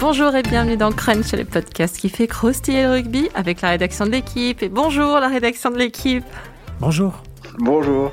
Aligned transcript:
Bonjour 0.00 0.34
et 0.34 0.42
bienvenue 0.42 0.78
dans 0.78 0.92
Crunch, 0.92 1.32
le 1.32 1.44
podcast 1.44 1.98
qui 1.98 2.08
fait 2.08 2.26
croustiller 2.26 2.84
le 2.84 2.90
rugby 2.92 3.28
avec 3.34 3.60
la 3.60 3.68
rédaction 3.68 4.06
de 4.06 4.12
l'équipe. 4.12 4.62
Et 4.62 4.70
bonjour 4.70 5.20
la 5.20 5.28
rédaction 5.28 5.70
de 5.70 5.76
l'équipe. 5.76 6.24
Bonjour. 6.80 7.22
Bonjour. 7.58 8.10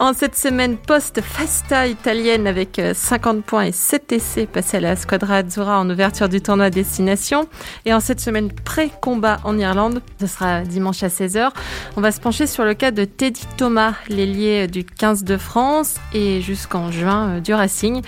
En 0.00 0.14
cette 0.14 0.34
semaine 0.34 0.76
post-festa 0.76 1.86
italienne 1.86 2.48
avec 2.48 2.80
50 2.92 3.36
euh, 3.36 3.40
points 3.42 3.62
et 3.66 3.72
7 3.72 4.10
essais 4.10 4.46
passés 4.46 4.78
à 4.78 4.80
la 4.80 4.96
Squadra 4.96 5.36
Azzurra 5.36 5.78
en 5.78 5.88
ouverture 5.88 6.28
du 6.28 6.40
tournoi 6.40 6.70
destination 6.70 7.46
et 7.84 7.94
en 7.94 8.00
cette 8.00 8.18
semaine 8.18 8.50
pré-combat 8.50 9.38
en 9.44 9.56
Irlande, 9.60 10.02
ce 10.20 10.26
sera 10.26 10.62
dimanche 10.62 11.04
à 11.04 11.06
16h, 11.06 11.50
on 11.96 12.00
va 12.00 12.10
se 12.10 12.18
pencher 12.18 12.48
sur 12.48 12.64
le 12.64 12.74
cas 12.74 12.90
de 12.90 13.04
Teddy 13.04 13.46
Thomas, 13.56 13.94
l'ailier 14.08 14.66
du 14.66 14.84
15 14.84 15.22
de 15.22 15.36
France 15.36 15.94
et 16.12 16.40
jusqu'en 16.40 16.90
juin 16.90 17.36
euh, 17.36 17.40
du 17.40 17.54
Racing. 17.54 18.02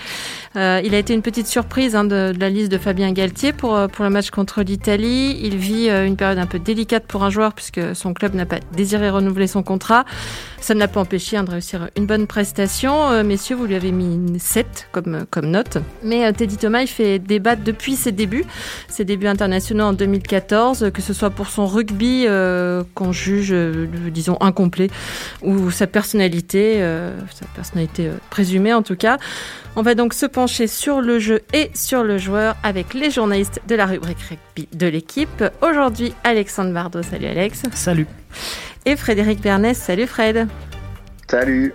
Euh, 0.55 0.81
il 0.83 0.95
a 0.95 0.97
été 0.97 1.13
une 1.13 1.21
petite 1.21 1.47
surprise 1.47 1.95
hein, 1.95 2.05
de, 2.05 2.33
la 2.37 2.49
liste 2.49 2.71
de 2.71 2.77
Fabien 2.77 3.11
Galtier 3.11 3.53
pour, 3.53 3.87
pour 3.89 4.05
le 4.05 4.11
match 4.11 4.29
contre 4.29 4.61
l'Italie. 4.61 5.39
Il 5.41 5.57
vit 5.57 5.89
une 5.89 6.15
période 6.15 6.37
un 6.37 6.45
peu 6.45 6.59
délicate 6.59 7.05
pour 7.05 7.23
un 7.23 7.29
joueur 7.29 7.53
puisque 7.53 7.95
son 7.95 8.13
club 8.13 8.35
n'a 8.35 8.45
pas 8.45 8.59
désiré 8.73 9.09
renouveler 9.09 9.47
son 9.47 9.63
contrat. 9.63 10.05
Ça 10.65 10.73
ne 10.73 10.79
l'a 10.79 10.87
pas 10.87 10.99
empêché 10.99 11.37
hein, 11.37 11.43
de 11.43 11.51
réussir 11.51 11.89
une 11.95 12.07
bonne 12.07 12.25
prestation. 12.25 13.11
Euh, 13.11 13.23
messieurs, 13.23 13.55
vous 13.55 13.67
lui 13.67 13.75
avez 13.75 13.91
mis 13.91 14.15
une 14.15 14.39
7 14.39 14.87
comme, 14.91 15.27
comme 15.29 15.51
note. 15.51 15.77
Mais 16.01 16.25
euh, 16.25 16.31
Teddy 16.31 16.57
Thomas, 16.57 16.81
il 16.81 16.87
fait 16.87 17.19
débattre 17.19 17.61
depuis 17.63 17.95
ses 17.95 18.11
débuts, 18.11 18.45
ses 18.87 19.05
débuts 19.05 19.27
internationaux 19.27 19.83
en 19.83 19.93
2014, 19.93 20.89
que 20.91 21.03
ce 21.03 21.13
soit 21.13 21.29
pour 21.29 21.49
son 21.49 21.67
rugby 21.67 22.25
euh, 22.27 22.83
qu'on 22.95 23.11
juge, 23.11 23.53
disons, 24.09 24.37
incomplet, 24.41 24.89
ou 25.43 25.69
sa 25.69 25.85
personnalité, 25.85 26.79
sa 27.31 27.45
personnalité 27.53 28.09
présumée 28.31 28.73
en 28.73 28.81
tout 28.81 28.95
cas. 28.95 29.19
On 29.77 29.81
va 29.81 29.93
donc 29.93 30.13
se 30.13 30.25
pencher 30.45 30.67
sur 30.67 31.01
le 31.01 31.17
jeu 31.17 31.41
et 31.53 31.71
sur 31.73 32.03
le 32.03 32.19
joueur 32.19 32.55
avec 32.61 32.93
les 32.93 33.09
journalistes 33.09 33.61
de 33.67 33.73
la 33.73 33.87
rubrique 33.87 34.21
rugby 34.29 34.67
de 34.77 34.85
l'équipe. 34.85 35.43
Aujourd'hui, 35.63 36.13
Alexandre 36.23 36.71
Bardot. 36.71 37.01
Salut 37.01 37.25
Alex. 37.25 37.63
Salut 37.73 38.05
et 38.85 38.95
Frédéric 38.95 39.41
Bernès. 39.41 39.75
Salut 39.75 40.05
Fred. 40.05 40.47
Salut. 41.27 41.73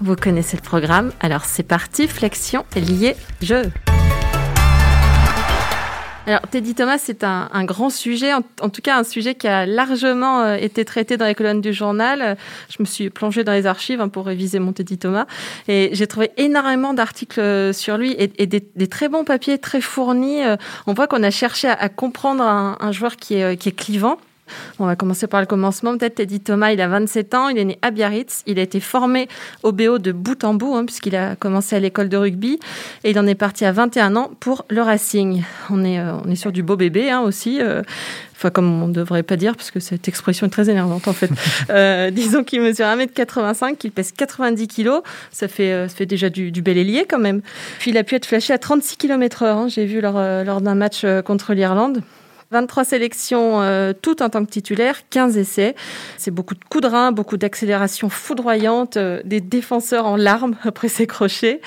Vous 0.00 0.14
connaissez 0.14 0.56
le 0.56 0.62
programme, 0.62 1.10
alors 1.18 1.46
c'est 1.46 1.64
parti, 1.64 2.06
flexion 2.06 2.64
liée 2.76 3.16
jeu. 3.42 3.64
Alors, 6.28 6.40
Teddy 6.50 6.74
Thomas, 6.74 6.98
c'est 6.98 7.22
un, 7.22 7.64
grand 7.64 7.88
sujet, 7.88 8.32
en, 8.34 8.68
tout 8.68 8.82
cas 8.82 8.98
un 8.98 9.04
sujet 9.04 9.36
qui 9.36 9.46
a 9.46 9.64
largement 9.64 10.42
euh, 10.42 10.56
été 10.56 10.84
traité 10.84 11.16
dans 11.16 11.24
les 11.24 11.36
colonnes 11.36 11.60
du 11.60 11.72
journal. 11.72 12.36
Je 12.68 12.78
me 12.80 12.84
suis 12.84 13.10
plongée 13.10 13.44
dans 13.44 13.52
les 13.52 13.64
archives 13.66 14.00
hein, 14.00 14.08
pour 14.08 14.26
réviser 14.26 14.58
mon 14.58 14.72
Teddy 14.72 14.98
Thomas 14.98 15.26
et 15.68 15.90
j'ai 15.92 16.08
trouvé 16.08 16.32
énormément 16.36 16.94
d'articles 16.94 17.38
euh, 17.38 17.72
sur 17.72 17.96
lui 17.96 18.16
et, 18.18 18.46
des, 18.46 18.86
très 18.88 19.08
bons 19.08 19.22
papiers, 19.22 19.58
très 19.58 19.80
fournis. 19.80 20.42
Euh, 20.42 20.56
on 20.88 20.94
voit 20.94 21.06
qu'on 21.06 21.22
a 21.22 21.30
cherché 21.30 21.68
à, 21.68 21.88
comprendre 21.88 22.42
un, 22.42 22.92
joueur 22.92 23.14
qui 23.14 23.34
est, 23.34 23.56
qui 23.56 23.68
est 23.68 23.76
clivant. 23.76 24.18
On 24.78 24.86
va 24.86 24.96
commencer 24.96 25.26
par 25.26 25.40
le 25.40 25.46
commencement. 25.46 25.96
Peut-être 25.96 26.16
Teddy 26.16 26.40
Thomas, 26.40 26.72
il 26.72 26.80
a 26.80 26.88
27 26.88 27.34
ans, 27.34 27.48
il 27.48 27.58
est 27.58 27.64
né 27.64 27.78
à 27.82 27.90
Biarritz. 27.90 28.42
Il 28.46 28.58
a 28.58 28.62
été 28.62 28.80
formé 28.80 29.28
au 29.62 29.72
BO 29.72 29.98
de 29.98 30.12
bout 30.12 30.44
en 30.44 30.54
bout, 30.54 30.74
hein, 30.74 30.84
puisqu'il 30.84 31.16
a 31.16 31.36
commencé 31.36 31.76
à 31.76 31.80
l'école 31.80 32.08
de 32.08 32.16
rugby. 32.16 32.58
Et 33.04 33.10
il 33.10 33.18
en 33.18 33.26
est 33.26 33.34
parti 33.34 33.64
à 33.64 33.72
21 33.72 34.16
ans 34.16 34.30
pour 34.40 34.64
le 34.68 34.82
Racing. 34.82 35.42
On 35.70 35.84
est, 35.84 35.98
euh, 35.98 36.12
on 36.24 36.30
est 36.30 36.36
sur 36.36 36.52
du 36.52 36.62
beau 36.62 36.76
bébé 36.76 37.10
hein, 37.10 37.20
aussi. 37.20 37.60
Euh, 37.60 37.82
enfin, 38.34 38.50
comme 38.50 38.82
on 38.82 38.88
ne 38.88 38.92
devrait 38.92 39.22
pas 39.22 39.36
dire, 39.36 39.56
parce 39.56 39.70
que 39.70 39.80
cette 39.80 40.08
expression 40.08 40.46
est 40.46 40.50
très 40.50 40.70
énervante 40.70 41.08
en 41.08 41.12
fait. 41.12 41.30
Euh, 41.70 42.10
disons 42.10 42.44
qu'il 42.44 42.60
mesure 42.60 42.86
1m85, 42.86 43.76
qu'il 43.76 43.90
pèse 43.90 44.12
90 44.12 44.68
kg. 44.68 44.90
Ça 45.30 45.48
fait, 45.48 45.88
ça 45.88 45.94
fait 45.94 46.06
déjà 46.06 46.30
du, 46.30 46.50
bel 46.62 46.78
ailier 46.78 47.06
quand 47.08 47.18
même. 47.18 47.40
Puis 47.78 47.90
il 47.90 47.98
a 47.98 48.04
pu 48.04 48.14
être 48.14 48.26
flashé 48.26 48.52
à 48.52 48.58
36 48.58 48.96
km/h. 48.96 49.46
Hein, 49.46 49.68
j'ai 49.68 49.84
vu 49.84 50.00
lors, 50.00 50.20
lors 50.44 50.60
d'un 50.60 50.74
match 50.74 51.04
contre 51.24 51.54
l'Irlande. 51.54 52.02
23 52.50 52.84
sélections 52.84 53.60
euh, 53.60 53.92
toutes 54.00 54.22
en 54.22 54.28
tant 54.28 54.44
que 54.44 54.50
titulaire, 54.50 55.08
15 55.10 55.36
essais. 55.36 55.74
C'est 56.16 56.30
beaucoup 56.30 56.54
de 56.54 56.64
coups 56.68 56.82
de 56.82 56.88
rein, 56.88 57.12
beaucoup 57.12 57.36
d'accélération 57.36 58.08
foudroyante, 58.08 58.96
euh, 58.96 59.20
des 59.24 59.40
défenseurs 59.40 60.06
en 60.06 60.16
larmes 60.16 60.56
après 60.64 60.88
ses 60.88 61.06
crochets. 61.06 61.60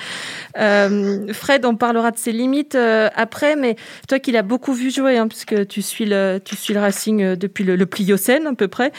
Euh, 0.58 1.32
Fred, 1.32 1.66
on 1.66 1.76
parlera 1.76 2.10
de 2.10 2.18
ses 2.18 2.32
limites 2.32 2.76
après, 3.14 3.56
mais 3.56 3.76
toi 4.08 4.18
qui 4.18 4.32
l'as 4.32 4.42
beaucoup 4.42 4.72
vu 4.72 4.90
jouer, 4.90 5.18
hein, 5.18 5.28
puisque 5.28 5.66
tu 5.68 5.82
suis 5.82 6.06
le, 6.06 6.38
tu 6.42 6.56
suis 6.56 6.74
le 6.74 6.80
Racing 6.80 7.34
depuis 7.34 7.64
le, 7.64 7.76
le 7.76 7.86
Pliocène 7.86 8.46
à 8.46 8.54
peu 8.54 8.68
près. 8.68 8.92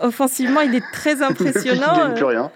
offensivement, 0.00 0.60
il 0.60 0.74
est 0.74 0.84
très 0.92 1.22
impressionnant. 1.22 2.12
plus 2.14 2.24
rien. 2.24 2.50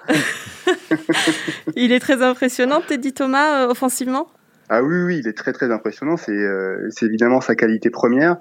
il 1.77 1.93
est 1.93 2.01
très 2.01 2.23
impressionnant, 2.23 2.81
Teddy 2.87 3.13
Thomas, 3.13 3.67
offensivement? 3.67 4.29
Ah 4.69 4.83
oui, 4.83 5.03
oui, 5.03 5.19
il 5.19 5.29
est 5.29 5.37
très 5.37 5.53
très 5.53 5.71
impressionnant. 5.71 6.17
C'est 6.17 6.33
euh, 6.33 6.89
évidemment 7.03 7.41
sa 7.41 7.55
qualité 7.55 7.91
première. 7.91 8.39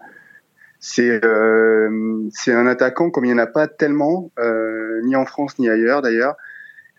C'est 0.79 1.23
euh, 1.23 2.27
c'est 2.31 2.53
un 2.53 2.65
attaquant 2.65 3.11
comme 3.11 3.25
il 3.25 3.29
n'y 3.29 3.33
en 3.35 3.43
a 3.43 3.47
pas 3.47 3.67
tellement, 3.67 4.31
euh, 4.39 5.01
ni 5.03 5.15
en 5.15 5.25
France 5.25 5.59
ni 5.59 5.69
ailleurs 5.69 6.01
d'ailleurs, 6.01 6.35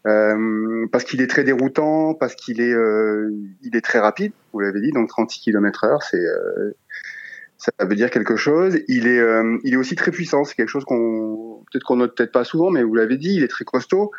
euh, 0.06 0.86
parce 0.92 1.04
qu'il 1.04 1.20
est 1.20 1.26
très 1.26 1.42
déroutant, 1.42 2.14
parce 2.14 2.34
qu'il 2.34 2.60
est 2.60 2.72
euh, 2.72 3.30
il 3.62 3.76
est 3.76 3.80
très 3.80 3.98
rapide. 3.98 4.32
Vous 4.52 4.60
l'avez 4.60 4.80
dit, 4.80 4.92
donc 4.92 5.08
36 5.08 5.40
km/h, 5.40 5.98
c'est 6.08 6.24
ça 7.58 7.72
veut 7.80 7.94
dire 7.94 8.10
quelque 8.10 8.36
chose. 8.36 8.78
Il 8.86 9.08
est 9.08 9.20
il 9.64 9.74
est 9.74 9.76
aussi 9.76 9.96
très 9.96 10.12
puissant. 10.12 10.44
C'est 10.44 10.54
quelque 10.54 10.68
chose 10.68 10.84
qu'on 10.84 11.64
peut-être 11.72 11.84
qu'on 11.84 11.96
note 11.96 12.16
peut-être 12.16 12.32
pas 12.32 12.44
souvent, 12.44 12.70
mais 12.70 12.82
vous 12.84 12.94
l'avez 12.94 13.16
dit, 13.16 13.34
il 13.34 13.42
est 13.42 13.48
très 13.48 13.64
costaud. 13.64 14.12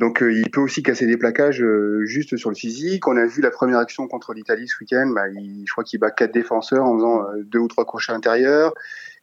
Donc 0.00 0.22
euh, 0.22 0.32
il 0.32 0.50
peut 0.50 0.62
aussi 0.62 0.82
casser 0.82 1.06
des 1.06 1.18
plaquages 1.18 1.62
euh, 1.62 2.06
juste 2.06 2.38
sur 2.38 2.48
le 2.48 2.56
physique. 2.56 3.06
On 3.06 3.18
a 3.18 3.26
vu 3.26 3.42
la 3.42 3.50
première 3.50 3.76
action 3.76 4.08
contre 4.08 4.32
l'Italie 4.32 4.66
ce 4.66 4.74
week-end. 4.80 5.12
Bah, 5.14 5.24
je 5.30 5.70
crois 5.70 5.84
qu'il 5.84 6.00
bat 6.00 6.10
quatre 6.10 6.32
défenseurs 6.32 6.86
en 6.86 6.96
faisant 6.96 7.22
euh, 7.22 7.42
deux 7.44 7.58
ou 7.58 7.68
trois 7.68 7.84
crochets 7.84 8.12
intérieurs. 8.12 8.72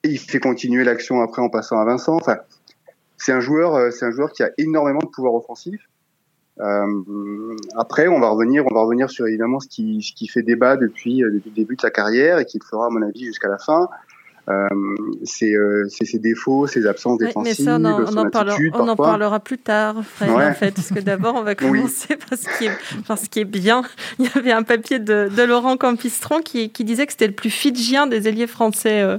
Et 0.04 0.10
il 0.10 0.20
fait 0.20 0.40
continuer 0.40 0.84
l'action 0.84 1.20
après 1.22 1.42
en 1.42 1.50
passant 1.50 1.80
à 1.80 1.86
Vincent. 1.86 2.18
Enfin, 2.18 2.38
c'est 3.18 3.32
un 3.32 3.40
joueur, 3.40 3.92
c'est 3.92 4.06
un 4.06 4.12
joueur 4.12 4.32
qui 4.32 4.44
a 4.44 4.52
énormément 4.60 5.00
de 5.00 5.08
pouvoir 5.10 5.34
offensif. 5.34 5.82
après, 7.76 8.08
on 8.08 8.20
va 8.20 8.30
revenir, 8.30 8.64
on 8.70 8.76
va 8.76 8.82
revenir 8.82 9.10
sur 9.10 9.26
évidemment 9.26 9.60
ce 9.60 9.68
qui, 9.68 10.04
ce 10.04 10.14
qui 10.14 10.28
fait 10.28 10.44
débat 10.44 10.78
depuis, 10.78 11.22
depuis 11.22 11.50
le 11.50 11.56
début 11.56 11.76
de 11.76 11.82
sa 11.82 11.90
carrière 11.90 12.38
et 12.38 12.46
qui 12.46 12.60
le 12.60 12.64
fera 12.64 12.86
à 12.86 12.90
mon 12.92 13.02
avis 13.02 13.26
jusqu'à 13.26 13.48
la 13.48 13.58
fin. 13.58 13.90
Euh, 14.50 14.68
c'est 15.26 15.54
euh, 15.54 15.90
ses 15.90 16.20
défauts, 16.20 16.68
ses 16.68 16.88
absences 16.88 17.18
défensives, 17.18 17.54
mais 17.60 17.66
ça, 17.66 17.76
on 17.76 17.84
en, 17.84 18.04
on, 18.06 18.18
en, 18.18 18.30
parlera, 18.30 18.58
on 18.76 18.88
en 18.88 18.96
parlera 18.96 19.42
plus 19.42 19.58
tard, 19.58 19.96
Fred, 20.06 20.30
en 20.30 20.54
fait, 20.54 20.72
parce 20.72 20.90
que 20.90 21.02
d'abord, 21.02 21.36
on 21.36 21.44
va 21.44 21.54
commencer 21.56 22.16
par, 22.16 22.40
ce 22.40 22.58
qui 22.58 22.68
est, 22.68 23.04
par 23.06 23.18
ce 23.18 23.28
qui 23.28 23.42
est 23.42 23.46
bien. 23.46 23.84
Il 24.20 24.26
y 24.26 24.30
avait 24.38 24.54
un 24.54 24.64
papier 24.64 25.00
de, 25.00 25.30
de 25.36 25.44
Laurent 25.44 25.76
Campistron 25.76 26.40
qui, 26.40 26.70
qui 26.70 26.86
disait 26.86 27.06
que 27.06 27.12
c'était 27.12 27.28
le 27.28 27.34
plus 27.34 27.50
fidjien 27.50 28.08
des 28.08 28.30
ailiers 28.30 28.48
français. 28.48 29.02
Euh, 29.02 29.18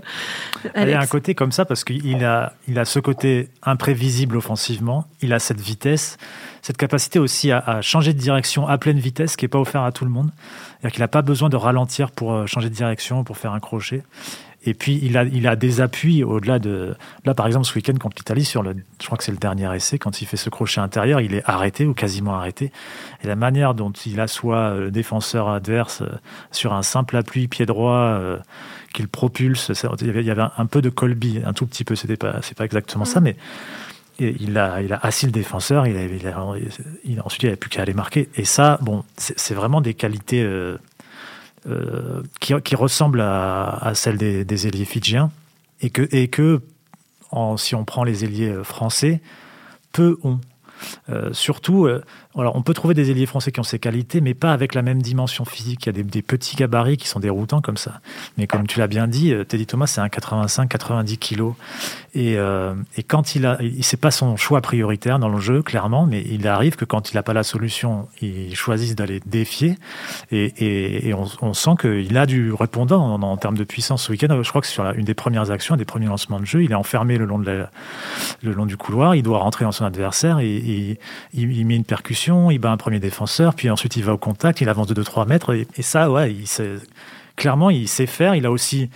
il 0.77 0.89
y 0.89 0.94
a 0.94 1.00
un 1.00 1.06
côté 1.06 1.34
comme 1.34 1.53
ça, 1.53 1.66
parce 1.66 1.84
qu'il 1.84 2.25
a, 2.25 2.55
il 2.66 2.78
a 2.78 2.87
ce 2.87 2.99
côté 2.99 3.50
imprévisible 3.62 4.34
offensivement, 4.34 5.05
il 5.21 5.34
a 5.34 5.39
cette 5.41 5.60
vitesse, 5.60 6.16
cette 6.62 6.78
capacité 6.78 7.19
aussi 7.19 7.53
à, 7.53 7.59
à 7.59 7.83
changer 7.83 8.15
de 8.15 8.19
direction 8.19 8.66
à 8.66 8.78
pleine 8.78 8.99
vitesse, 8.99 9.37
qui 9.37 9.45
n'est 9.45 9.50
pas 9.50 9.60
offert 9.60 9.83
à 9.83 9.93
tout 9.93 10.06
le 10.06 10.10
monde. 10.10 10.31
C'est-à-dire 10.81 10.95
qu'il 10.95 11.03
n'a 11.03 11.09
pas 11.09 11.22
besoin 11.22 11.50
de 11.50 11.56
ralentir 11.56 12.12
pour 12.12 12.33
euh, 12.33 12.47
changer 12.47 12.71
de 12.71 12.75
direction, 12.75 13.25
pour 13.25 13.37
faire 13.37 13.53
un 13.53 13.60
crochet. 13.60 14.05
Et 14.64 14.74
puis, 14.74 14.98
il 15.02 15.16
a, 15.16 15.24
il 15.24 15.46
a 15.46 15.56
des 15.56 15.80
appuis 15.80 16.24
au-delà 16.24 16.58
de. 16.58 16.94
Là, 17.24 17.34
par 17.34 17.46
exemple, 17.46 17.66
ce 17.66 17.74
week-end 17.74 17.94
contre 17.94 18.16
l'Italie, 18.19 18.44
sur 18.44 18.62
le, 18.62 18.74
je 19.00 19.06
crois 19.06 19.16
que 19.16 19.24
c'est 19.24 19.32
le 19.32 19.38
dernier 19.38 19.72
essai, 19.74 19.98
quand 19.98 20.20
il 20.20 20.26
fait 20.26 20.36
ce 20.36 20.50
crochet 20.50 20.80
intérieur, 20.80 21.20
il 21.20 21.34
est 21.34 21.42
arrêté 21.46 21.86
ou 21.86 21.94
quasiment 21.94 22.34
arrêté. 22.34 22.72
Et 23.22 23.28
la 23.28 23.36
manière 23.36 23.74
dont 23.74 23.92
il 23.92 24.18
assoit 24.20 24.74
le 24.74 24.91
défenseur 24.91 25.48
adverse 25.48 26.02
euh, 26.02 26.08
sur 26.50 26.72
un 26.72 26.82
simple 26.82 27.16
appui 27.16 27.47
pied 27.47 27.66
droit 27.66 27.92
euh, 27.94 28.38
qu'il 28.92 29.06
propulse, 29.06 29.70
il 30.00 30.24
y, 30.24 30.30
avait, 30.30 30.42
un 30.56 30.66
peu 30.66 30.82
de 30.82 30.91
Colby, 30.91 31.41
un 31.44 31.52
tout 31.52 31.66
petit 31.66 31.84
peu, 31.84 31.94
c'était 31.94 32.16
pas, 32.16 32.41
c'est 32.42 32.56
pas 32.56 32.64
exactement 32.64 33.04
ça, 33.04 33.20
mais 33.20 33.36
il 34.18 34.58
a, 34.58 34.82
il 34.82 34.92
a 34.92 34.98
assis 35.02 35.26
le 35.26 35.32
défenseur, 35.32 35.86
il, 35.86 35.97
a, 35.97 36.02
il, 37.04 37.20
ensuite 37.20 37.42
il 37.42 37.47
n'avait 37.47 37.56
plus 37.56 37.70
qu'à 37.70 37.82
aller 37.82 37.94
marquer. 37.94 38.28
Et 38.34 38.44
ça, 38.44 38.78
bon, 38.82 39.04
c'est 39.16 39.54
vraiment 39.54 39.80
des 39.80 39.94
qualités. 39.94 40.42
Euh, 40.42 40.78
euh, 41.66 42.22
qui, 42.41 42.75
ressemble 42.75 43.21
à, 43.21 43.93
celle 43.95 44.16
des, 44.16 44.45
des, 44.45 44.66
ailiers 44.66 44.84
fidjiens 44.84 45.31
et 45.81 45.91
que, 45.91 46.09
et 46.15 46.28
que 46.28 46.60
si 47.57 47.75
on 47.75 47.84
prend 47.84 48.05
les 48.05 48.25
ailiers 48.25 48.55
français, 48.65 49.21
peu 49.93 50.19
ont. 50.22 50.41
Euh, 51.10 51.33
surtout, 51.33 51.87
euh, 51.87 52.05
on 52.38 52.62
peut 52.62 52.74
trouver 52.74 52.94
des 52.94 53.10
ailiers 53.10 53.26
français 53.26 53.52
qui 53.52 53.60
ont 53.60 53.64
ces 53.64 53.78
qualités, 53.78 54.20
mais 54.20 54.34
pas 54.34 54.52
avec 54.52 54.74
la 54.74 54.82
même 54.82 55.02
dimension 55.02 55.44
physique. 55.44 55.86
Il 55.86 55.96
y 55.96 56.00
a 56.00 56.02
des, 56.02 56.22
petits 56.22 56.56
gabarits 56.56 56.96
qui 56.96 57.08
sont 57.08 57.20
déroutants 57.20 57.60
comme 57.60 57.76
ça. 57.76 58.00
Mais 58.36 58.46
comme 58.46 58.66
tu 58.66 58.78
l'as 58.78 58.86
bien 58.86 59.06
dit, 59.08 59.32
euh, 59.32 59.44
Teddy 59.44 59.66
Thomas, 59.66 59.86
c'est 59.86 60.00
un 60.00 60.08
85-90 60.08 61.16
kilos. 61.18 61.54
Et, 62.14 62.34
et, 62.96 63.02
quand 63.06 63.34
il 63.36 63.46
a, 63.46 63.58
c'est 63.82 64.00
pas 64.00 64.10
son 64.10 64.36
choix 64.36 64.60
prioritaire 64.60 65.18
dans 65.18 65.28
le 65.28 65.38
jeu, 65.38 65.62
clairement, 65.62 66.06
mais 66.06 66.24
il 66.28 66.48
arrive 66.48 66.76
que 66.76 66.84
quand 66.84 67.10
il 67.12 67.14
n'a 67.14 67.22
pas 67.22 67.32
la 67.32 67.42
solution, 67.42 68.08
il 68.20 68.54
choisisse 68.56 68.94
d'aller 68.94 69.20
défier. 69.26 69.76
Et, 70.30 71.14
on, 71.14 71.54
sent 71.54 71.70
qu'il 71.80 72.16
a 72.16 72.26
du 72.26 72.52
répondant 72.52 73.20
en, 73.20 73.36
termes 73.36 73.56
de 73.56 73.64
puissance 73.64 74.04
ce 74.04 74.12
week-end. 74.12 74.42
Je 74.42 74.48
crois 74.48 74.60
que 74.60 74.66
sur 74.66 74.84
une 74.90 75.04
des 75.04 75.14
premières 75.14 75.50
actions, 75.50 75.76
des 75.76 75.84
premiers 75.84 76.06
lancements 76.06 76.40
de 76.40 76.44
jeu, 76.44 76.62
il 76.62 76.72
est 76.72 76.76
enfermé 76.76 77.18
le 77.18 77.26
long, 77.26 78.66
du 78.66 78.76
couloir. 78.76 79.14
Il 79.14 79.22
doit 79.22 79.38
rentrer 79.38 79.64
dans 79.64 79.72
son 79.72 79.84
adversaire 79.84 80.38
et 80.40 80.98
il, 81.34 81.66
met 81.66 81.76
une 81.76 81.84
percussion, 81.84 82.28
il 82.51 82.59
bat 82.59 82.71
un 82.71 82.77
premier 82.77 83.01
défenseur, 83.01 83.54
puis 83.54 83.71
ensuite 83.71 83.97
il 83.97 84.04
va 84.04 84.15
au 84.15 84.19
contact, 84.19 84.60
il 84.60 84.69
avance 84.69 84.86
de 84.86 85.03
2-3 85.03 85.27
mètres. 85.27 85.54
Et, 85.54 85.83
ça, 85.83 86.10
ouais, 86.10 86.33
il 86.33 86.47
clairement, 87.39 87.71
il 87.71 87.89
sait 87.89 88.07
faire. 88.07 88.34
Il 88.34 88.45
a 88.45 88.51
aussi, 88.51 88.91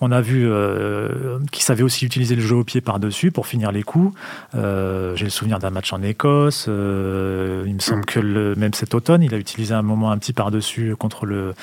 on 0.00 0.12
a 0.12 0.20
vu 0.20 0.46
euh, 0.46 1.38
qu'il 1.50 1.64
savait 1.64 1.82
aussi 1.82 2.04
utiliser 2.04 2.36
le 2.36 2.42
jeu 2.42 2.54
au 2.54 2.64
pied 2.64 2.80
par-dessus 2.80 3.32
pour 3.32 3.48
finir 3.48 3.72
les 3.72 3.82
coups. 3.82 4.16
Euh, 4.54 5.16
j'ai 5.16 5.24
le 5.24 5.30
souvenir 5.30 5.58
d'un 5.58 5.70
match 5.70 5.92
en 5.92 6.02
Écosse. 6.02 6.66
Euh, 6.68 7.64
il 7.66 7.74
me 7.74 7.80
semble 7.80 8.04
que 8.04 8.20
le, 8.20 8.54
même 8.54 8.74
cet 8.74 8.94
automne, 8.94 9.22
il 9.22 9.34
a 9.34 9.38
utilisé 9.38 9.74
un 9.74 9.82
moment 9.82 10.12
un 10.12 10.18
petit 10.18 10.32
par-dessus 10.32 10.94
contre 10.96 11.26
le 11.26 11.54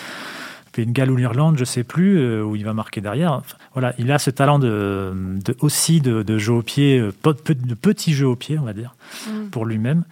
Pays 0.73 0.87
de 0.87 0.91
Galles 0.91 1.11
ou 1.11 1.15
l'Irlande, 1.15 1.55
je 1.55 1.65
sais 1.65 1.83
plus, 1.83 2.41
où 2.41 2.55
il 2.55 2.65
va 2.65 2.73
marquer 2.73 2.99
derrière. 2.99 3.43
voilà, 3.73 3.93
il 3.99 4.11
a 4.11 4.17
ce 4.17 4.31
talent 4.31 4.57
de, 4.57 5.13
aussi 5.59 6.01
de, 6.01 6.37
jeu 6.39 6.53
au 6.53 6.63
pied, 6.63 6.99
de 6.99 7.73
petit 7.75 8.13
jeu 8.15 8.25
au 8.25 8.35
pied, 8.35 8.57
on 8.57 8.63
va 8.63 8.73
dire, 8.73 8.95
mm. 9.27 9.49
pour 9.51 9.67
lui-même 9.67 10.03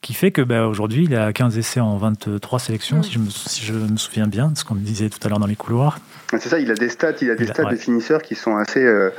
qui 0.00 0.14
fait 0.14 0.30
que 0.30 0.42
bah, 0.42 0.66
aujourd'hui, 0.66 1.04
il 1.04 1.14
a 1.14 1.32
15 1.32 1.58
essais 1.58 1.80
en 1.80 1.96
23 1.98 2.58
sélections, 2.58 3.02
si, 3.02 3.12
je 3.12 3.18
me, 3.18 3.28
si, 3.28 3.64
je 3.64 3.74
me, 3.74 3.96
souviens 3.96 4.26
bien, 4.26 4.52
ce 4.54 4.64
qu'on 4.64 4.74
disait 4.74 5.10
tout 5.10 5.18
à 5.24 5.28
l'heure 5.28 5.38
dans 5.38 5.46
les 5.46 5.56
couloirs. 5.56 5.98
C'est 6.30 6.48
ça, 6.48 6.58
il 6.58 6.70
a 6.70 6.74
des 6.74 6.88
stats, 6.88 7.12
il 7.20 7.30
a 7.30 7.34
des 7.34 7.46
stats 7.46 7.64
de 7.64 7.76
finisseurs 7.76 8.22
qui 8.22 8.34
sont 8.34 8.56
assez. 8.56 8.82
Euh, 8.82 9.10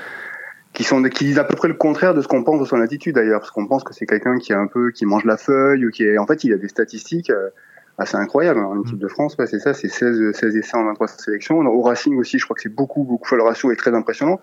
qui, 0.74 0.86
sont, 0.86 1.04
qui 1.04 1.26
disent 1.26 1.38
à 1.38 1.44
peu 1.44 1.56
près 1.56 1.68
le 1.68 1.74
contraire 1.74 2.14
de 2.14 2.22
ce 2.22 2.30
qu'on 2.30 2.44
pense 2.44 2.62
de 2.62 2.66
son 2.66 2.80
attitude 2.80 3.16
d'ailleurs, 3.16 3.42
parce 3.42 3.52
qu'on 3.52 3.68
pense 3.68 3.84
que 3.84 3.94
c'est 3.94 4.06
quelqu'un 4.06 4.38
qui 4.38 4.54
est 4.54 4.56
un 4.56 4.68
peu 4.68 4.92
qui 4.92 5.06
mange 5.06 5.26
la 5.26 5.36
feuille 5.36 5.86
ou 5.86 5.92
qui 5.92 6.04
est 6.04 6.18
en 6.18 6.26
fait 6.26 6.46
il 6.46 6.54
a 6.54 6.58
des 6.58 6.70
statistiques 6.70 7.30
euh, 7.30 7.50
assez 7.98 8.16
incroyables 8.16 8.62
en 8.62 8.80
équipe 8.80 8.96
mm. 8.96 9.00
de 9.00 9.08
France. 9.10 9.36
Ouais, 9.38 9.48
c'est 9.48 9.60
ça, 9.60 9.74
c'est 9.74 9.90
16, 9.90 10.32
16 10.32 10.56
essais 10.56 10.78
en 10.78 10.86
23 10.86 11.10
sélections. 11.10 11.60
Au 11.60 11.82
Racing 11.82 12.18
aussi, 12.18 12.40
je 12.40 12.46
crois 12.46 12.56
que 12.56 12.62
c'est 12.62 12.74
beaucoup 12.74 13.04
beaucoup. 13.04 13.36
Le 13.36 13.44
ratio 13.44 13.70
est 13.72 13.76
très 13.76 13.94
impressionnant. 13.94 14.40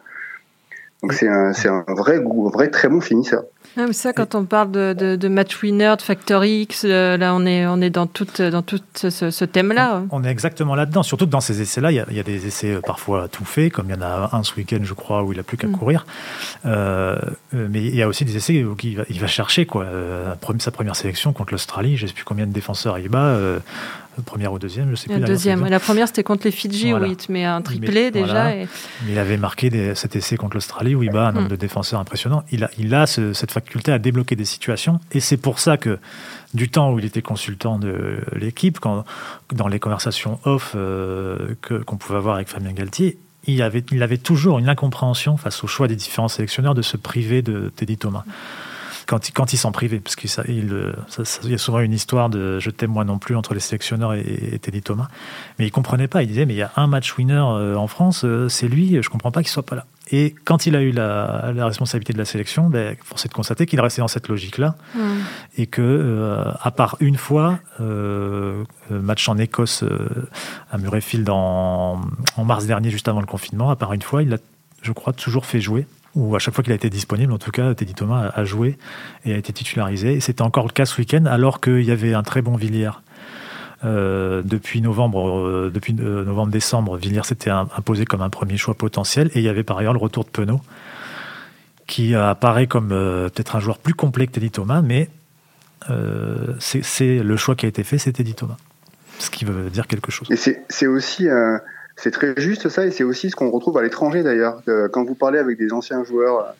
Donc 1.02 1.14
c'est 1.14 1.29
un, 1.29 1.52
un 1.64 1.94
vrai, 1.94 2.19
un 2.19 2.50
vrai 2.50 2.69
très 2.69 2.88
bon 2.88 3.00
finisseur. 3.00 3.44
Ah, 3.80 3.84
mais 3.86 3.92
ça, 3.92 4.12
quand 4.12 4.34
on 4.34 4.44
parle 4.44 4.72
de, 4.72 5.14
de, 5.14 5.28
match 5.28 5.62
winner, 5.62 5.94
de 5.96 6.02
Factor 6.02 6.44
X, 6.44 6.84
euh, 6.84 7.16
là, 7.16 7.32
on 7.32 7.46
est, 7.46 7.64
on 7.64 7.80
est 7.80 7.90
dans 7.90 8.08
tout, 8.08 8.26
dans 8.38 8.62
tout 8.62 8.80
ce, 8.96 9.08
ce 9.10 9.44
thème-là. 9.44 10.02
On, 10.10 10.25
est 10.25 10.30
exactement 10.30 10.75
là-dedans. 10.75 11.04
Surtout 11.04 11.26
que 11.26 11.30
dans 11.30 11.40
ces 11.40 11.62
essais-là, 11.62 11.92
il 11.92 12.04
y, 12.10 12.16
y, 12.16 12.19
a 12.20 12.22
des 12.25 12.48
essais 12.48 12.75
euh, 12.75 12.80
parfois 12.80 13.28
tout 13.28 13.44
faits, 13.44 13.72
comme 13.72 13.88
il 13.88 13.94
y 13.94 13.98
en 13.98 14.02
a 14.02 14.30
un 14.32 14.42
ce 14.42 14.52
week-end, 14.56 14.80
je 14.82 14.94
crois, 14.94 15.22
où 15.22 15.32
il 15.32 15.36
n'a 15.36 15.44
plus 15.44 15.56
qu'à 15.56 15.69
mm. 15.69 15.72
courir. 15.76 16.06
Euh, 16.66 17.20
mais 17.52 17.84
il 17.84 17.94
y 17.94 18.02
a 18.02 18.08
aussi 18.08 18.25
des 18.25 18.36
essais 18.36 18.64
où 18.64 18.76
il 18.82 18.96
va, 18.96 19.04
il 19.08 19.20
va 19.20 19.28
chercher 19.28 19.64
quoi. 19.64 19.86
sa 20.58 20.70
première 20.72 20.96
sélection 20.96 21.32
contre 21.32 21.52
l'Australie. 21.52 21.96
Je 21.96 22.02
ne 22.02 22.08
sais 22.08 22.14
plus 22.14 22.25
combien 22.25 22.48
de 22.48 22.52
défenseurs 22.52 22.98
il 22.98 23.08
bat 23.08 23.38
première 24.22 24.52
ou 24.52 24.58
deuxième, 24.58 24.90
je 24.90 24.96
sais 24.96 25.08
plus. 25.08 25.18
La 25.18 25.26
deuxième. 25.26 25.66
La 25.66 25.80
première, 25.80 26.08
c'était 26.08 26.22
contre 26.22 26.44
les 26.44 26.50
Fidji, 26.50 26.92
où 26.92 27.04
il 27.04 27.16
te 27.16 27.30
met 27.30 27.44
un 27.44 27.62
triplé 27.62 28.10
déjà. 28.10 28.54
Et... 28.54 28.68
il 29.08 29.18
avait 29.18 29.36
marqué 29.36 29.70
des, 29.70 29.94
cet 29.94 30.16
essai 30.16 30.36
contre 30.36 30.54
l'Australie 30.54 30.94
où 30.94 31.02
il 31.02 31.10
bat 31.10 31.28
un 31.28 31.32
nombre 31.32 31.46
mm. 31.46 31.50
de 31.50 31.56
défenseurs 31.56 32.00
impressionnant. 32.00 32.44
Il 32.50 32.64
a, 32.64 32.70
il 32.78 32.94
a 32.94 33.06
cette 33.06 33.50
faculté 33.50 33.92
à 33.92 33.98
débloquer 33.98 34.36
des 34.36 34.44
situations. 34.44 35.00
Et 35.12 35.20
c'est 35.20 35.36
pour 35.36 35.58
ça 35.58 35.76
que, 35.76 35.98
du 36.54 36.68
temps 36.68 36.92
où 36.92 36.98
il 36.98 37.04
était 37.04 37.22
consultant 37.22 37.78
de 37.78 38.18
l'équipe, 38.34 38.78
quand, 38.80 39.04
dans 39.52 39.68
les 39.68 39.78
conversations 39.78 40.38
off 40.44 40.72
euh, 40.74 41.54
qu'on 41.62 41.96
pouvait 41.96 42.18
avoir 42.18 42.36
avec 42.36 42.48
Fabien 42.48 42.72
Galtier, 42.72 43.18
il 43.46 43.62
avait, 43.62 43.84
il 43.92 44.02
avait 44.02 44.18
toujours 44.18 44.58
une 44.58 44.68
incompréhension 44.68 45.36
face 45.36 45.64
au 45.64 45.66
choix 45.66 45.88
des 45.88 45.96
différents 45.96 46.28
sélectionneurs 46.28 46.74
de 46.74 46.82
se 46.82 46.96
priver 46.96 47.42
de 47.42 47.72
Teddy 47.74 47.96
Thomas 47.96 48.24
quand, 49.08 49.31
quand 49.32 49.55
ils 49.55 49.56
s'en 49.56 49.72
privaient, 49.72 50.00
parce 50.00 50.16
qu'il 50.16 50.31
il, 50.49 51.50
y 51.50 51.55
a 51.55 51.58
souvent 51.58 51.81
une 51.81 51.94
histoire 51.94 52.28
de 52.28 52.58
je 52.58 52.69
t'aime 52.69 52.90
moi 52.90 53.05
non 53.05 53.19
plus 53.19 53.37
entre 53.37 53.55
les 53.55 53.60
sélectionneurs 53.60 54.12
et, 54.12 54.58
Teddy 54.60 54.82
Thomas. 54.82 55.08
Mais 55.58 55.66
il 55.66 55.70
comprenait 55.70 56.08
pas. 56.08 56.22
Il 56.22 56.28
disait 56.28 56.44
mais 56.44 56.52
il 56.52 56.58
y 56.58 56.62
a 56.62 56.70
un 56.76 56.87
match 56.87 57.16
winner 57.16 57.43
euh, 57.43 57.75
en 57.75 57.87
France, 57.87 58.26
euh, 58.26 58.50
c'est 58.50 58.69
lui. 58.69 59.02
Je 59.02 59.08
comprends 59.08 59.31
pas 59.31 59.40
qu'il 59.40 59.50
soit 59.50 59.64
pas 59.64 59.76
là. 59.76 59.87
Et 60.10 60.34
quand 60.44 60.66
il 60.66 60.76
a 60.76 60.82
eu 60.82 60.90
la, 60.90 61.52
responsabilité 61.64 62.12
de 62.12 62.19
la 62.19 62.26
sélection, 62.26 62.69
ben, 62.69 62.96
force 63.02 63.25
est 63.25 63.28
de 63.28 63.34
constater 63.34 63.64
qu'il 63.64 63.81
restait 63.81 64.02
dans 64.02 64.08
cette 64.08 64.28
logique-là 64.28 64.75
mmh. 64.94 65.00
et 65.56 65.66
que, 65.66 65.82
euh, 65.82 66.44
à 66.62 66.70
part 66.70 66.96
une 67.00 67.16
fois, 67.16 67.58
match 68.90 69.28
en 69.28 69.38
Écosse 69.38 69.84
à 70.70 70.78
Murrayfield 70.78 71.28
en, 71.31 72.00
en 72.37 72.44
mars 72.44 72.66
dernier, 72.66 72.90
juste 72.90 73.08
avant 73.08 73.20
le 73.20 73.26
confinement, 73.26 73.70
à 73.70 73.76
part 73.76 73.93
une 73.94 74.02
fois, 74.02 74.22
il 74.22 74.32
a, 74.34 74.38
je 74.82 74.93
crois, 74.93 75.14
toujours 75.14 75.46
fait 75.46 75.61
jouer 75.61 75.87
ou 76.14 76.34
à 76.34 76.38
chaque 76.38 76.55
fois 76.55 76.64
qu'il 76.64 76.72
a 76.72 76.76
été 76.76 76.90
disponible, 76.90 77.32
en 77.32 77.38
tout 77.38 77.50
cas, 77.50 77.75
Teddy 77.75 77.94
Thomas 77.94 78.31
a 78.34 78.44
joué 78.44 78.78
et 79.25 79.34
a 79.34 79.37
été 79.37 79.52
titularisé. 79.52 80.14
Et 80.14 80.20
c'était 80.20 80.43
encore 80.43 80.66
le 80.66 80.72
cas 80.72 80.87
ce 80.87 80.99
week-end, 81.00 81.26
alors 81.26 81.60
qu'il 81.60 81.82
y 81.82 81.90
avait 81.90 82.14
un 82.14 82.22
très 82.22 82.43
bon 82.43 82.56
Villiers. 82.56 82.90
Euh, 83.84 84.43
depuis 84.44 84.81
novembre, 84.81 85.38
euh, 85.38 85.70
depuis 85.72 85.94
euh, 86.00 86.25
novembre-décembre, 86.25 86.96
Villiers 86.96 87.22
s'était 87.22 87.50
imposé 87.50 88.06
comme 88.06 88.22
un 88.22 88.31
premier 88.31 88.56
choix 88.56 88.75
potentiel. 88.75 89.31
Et 89.34 89.38
il 89.38 89.44
y 89.44 89.49
avait 89.49 89.62
par 89.62 89.78
ailleurs 89.78 89.93
le 89.93 90.00
retour 90.00 90.25
de 90.25 90.31
Penaud, 90.31 90.60
qui 91.87 92.14
apparaît 92.14 92.66
comme 92.66 92.88
peut-être 92.88 93.56
un 93.56 93.61
joueur 93.61 93.78
plus 93.78 93.94
complet 93.94 94.26
que 94.26 94.32
Teddy 94.32 94.50
Thomas, 94.50 94.82
mais 94.82 95.08
c'est 96.58 97.19
le 97.19 97.37
choix 97.37 97.54
qui 97.54 97.66
a 97.66 97.69
été 97.69 97.84
fait, 97.84 97.99
c'est 97.99 98.12
Teddy 98.12 98.34
Thomas. 98.34 98.56
Ce 99.20 99.31
qui 99.31 99.44
veut 99.44 99.70
dire 99.70 99.87
quelque 99.87 100.11
chose. 100.11 100.28
Et 100.31 100.37
c'est 100.69 100.87
aussi 100.87 101.28
c'est 101.98 102.12
très 102.12 102.34
juste 102.36 102.68
ça, 102.68 102.86
et 102.86 102.90
c'est 102.90 103.04
aussi 103.04 103.28
ce 103.28 103.36
qu'on 103.36 103.50
retrouve 103.50 103.76
à 103.76 103.82
l'étranger 103.82 104.22
d'ailleurs. 104.22 104.62
Quand 104.92 105.04
vous 105.04 105.16
parlez 105.16 105.38
avec 105.38 105.58
des 105.58 105.72
anciens 105.72 106.04
joueurs 106.04 106.54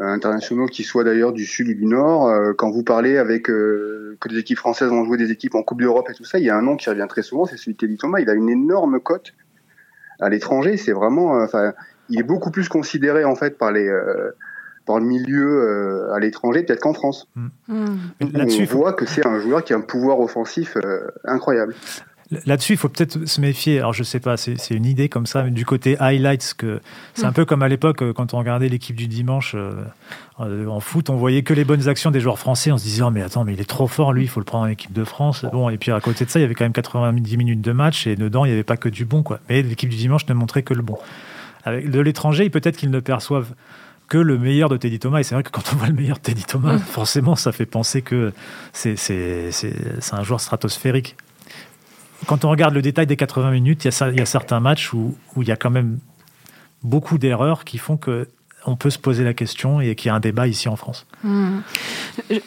euh, 0.00 0.06
internationaux 0.06 0.66
qui 0.66 0.82
soient 0.82 1.04
d'ailleurs 1.04 1.32
du 1.32 1.46
sud 1.46 1.68
ou 1.68 1.74
du 1.74 1.86
nord, 1.86 2.28
euh, 2.28 2.52
quand 2.52 2.68
vous 2.72 2.82
parlez 2.82 3.16
avec 3.16 3.48
euh, 3.48 4.16
que 4.18 4.28
des 4.28 4.38
équipes 4.38 4.58
françaises 4.58 4.90
ont 4.90 5.04
joué 5.04 5.16
des 5.16 5.30
équipes 5.30 5.54
en 5.54 5.62
Coupe 5.62 5.80
d'Europe 5.80 6.08
et 6.10 6.14
tout 6.14 6.24
ça, 6.24 6.40
il 6.40 6.44
y 6.44 6.50
a 6.50 6.56
un 6.56 6.62
nom 6.62 6.76
qui 6.76 6.90
revient 6.90 7.06
très 7.08 7.22
souvent, 7.22 7.44
c'est 7.44 7.56
celui 7.56 7.74
de 7.74 7.78
Teddy 7.78 7.96
Thomas. 7.96 8.18
Il 8.18 8.28
a 8.28 8.34
une 8.34 8.48
énorme 8.48 8.98
cote 8.98 9.34
à 10.18 10.28
l'étranger. 10.28 10.76
C'est 10.76 10.90
vraiment, 10.90 11.40
enfin, 11.40 11.74
il 12.08 12.18
est 12.18 12.24
beaucoup 12.24 12.50
plus 12.50 12.68
considéré 12.68 13.24
en 13.24 13.36
fait 13.36 13.56
par 13.56 13.70
les 13.70 13.88
par 14.84 14.98
le 14.98 15.06
milieu 15.06 16.10
à 16.12 16.18
l'étranger 16.18 16.64
peut-être 16.64 16.80
qu'en 16.80 16.92
France. 16.92 17.28
Mmh. 17.36 17.46
Mmh. 17.68 17.96
On 18.20 18.64
voit 18.64 18.92
que 18.94 19.06
c'est 19.06 19.24
un 19.24 19.38
joueur 19.38 19.62
qui 19.62 19.72
a 19.72 19.76
un 19.76 19.80
pouvoir 19.80 20.18
offensif 20.18 20.76
incroyable. 21.24 21.74
Là-dessus, 22.30 22.72
il 22.72 22.78
faut 22.78 22.88
peut-être 22.88 23.26
se 23.26 23.40
méfier. 23.40 23.78
Alors, 23.78 23.92
je 23.92 24.02
sais 24.02 24.20
pas, 24.20 24.36
c'est 24.36 24.70
une 24.70 24.86
idée 24.86 25.08
comme 25.08 25.26
ça, 25.26 25.42
mais 25.42 25.50
du 25.50 25.66
côté 25.66 25.96
highlights, 26.00 26.54
que 26.56 26.80
c'est 27.14 27.24
un 27.24 27.30
hmm. 27.30 27.34
peu 27.34 27.44
comme 27.44 27.62
à 27.62 27.68
l'époque 27.68 28.02
euh, 28.02 28.12
quand 28.12 28.32
on 28.32 28.38
regardait 28.38 28.68
l'équipe 28.68 28.96
du 28.96 29.08
dimanche 29.08 29.54
euh, 29.54 29.72
euh, 30.40 30.66
en 30.66 30.80
foot, 30.80 31.10
on 31.10 31.16
voyait 31.16 31.42
que 31.42 31.52
les 31.52 31.64
bonnes 31.64 31.86
actions 31.88 32.10
des 32.10 32.20
joueurs 32.20 32.38
français. 32.38 32.72
On 32.72 32.78
se 32.78 32.84
disait, 32.84 33.02
oh, 33.02 33.10
mais 33.10 33.22
attends, 33.22 33.44
mais 33.44 33.52
il 33.52 33.60
est 33.60 33.68
trop 33.68 33.86
fort, 33.86 34.12
lui, 34.12 34.24
il 34.24 34.28
faut 34.28 34.40
le 34.40 34.44
prendre 34.44 34.64
en 34.64 34.68
équipe 34.68 34.92
de 34.92 35.04
France. 35.04 35.44
Bon, 35.52 35.68
et 35.68 35.76
puis 35.76 35.92
à 35.92 36.00
côté 36.00 36.24
de 36.24 36.30
ça, 36.30 36.38
il 36.38 36.42
y 36.42 36.44
avait 36.44 36.54
quand 36.54 36.64
même 36.64 36.72
90 36.72 37.36
minutes 37.36 37.60
de 37.60 37.72
match 37.72 38.06
et 38.06 38.16
dedans, 38.16 38.44
il 38.44 38.48
n'y 38.48 38.54
avait 38.54 38.64
pas 38.64 38.78
que 38.78 38.88
du 38.88 39.04
bon, 39.04 39.22
quoi. 39.22 39.40
Mais 39.48 39.62
l'équipe 39.62 39.90
du 39.90 39.96
dimanche 39.96 40.26
ne 40.26 40.34
montrait 40.34 40.62
que 40.62 40.74
le 40.74 40.82
bon. 40.82 40.98
Avec 41.64 41.90
de 41.90 42.00
l'étranger, 42.00 42.48
peut-être 42.48 42.76
qu'ils 42.76 42.90
ne 42.90 43.00
perçoivent 43.00 43.54
que 44.08 44.18
le 44.18 44.38
meilleur 44.38 44.68
de 44.68 44.76
Teddy 44.76 44.98
Thomas. 44.98 45.20
Et 45.20 45.22
c'est 45.22 45.34
vrai 45.34 45.42
que 45.42 45.50
quand 45.50 45.72
on 45.72 45.76
voit 45.76 45.88
le 45.88 45.94
meilleur 45.94 46.18
de 46.18 46.22
Teddy 46.22 46.44
Thomas, 46.44 46.74
hmm. 46.74 46.80
forcément, 46.80 47.36
ça 47.36 47.52
fait 47.52 47.66
penser 47.66 48.02
que 48.02 48.32
c'est 48.72 48.96
un 50.12 50.22
joueur 50.22 50.40
stratosphérique 50.40 51.16
quand 52.26 52.44
on 52.44 52.50
regarde 52.50 52.74
le 52.74 52.82
détail 52.82 53.06
des 53.06 53.16
80 53.16 53.50
minutes, 53.50 53.84
il 53.84 54.18
y 54.18 54.20
a, 54.20 54.26
certains 54.26 54.60
matchs 54.60 54.92
où, 54.92 55.16
il 55.36 55.48
y 55.48 55.52
a 55.52 55.56
quand 55.56 55.70
même 55.70 55.98
beaucoup 56.82 57.18
d'erreurs 57.18 57.64
qui 57.64 57.78
font 57.78 57.96
que 57.96 58.28
on 58.66 58.76
peut 58.76 58.88
se 58.88 58.98
poser 58.98 59.24
la 59.24 59.34
question 59.34 59.80
et 59.80 59.94
qu'il 59.94 60.08
y 60.08 60.10
a 60.10 60.14
un 60.14 60.20
débat 60.20 60.46
ici 60.46 60.68
en 60.68 60.76
France. 60.76 61.06
Hmm. 61.22 61.58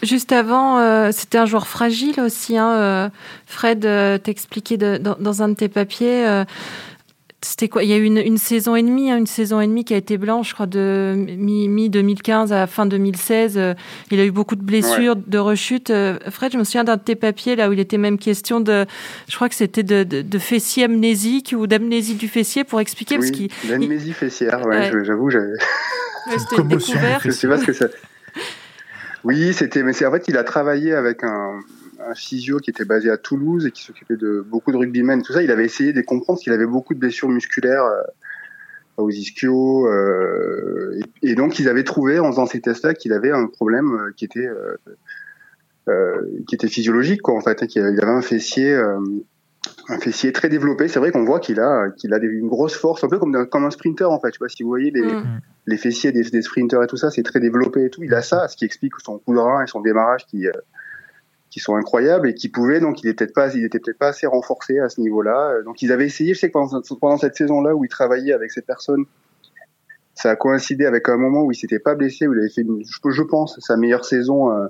Juste 0.02 0.32
avant, 0.32 0.80
euh, 0.80 1.12
c'était 1.12 1.38
un 1.38 1.46
joueur 1.46 1.68
fragile 1.68 2.20
aussi. 2.20 2.58
Hein, 2.58 2.72
euh, 2.72 3.10
Fred 3.46 3.86
euh, 3.86 4.18
t'expliquait 4.18 4.78
dans, 4.78 5.16
dans, 5.20 5.42
un 5.44 5.50
de 5.50 5.54
tes 5.54 5.70
papiers 5.70 6.26
c'était 7.42 7.70
quoi? 7.70 7.84
Il 7.84 7.90
y 7.90 7.94
a 7.94 7.98
eu 7.98 8.06
une, 8.06 8.38
saison 8.38 8.76
et 8.76 8.82
demie, 8.82 9.12
hein, 9.12 9.18
une 9.18 9.28
saison 9.28 9.62
et 9.62 9.68
demie 9.68 9.86
qui 9.86 9.94
a 9.94 9.98
été 9.98 10.18
blanche, 10.18 10.50
je 10.50 10.54
crois, 10.56 10.66
de 10.66 11.14
mi-2015 11.16 12.52
à 12.52 12.66
fin 12.66 12.88
2016. 12.88 13.58
Euh, 13.58 13.74
il 14.10 14.20
a 14.20 14.26
eu 14.26 14.32
beaucoup 14.32 14.56
de 14.56 14.64
blessures, 14.64 15.16
de 15.16 15.38
rechutes. 15.38 15.92
Euh, 15.92 16.18
Fred, 16.32 16.52
je 16.52 16.58
me 16.58 16.64
souviens 16.64 16.84
d'un 16.84 16.98
de 16.98 17.02
tes 17.02 17.16
papiers 17.16 17.56
là 17.56 17.70
où 17.70 17.74
il 17.74 17.80
était 17.80 18.00
même 18.00 18.18
question 18.18 18.60
de, 18.60 18.86
je 19.30 19.36
crois 19.36 19.50
que 19.50 19.56
c'était 19.56 19.84
de, 19.84 20.04
de, 20.04 20.40
fessier 20.40 20.86
amnésique 20.86 21.54
ou 21.56 21.68
d'amnésie 21.68 22.16
du 22.16 22.28
fessier 22.28 22.64
pour 22.64 22.80
expliquer. 22.80 23.20
Oui, 23.20 23.50
l'amnésie 23.70 24.14
fessière, 24.14 24.66
ouais, 24.66 24.92
j'avoue, 25.04 25.30
j'avais. 25.30 25.54
c'était 26.38 26.62
une 26.62 26.68
découverte. 26.70 27.22
Je 27.24 27.32
sais 27.32 27.48
pas 27.48 27.60
ce 27.60 27.66
que 27.66 27.74
ça. 27.74 27.88
Oui, 29.24 29.52
c'était, 29.54 29.84
mais 29.84 29.92
c'est 29.94 30.06
en 30.06 30.12
fait, 30.12 30.26
il 30.28 30.38
a 30.38 30.44
travaillé 30.44 30.94
avec 30.94 31.24
un, 31.24 31.60
un 32.10 32.16
physio 32.16 32.60
qui 32.60 32.70
était 32.70 32.86
basé 32.86 33.10
à 33.10 33.18
Toulouse 33.18 33.66
et 33.66 33.72
qui 33.72 33.84
s'occupait 33.84 34.16
de 34.16 34.42
beaucoup 34.42 34.72
de 34.72 34.78
rugbymen, 34.78 35.22
tout 35.22 35.34
ça. 35.34 35.44
Il 35.44 35.52
avait 35.52 35.66
essayé 35.66 35.94
de 35.94 36.02
comprendre 36.02 36.40
qu'il 36.40 36.54
avait 36.54 36.66
beaucoup 36.66 36.94
de 36.94 37.00
blessures 37.00 37.30
musculaires 37.30 37.84
euh, 37.84 38.02
aux 38.98 39.10
ischio. 39.10 39.88
Euh, 39.88 41.00
et, 41.22 41.36
donc, 41.36 41.60
ils 41.60 41.68
avaient 41.70 41.84
trouvé, 41.84 42.20
en 42.20 42.32
faisant 42.32 42.46
ces 42.46 42.62
tests-là, 42.62 42.94
qu'il 42.94 43.14
avait 43.14 43.32
un 43.32 43.48
problème 43.48 43.94
euh, 43.94 44.14
qui 44.16 44.26
était, 44.26 44.50
qui 46.48 46.56
était 46.56 46.68
physiologique, 46.68 47.22
quoi, 47.22 47.36
en 47.36 47.42
fait. 47.42 47.64
Hein, 47.64 47.68
qu'il 47.68 47.84
avait 47.84 48.04
un 48.04 48.22
fessier 48.22 48.78
un 49.90 50.00
fessier 50.00 50.34
très 50.34 50.50
développé. 50.50 50.88
C'est 50.88 51.00
vrai 51.00 51.12
qu'on 51.12 51.24
voit 51.24 51.40
qu'il 51.40 51.60
a, 51.60 51.90
qu'il 51.92 52.14
a 52.14 52.18
une 52.18 52.48
grosse 52.48 52.76
force, 52.76 53.04
un 53.04 53.08
peu 53.08 53.20
comme, 53.20 53.48
comme 53.48 53.66
un 53.66 53.72
sprinter 53.72 54.10
en 54.10 54.20
fait. 54.20 54.32
Tu 54.32 54.40
vois, 54.40 54.50
si 54.50 54.64
vous 54.64 54.70
voyez 54.70 54.92
les, 54.92 55.02
mm. 55.02 55.42
les 55.66 55.78
fessiers 55.78 56.12
des, 56.12 56.24
des, 56.24 56.42
sprinters 56.42 56.84
et 56.84 56.88
tout 56.88 56.98
ça, 56.98 57.10
c'est 57.10 57.24
très 57.24 57.40
développé 57.40 57.86
et 57.86 57.90
tout. 57.90 58.04
Il 58.04 58.14
a 58.14 58.22
ça, 58.22 58.48
ce 58.50 58.58
qui 58.58 58.66
explique 58.66 58.94
son 59.04 59.18
coup 59.18 59.34
de 59.34 59.40
rein 59.40 59.64
et 59.64 59.68
son 59.68 59.82
démarrage 59.82 60.26
qui, 60.26 60.48
qui 61.50 61.60
sont 61.60 61.76
incroyables 61.76 62.30
et 62.30 62.34
qui 62.34 62.50
pouvaient 62.50 62.80
donc 62.80 63.04
il 63.04 63.10
était 63.10 63.28
peut-être 63.28 63.98
pas 63.98 64.08
assez 64.08 64.28
renforcé 64.28 64.80
à 64.80 64.90
ce 64.90 65.02
niveau-là 65.02 65.52
euh, 65.52 65.64
donc 65.64 65.82
ils 65.82 65.92
avaient 65.92 66.06
essayé 66.06 66.34
je 66.34 66.40
sais 66.40 66.50
que 66.50 66.54
pendant, 67.00 67.18
cette 67.18 67.36
saison-là 67.36 67.76
où 67.76 67.86
il 67.86 67.90
travaillait 67.90 68.34
avec 68.34 68.52
ces 68.52 68.62
personnes 68.62 69.06
ça 70.14 70.32
a 70.32 70.36
coïncidé 70.36 70.86
avec 70.86 71.10
un 71.10 71.18
moment 71.18 71.44
où 71.44 71.52
il 71.52 71.56
s'était 71.56 71.80
pas 71.80 71.96
blessé 71.96 72.28
où 72.28 72.34
il 72.34 72.40
avait 72.40 72.50
fait 72.50 72.66
je, 72.66 73.22
pense 73.24 73.60
sa 73.60 73.78
meilleure 73.78 74.06
saison 74.06 74.52
euh, 74.52 74.68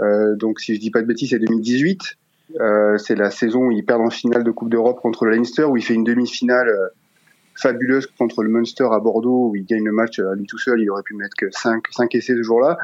euh, 0.00 0.34
donc 0.36 0.60
si 0.60 0.74
je 0.74 0.80
dis 0.80 0.90
pas 0.90 1.00
de 1.00 1.06
bêtises 1.06 1.30
c'est 1.30 1.38
2018 1.38 2.16
c'est 2.98 3.16
la 3.16 3.30
saison 3.30 3.66
où 3.66 3.72
il 3.72 3.84
perd 3.84 4.00
en 4.00 4.10
finale 4.10 4.44
de 4.44 4.50
Coupe 4.50 4.70
d'Europe 4.70 5.00
contre 5.00 5.24
le 5.24 5.32
Leinster, 5.32 5.64
où 5.64 5.76
il 5.76 5.82
fait 5.82 5.94
une 5.94 6.04
demi-finale 6.04 6.70
fabuleuse 7.56 8.06
contre 8.06 8.42
le 8.42 8.50
Munster 8.50 8.86
à 8.92 9.00
Bordeaux, 9.00 9.48
où 9.50 9.56
il 9.56 9.64
gagne 9.64 9.84
le 9.84 9.92
match 9.92 10.20
à 10.20 10.34
lui 10.34 10.46
tout 10.46 10.58
seul. 10.58 10.80
Il 10.80 10.90
aurait 10.90 11.02
pu 11.02 11.14
mettre 11.14 11.36
que 11.36 11.50
5, 11.50 11.82
5 11.90 12.14
essais 12.14 12.34
ce 12.34 12.42
jour-là. 12.42 12.78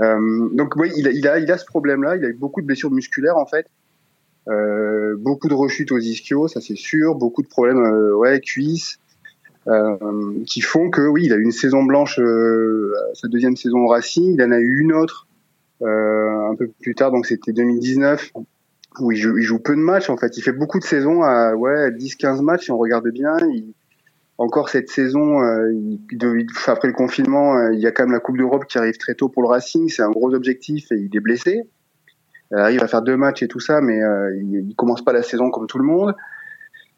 Donc 0.00 0.76
oui, 0.76 0.90
il 0.96 1.08
a, 1.08 1.10
il 1.10 1.26
a, 1.26 1.38
il 1.38 1.50
a 1.50 1.58
ce 1.58 1.64
problème-là. 1.64 2.16
Il 2.16 2.24
a 2.24 2.28
eu 2.28 2.34
beaucoup 2.34 2.60
de 2.60 2.66
blessures 2.66 2.90
musculaires 2.90 3.36
en 3.36 3.46
fait. 3.46 3.66
Euh, 4.48 5.14
beaucoup 5.18 5.48
de 5.48 5.54
rechutes 5.54 5.92
aux 5.92 5.98
ischios, 5.98 6.48
ça 6.48 6.60
c'est 6.60 6.76
sûr, 6.76 7.14
beaucoup 7.14 7.42
de 7.42 7.48
problèmes 7.48 7.84
euh, 7.84 8.16
ouais, 8.16 8.40
cuisses, 8.40 8.98
euh, 9.66 9.96
qui 10.46 10.62
font 10.62 10.88
que 10.88 11.02
oui, 11.02 11.24
il 11.26 11.32
a 11.34 11.36
eu 11.36 11.42
une 11.42 11.52
saison 11.52 11.82
blanche, 11.82 12.18
sa 13.12 13.28
deuxième 13.28 13.56
saison 13.56 13.80
au 13.80 13.88
Racing, 13.88 14.34
il 14.34 14.42
en 14.42 14.50
a 14.50 14.58
eu 14.58 14.80
une 14.80 14.92
autre 14.92 15.26
un 15.80 16.54
peu 16.58 16.68
plus 16.80 16.94
tard, 16.94 17.12
donc 17.12 17.26
c'était 17.26 17.52
2019, 17.52 18.32
où 19.00 19.12
il 19.12 19.18
joue, 19.18 19.36
il 19.36 19.42
joue, 19.42 19.58
peu 19.58 19.76
de 19.76 19.80
matchs 19.80 20.08
en 20.08 20.16
fait. 20.16 20.36
Il 20.36 20.42
fait 20.42 20.52
beaucoup 20.52 20.78
de 20.78 20.84
saisons 20.84 21.22
à 21.22 21.54
ouais 21.54 21.90
10-15 21.90 22.40
matchs 22.42 22.64
si 22.64 22.70
on 22.70 22.78
regarde 22.78 23.08
bien. 23.10 23.36
Encore 24.38 24.68
cette 24.68 24.88
saison, 24.88 25.42
il, 25.70 25.98
après 26.66 26.88
le 26.88 26.94
confinement, 26.94 27.70
il 27.70 27.80
y 27.80 27.86
a 27.86 27.90
quand 27.90 28.04
même 28.04 28.12
la 28.12 28.20
Coupe 28.20 28.38
d'Europe 28.38 28.66
qui 28.66 28.78
arrive 28.78 28.96
très 28.96 29.14
tôt 29.14 29.28
pour 29.28 29.42
le 29.42 29.48
Racing. 29.48 29.88
C'est 29.88 30.02
un 30.02 30.10
gros 30.10 30.32
objectif 30.32 30.92
et 30.92 30.96
il 30.96 31.14
est 31.14 31.20
blessé. 31.20 31.64
Il 32.50 32.56
arrive 32.56 32.82
à 32.82 32.88
faire 32.88 33.02
deux 33.02 33.16
matchs 33.16 33.42
et 33.42 33.48
tout 33.48 33.60
ça, 33.60 33.80
mais 33.80 34.02
euh, 34.02 34.34
il, 34.36 34.70
il, 34.70 34.74
commence 34.74 35.04
pas 35.04 35.12
la 35.12 35.22
saison 35.22 35.50
comme 35.50 35.66
tout 35.66 35.78
le 35.78 35.84
monde. 35.84 36.14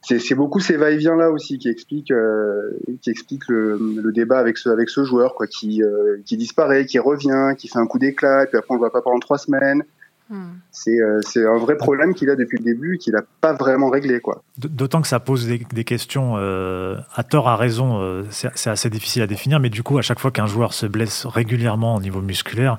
C'est 0.02 0.34
beaucoup 0.34 0.60
ces 0.60 0.78
va-et-vient 0.78 1.14
là 1.14 1.30
aussi 1.30 1.58
qui 1.58 1.68
expliquent 1.68 2.10
euh, 2.10 2.70
qui 3.02 3.10
explique 3.10 3.46
le, 3.48 3.78
le, 4.02 4.12
débat 4.12 4.38
avec 4.38 4.56
ce 4.56 4.70
avec 4.70 4.88
ce 4.88 5.04
joueur 5.04 5.34
quoi, 5.34 5.46
qui 5.46 5.82
euh, 5.82 6.16
qui 6.24 6.38
disparaît, 6.38 6.86
qui 6.86 6.98
revient, 6.98 7.54
qui 7.58 7.68
fait 7.68 7.78
un 7.78 7.86
coup 7.86 7.98
d'éclat, 7.98 8.46
puis 8.46 8.56
après 8.56 8.70
on 8.70 8.74
le 8.74 8.78
voit 8.78 8.92
pas 8.92 9.02
pendant 9.02 9.18
trois 9.18 9.36
semaines. 9.36 9.84
Hmm. 10.30 10.60
Euh, 10.86 11.20
c'est 11.22 11.44
un 11.44 11.58
vrai 11.58 11.76
problème 11.76 12.14
qu'il 12.14 12.30
a 12.30 12.36
depuis 12.36 12.56
le 12.58 12.62
début 12.62 12.98
qu'il 12.98 13.14
n'a 13.14 13.22
pas 13.40 13.52
vraiment 13.52 13.90
réglé. 13.90 14.20
quoi. 14.20 14.44
D'autant 14.58 15.02
que 15.02 15.08
ça 15.08 15.18
pose 15.18 15.48
des, 15.48 15.84
questions 15.84 16.34
euh, 16.36 16.96
à 17.16 17.24
tort, 17.24 17.48
à 17.48 17.56
raison, 17.56 18.00
euh, 18.00 18.22
c'est 18.30 18.70
assez 18.70 18.90
difficile 18.90 19.22
à 19.22 19.26
définir, 19.26 19.58
mais 19.58 19.70
du 19.70 19.82
coup, 19.82 19.98
à 19.98 20.02
chaque 20.02 20.20
fois 20.20 20.30
qu'un 20.30 20.46
joueur 20.46 20.72
se 20.72 20.86
blesse 20.86 21.26
régulièrement 21.26 21.96
au 21.96 22.00
niveau 22.00 22.20
musculaire, 22.20 22.78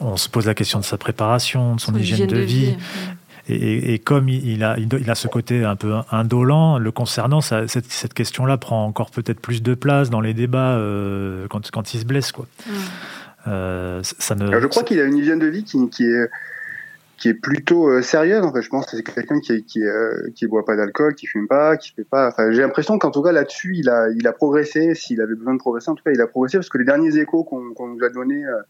on 0.00 0.16
se 0.16 0.30
pose 0.30 0.46
la 0.46 0.54
question 0.54 0.78
de 0.78 0.84
sa 0.84 0.96
préparation, 0.96 1.74
de 1.74 1.80
son, 1.80 1.94
hygiène, 1.94 2.28
de, 2.28 2.38
vie. 2.38 2.74
Et, 3.48 3.98
comme 3.98 4.30
il 4.30 4.64
a, 4.64 4.76
il 4.78 5.10
a 5.10 5.14
ce 5.14 5.28
côté 5.28 5.64
un 5.64 5.76
peu 5.76 5.96
indolent, 6.10 6.78
le 6.78 6.90
concernant, 6.92 7.42
ça, 7.42 7.68
cette, 7.68 7.92
cette 7.92 8.14
question-là 8.14 8.56
prend 8.56 8.86
encore 8.86 9.10
peut-être 9.10 9.40
plus 9.40 9.62
de 9.62 9.74
place 9.74 10.08
dans 10.08 10.22
les 10.22 10.32
débats 10.32 10.80
quand, 11.50 11.70
quand, 11.70 11.92
il 11.92 12.00
se 12.00 12.06
blesse. 12.06 12.32
Quoi. 12.32 12.46
Hmm. 12.66 14.00
ça 14.02 14.34
ne... 14.34 14.60
je 14.60 14.66
crois 14.66 14.82
qu'il 14.82 14.98
a 14.98 15.04
une 15.04 15.18
hygiène 15.18 15.38
de 15.38 15.46
vie 15.46 15.62
qui, 15.62 15.78
qui 15.90 16.04
est 16.04 16.28
qui 17.16 17.28
est 17.28 17.34
plutôt 17.34 17.88
euh, 17.88 18.02
sérieuse 18.02 18.44
en 18.44 18.52
fait. 18.52 18.62
Je 18.62 18.68
pense 18.68 18.86
que 18.86 18.96
c'est 18.96 19.02
quelqu'un 19.02 19.40
qui 19.40 19.64
qui 19.64 19.82
euh, 19.82 20.30
qui 20.34 20.46
boit 20.46 20.64
pas 20.64 20.76
d'alcool 20.76 21.14
qui 21.14 21.26
fume 21.26 21.48
pas 21.48 21.76
qui 21.76 21.92
fait 21.92 22.04
pas 22.04 22.28
enfin 22.28 22.50
j'ai 22.52 22.60
l'impression 22.62 22.98
qu'en 22.98 23.10
tout 23.10 23.22
cas 23.22 23.32
là-dessus 23.32 23.74
il 23.76 23.88
a 23.88 24.08
il 24.10 24.26
a 24.26 24.32
progressé 24.32 24.94
s'il 24.94 25.20
avait 25.20 25.34
besoin 25.34 25.54
de 25.54 25.58
progresser. 25.58 25.90
En 25.90 25.94
tout 25.94 26.04
cas 26.04 26.12
il 26.12 26.20
a 26.20 26.26
progressé 26.26 26.58
parce 26.58 26.68
que 26.68 26.78
les 26.78 26.84
derniers 26.84 27.16
échos 27.16 27.44
qu'on 27.44 27.72
qu'on 27.72 27.88
nous 27.88 28.04
a 28.04 28.10
donnés 28.10 28.44
euh, 28.44 28.62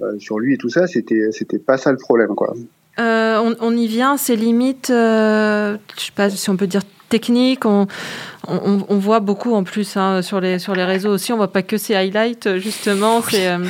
euh, 0.00 0.18
sur 0.18 0.38
lui 0.38 0.54
et 0.54 0.58
tout 0.58 0.68
ça 0.68 0.86
c'était 0.86 1.30
c'était 1.30 1.58
pas 1.58 1.78
ça 1.78 1.92
le 1.92 1.98
problème 1.98 2.34
quoi 2.34 2.54
on, 2.98 3.54
on, 3.60 3.76
y 3.76 3.86
vient 3.86 4.16
ses 4.16 4.36
limites 4.36 4.88
je 4.88 5.78
sais 5.96 6.12
pas 6.14 6.30
si 6.30 6.50
on 6.50 6.56
peut 6.56 6.66
dire 6.66 6.82
techniques 7.08 7.66
on 7.66 7.86
on, 8.48 8.84
on, 8.88 8.98
voit 8.98 9.20
beaucoup 9.20 9.54
en 9.54 9.64
plus 9.64 9.96
hein, 9.96 10.22
sur, 10.22 10.40
les, 10.40 10.58
sur 10.58 10.74
les 10.74 10.84
réseaux 10.84 11.10
aussi. 11.10 11.32
On 11.32 11.36
voit 11.36 11.52
pas 11.52 11.62
que 11.62 11.76
ces 11.76 11.94
highlights, 11.94 12.58
justement, 12.58 13.20
ces, 13.22 13.46
euh, 13.46 13.64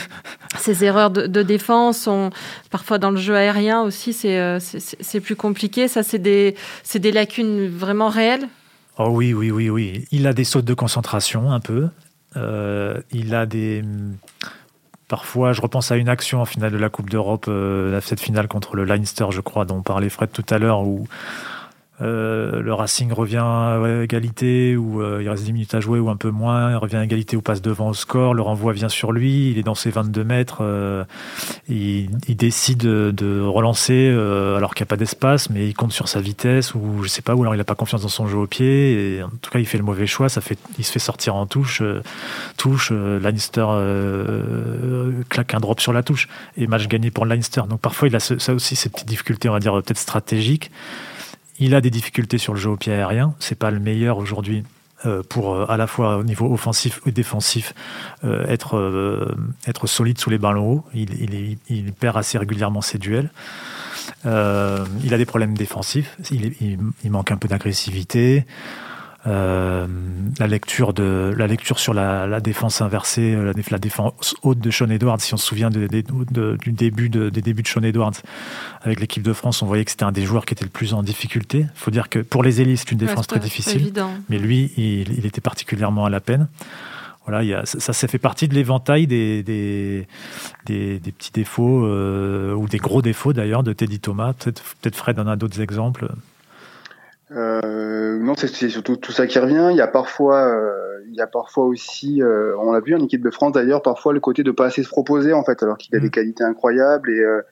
ces 0.58 0.84
erreurs 0.84 1.10
de, 1.10 1.26
de, 1.26 1.42
défense. 1.42 2.06
On, 2.06 2.30
parfois 2.70 2.98
dans 2.98 3.10
le 3.10 3.16
jeu 3.16 3.34
aérien 3.34 3.82
aussi, 3.82 4.12
c'est 4.12 4.38
euh, 4.38 4.58
plus 5.22 5.36
compliqué. 5.36 5.88
Ça, 5.88 6.02
c'est 6.02 6.18
des, 6.18 6.56
des 6.94 7.12
lacunes 7.12 7.68
vraiment 7.68 8.08
réelles? 8.08 8.48
Oh 8.98 9.08
oui, 9.10 9.34
oui, 9.34 9.50
oui, 9.50 9.70
oui. 9.70 10.04
Il 10.10 10.26
a 10.26 10.32
des 10.32 10.44
sautes 10.44 10.64
de 10.64 10.74
concentration 10.74 11.52
un 11.52 11.60
peu. 11.60 11.88
Euh, 12.36 13.00
il 13.12 13.34
a 13.34 13.46
des. 13.46 13.82
Parfois, 15.08 15.52
je 15.52 15.60
repense 15.60 15.92
à 15.92 15.96
une 15.96 16.08
action 16.08 16.40
en 16.40 16.44
finale 16.44 16.72
de 16.72 16.78
la 16.78 16.88
Coupe 16.88 17.10
d'Europe, 17.10 17.46
euh, 17.48 18.00
cette 18.00 18.20
finale 18.20 18.48
contre 18.48 18.74
le 18.74 18.84
Leinster, 18.84 19.26
je 19.30 19.40
crois, 19.40 19.64
dont 19.64 19.82
parlait 19.82 20.08
Fred 20.08 20.32
tout 20.32 20.44
à 20.50 20.58
l'heure, 20.58 20.80
où 20.80 21.06
euh, 22.02 22.60
le 22.60 22.74
Racing 22.74 23.10
revient 23.10 23.38
à 23.38 23.80
égalité 24.02 24.76
ou 24.76 25.00
euh, 25.00 25.20
il 25.22 25.28
reste 25.30 25.44
10 25.44 25.52
minutes 25.52 25.74
à 25.74 25.80
jouer 25.80 25.98
ou 25.98 26.10
un 26.10 26.16
peu 26.16 26.30
moins, 26.30 26.72
il 26.72 26.76
revient 26.76 26.96
à 26.96 27.04
égalité 27.04 27.36
ou 27.36 27.40
passe 27.40 27.62
devant 27.62 27.88
au 27.88 27.94
score, 27.94 28.34
le 28.34 28.42
renvoi 28.42 28.74
vient 28.74 28.90
sur 28.90 29.12
lui, 29.12 29.50
il 29.50 29.58
est 29.58 29.62
dans 29.62 29.74
ses 29.74 29.90
22 29.90 30.22
mètres, 30.22 30.58
euh, 30.60 31.04
il, 31.68 32.10
il, 32.28 32.36
décide 32.36 32.80
de 32.80 33.40
relancer 33.40 34.10
alors 34.56 34.74
qu'il 34.74 34.84
n'y 34.84 34.88
a 34.88 34.90
pas 34.90 34.96
d'espace, 34.96 35.48
mais 35.48 35.68
il 35.68 35.74
compte 35.74 35.92
sur 35.92 36.08
sa 36.08 36.20
vitesse 36.20 36.74
ou 36.74 37.02
je 37.02 37.08
sais 37.08 37.22
pas, 37.22 37.34
ou 37.34 37.42
alors 37.42 37.54
il 37.54 37.58
n'a 37.58 37.64
pas 37.64 37.74
confiance 37.74 38.02
dans 38.02 38.08
son 38.08 38.26
jeu 38.26 38.36
au 38.36 38.46
pied, 38.46 39.16
et 39.16 39.22
en 39.22 39.30
tout 39.40 39.50
cas 39.50 39.58
il 39.58 39.66
fait 39.66 39.78
le 39.78 39.84
mauvais 39.84 40.06
choix, 40.06 40.28
ça 40.28 40.42
fait, 40.42 40.58
il 40.78 40.84
se 40.84 40.92
fait 40.92 40.98
sortir 40.98 41.34
en 41.34 41.46
touche, 41.46 41.82
touche, 42.58 42.92
Leinster 42.92 43.66
claque 45.30 45.54
un 45.54 45.60
drop 45.60 45.80
sur 45.80 45.94
la 45.94 46.02
touche, 46.02 46.28
et 46.58 46.66
match 46.66 46.88
gagné 46.88 47.10
pour 47.10 47.24
Leinster. 47.24 47.62
Donc 47.70 47.80
parfois 47.80 48.08
il 48.08 48.16
a 48.16 48.20
ça 48.20 48.52
aussi 48.52 48.76
ces 48.76 48.90
petites 48.90 49.08
difficultés, 49.08 49.48
on 49.48 49.52
va 49.52 49.60
dire 49.60 49.72
peut-être 49.72 49.98
stratégiques. 49.98 50.70
Il 51.58 51.74
a 51.74 51.80
des 51.80 51.90
difficultés 51.90 52.38
sur 52.38 52.54
le 52.54 52.60
jeu 52.60 52.70
au 52.70 52.76
pied 52.76 52.92
aérien. 52.92 53.34
C'est 53.38 53.58
pas 53.58 53.70
le 53.70 53.78
meilleur 53.78 54.18
aujourd'hui 54.18 54.64
euh, 55.04 55.22
pour 55.22 55.54
euh, 55.54 55.66
à 55.68 55.76
la 55.76 55.86
fois 55.86 56.16
au 56.16 56.24
niveau 56.24 56.50
offensif 56.50 57.00
et 57.04 57.12
défensif 57.12 57.74
euh, 58.24 58.46
être, 58.46 59.36
être 59.66 59.86
solide 59.86 60.18
sous 60.18 60.30
les 60.30 60.38
ballons 60.38 60.72
hauts. 60.72 60.84
Il, 60.94 61.58
il, 61.68 61.92
perd 61.92 62.16
assez 62.16 62.38
régulièrement 62.38 62.80
ses 62.80 62.98
duels. 62.98 63.30
il 64.24 64.30
a 64.30 65.18
des 65.18 65.26
problèmes 65.26 65.56
défensifs. 65.56 66.16
Il 66.30 67.10
manque 67.10 67.30
un 67.30 67.36
peu 67.36 67.48
d'agressivité. 67.48 68.46
Euh, 69.26 69.86
la 70.38 70.46
lecture 70.46 70.92
de 70.92 71.34
la 71.36 71.46
lecture 71.48 71.78
sur 71.80 71.94
la, 71.94 72.26
la 72.26 72.40
défense 72.40 72.80
inversée, 72.80 73.34
euh, 73.34 73.52
la, 73.52 73.62
la, 73.70 73.78
défense 73.78 74.36
haute 74.42 74.60
de 74.60 74.70
Sean 74.70 74.88
Edwards. 74.88 75.20
Si 75.20 75.34
on 75.34 75.36
se 75.36 75.46
souvient 75.46 75.70
de, 75.70 75.88
de, 75.88 76.56
du 76.56 76.72
début 76.72 77.08
de, 77.08 77.28
des 77.28 77.42
débuts 77.42 77.62
de 77.62 77.68
Sean 77.68 77.82
Edwards 77.82 78.12
avec 78.82 79.00
l'équipe 79.00 79.24
de 79.24 79.32
France, 79.32 79.62
on 79.62 79.66
voyait 79.66 79.84
que 79.84 79.90
c'était 79.90 80.04
un 80.04 80.12
des 80.12 80.24
joueurs 80.24 80.46
qui 80.46 80.54
était 80.54 80.64
le 80.64 80.70
plus 80.70 80.94
en 80.94 81.02
difficulté. 81.02 81.60
Il 81.60 81.68
faut 81.74 81.90
dire 81.90 82.08
que 82.08 82.20
pour 82.20 82.44
les 82.44 82.60
élites, 82.60 82.78
c'est 82.78 82.92
une 82.92 82.98
défense 82.98 83.26
très 83.26 83.40
difficile, 83.40 83.92
mais 84.28 84.38
lui, 84.38 84.70
il, 84.76 85.12
il, 85.18 85.26
était 85.26 85.40
particulièrement 85.40 86.04
à 86.04 86.10
la 86.10 86.20
peine. 86.20 86.46
Voilà, 87.26 87.42
il 87.42 87.48
y 87.48 87.54
a, 87.54 87.66
ça, 87.66 87.92
ça 87.92 88.06
fait 88.06 88.18
partie 88.18 88.46
de 88.46 88.54
l'éventail 88.54 89.08
des, 89.08 89.42
des, 89.42 90.06
des, 90.66 91.00
des, 91.00 91.12
petits 91.12 91.32
défauts 91.32 91.84
euh, 91.84 92.54
ou 92.54 92.68
des 92.68 92.78
gros 92.78 93.02
défauts 93.02 93.32
d'ailleurs 93.32 93.64
de 93.64 93.72
Teddy 93.72 93.98
Thomas. 93.98 94.34
Peut-être 94.34 94.62
peut 94.80 94.90
Fred 94.92 95.18
en 95.18 95.26
a 95.26 95.34
d'autres 95.34 95.60
exemples. 95.60 96.06
Euh, 97.32 98.20
c'est 98.36 98.68
surtout 98.68 98.96
tout 98.96 99.12
ça 99.12 99.26
qui 99.26 99.38
revient. 99.38 99.68
Il 99.70 99.76
y 99.76 99.80
a 99.80 99.86
parfois, 99.86 100.46
euh, 100.46 101.00
il 101.08 101.14
y 101.14 101.20
a 101.20 101.26
parfois 101.26 101.64
aussi, 101.64 102.22
euh, 102.22 102.56
on 102.58 102.72
l'a 102.72 102.80
vu 102.80 102.94
en 102.94 103.02
équipe 103.02 103.22
de 103.22 103.30
France 103.30 103.52
d'ailleurs, 103.52 103.82
parfois 103.82 104.12
le 104.12 104.20
côté 104.20 104.42
de 104.42 104.50
pas 104.50 104.66
assez 104.66 104.82
se 104.82 104.88
proposer 104.88 105.32
en 105.32 105.44
fait, 105.44 105.62
alors 105.62 105.78
qu'il 105.78 105.94
a 105.96 105.98
des 105.98 106.08
mm. 106.08 106.10
qualités 106.10 106.44
incroyables 106.44 107.10
et 107.10 107.20
euh, 107.20 107.42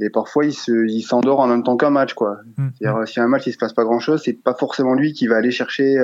et 0.00 0.10
parfois 0.10 0.44
il 0.44 0.52
se, 0.52 0.86
il 0.86 1.02
s'endort 1.02 1.40
en 1.40 1.48
même 1.48 1.64
temps 1.64 1.76
qu'un 1.76 1.90
match 1.90 2.14
quoi. 2.14 2.38
Mm. 2.56 2.68
C'est-à-dire 2.78 3.08
si 3.08 3.20
un 3.20 3.28
match 3.28 3.46
il 3.46 3.52
se 3.52 3.58
passe 3.58 3.72
pas 3.72 3.84
grand 3.84 4.00
chose, 4.00 4.22
c'est 4.24 4.32
pas 4.32 4.54
forcément 4.54 4.94
lui 4.94 5.12
qui 5.12 5.26
va 5.26 5.36
aller 5.36 5.50
chercher 5.50 5.96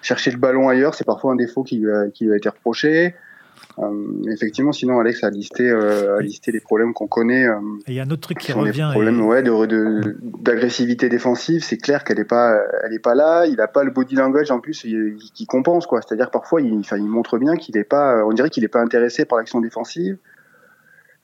chercher 0.00 0.30
le 0.30 0.38
ballon 0.38 0.68
ailleurs. 0.68 0.94
C'est 0.94 1.04
parfois 1.04 1.32
un 1.32 1.36
défaut 1.36 1.64
qui 1.64 1.78
lui 1.78 1.92
a, 1.92 2.08
qui 2.10 2.24
lui 2.24 2.32
a 2.32 2.36
été 2.36 2.48
reproché. 2.48 3.14
Euh, 3.78 4.22
effectivement, 4.32 4.72
sinon 4.72 4.98
Alex 4.98 5.22
a 5.22 5.30
listé, 5.30 5.68
euh, 5.68 6.18
a 6.18 6.20
listé 6.20 6.50
les 6.50 6.60
problèmes 6.60 6.92
qu'on 6.92 7.06
connaît. 7.06 7.46
Euh, 7.46 7.60
il 7.86 7.94
y 7.94 8.00
a 8.00 8.02
un 8.02 8.10
autre 8.10 8.22
truc 8.22 8.38
qui 8.38 8.52
revient. 8.52 8.88
Problème, 8.92 9.20
ouais, 9.20 9.42
de, 9.42 10.16
d'agressivité 10.42 11.08
défensive. 11.08 11.62
C'est 11.62 11.76
clair 11.76 12.02
qu'elle 12.02 12.18
est 12.18 12.24
pas, 12.24 12.58
elle 12.84 12.92
est 12.92 12.98
pas 12.98 13.14
là. 13.14 13.46
Il 13.46 13.60
a 13.60 13.68
pas 13.68 13.84
le 13.84 13.90
body 13.90 14.16
language 14.16 14.50
en 14.50 14.58
plus 14.58 14.84
qui 15.34 15.46
compense 15.46 15.86
quoi. 15.86 16.00
C'est-à-dire 16.02 16.30
parfois 16.30 16.60
il, 16.60 16.82
il 16.90 17.08
montre 17.08 17.38
bien 17.38 17.56
qu'il 17.56 17.76
est 17.76 17.84
pas, 17.84 18.24
on 18.24 18.32
dirait 18.32 18.50
qu'il 18.50 18.64
est 18.64 18.68
pas 18.68 18.80
intéressé 18.80 19.24
par 19.24 19.38
l'action 19.38 19.60
défensive. 19.60 20.16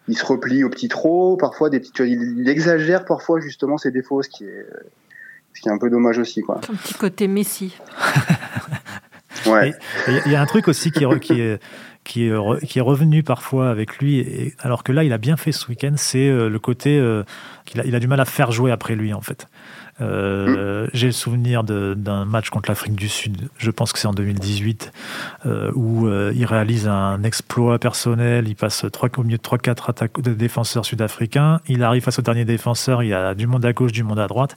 Il 0.07 0.17
se 0.17 0.25
replie 0.25 0.63
au 0.65 0.69
petit 0.69 0.89
trop. 0.89 1.37
Parfois 1.37 1.71
des 1.71 1.81
petits, 1.81 1.93
il, 2.03 2.49
exagère 2.49 3.05
parfois 3.05 3.41
justement 3.41 3.79
ses 3.79 3.91
défauts, 3.91 4.23
ce 4.23 4.29
qui 4.29 4.45
est, 4.45 4.67
ce 5.55 5.61
qui 5.61 5.69
est 5.69 5.73
un 5.73 5.79
peu 5.79 5.91
dommage 5.91 6.19
aussi 6.19 6.43
quoi. 6.43 6.61
Un 6.71 6.77
petit 6.77 6.95
côté 6.95 7.27
Messi. 7.27 7.77
ouais. 9.47 9.75
Il 10.27 10.31
y 10.31 10.37
a 10.37 10.41
un 10.41 10.47
truc 10.47 10.69
aussi 10.69 10.93
qui, 10.93 11.05
qui 11.21 11.41
est 11.41 11.59
qui 12.05 12.27
est, 12.27 12.67
qui 12.67 12.79
est 12.79 12.83
revenu 12.83 13.23
parfois 13.23 13.71
avec 13.71 13.99
lui, 13.99 14.19
et, 14.19 14.55
alors 14.61 14.85
que 14.85 14.93
là, 14.93 15.05
il 15.05 15.13
a 15.13 15.19
bien 15.19 15.37
fait 15.37 15.53
ce 15.53 15.67
week-end, 15.69 15.95
c'est 15.97 16.29
euh, 16.29 16.49
le 16.49 16.59
côté 16.59 16.99
euh, 16.99 17.25
qu'il 17.65 17.81
a, 17.81 17.85
il 17.85 17.95
a 17.95 18.01
du 18.01 18.07
mal 18.07 18.21
à 18.21 18.25
faire 18.25 18.53
jouer 18.53 18.71
après 18.71 18.95
lui, 18.95 19.13
en 19.13 19.23
fait. 19.23 19.49
Euh, 20.01 20.87
mm. 20.87 20.91
J'ai 20.93 21.07
le 21.07 21.13
souvenir 21.13 21.65
d'un 21.65 22.25
match 22.25 22.51
contre 22.51 22.71
l'Afrique 22.71 22.95
du 22.95 23.09
Sud, 23.09 23.49
je 23.59 23.71
pense 23.71 23.93
que 23.93 23.99
c'est 23.99 24.09
en 24.09 24.13
2018, 24.13 24.93
euh, 25.47 25.71
où 25.75 26.07
euh, 26.07 26.33
il 26.35 26.45
réalise 26.45 26.89
un 26.89 27.23
exploit 27.23 27.79
personnel, 27.79 28.49
il 28.49 28.57
passe 28.57 28.85
au 28.85 29.23
milieu 29.23 29.39
de 29.39 29.43
3-4 29.43 30.21
de 30.21 30.35
défenseurs 30.35 30.85
sud-africains, 30.85 31.61
il 31.69 31.83
arrive 31.83 32.03
face 32.03 32.19
au 32.19 32.23
dernier 32.23 32.45
défenseur, 32.45 33.03
il 33.03 33.09
y 33.11 33.15
a 33.15 33.35
du 33.35 33.47
monde 33.47 33.65
à 33.65 33.73
gauche, 33.73 33.93
du 33.93 34.03
monde 34.03 34.19
à 34.19 34.27
droite, 34.27 34.57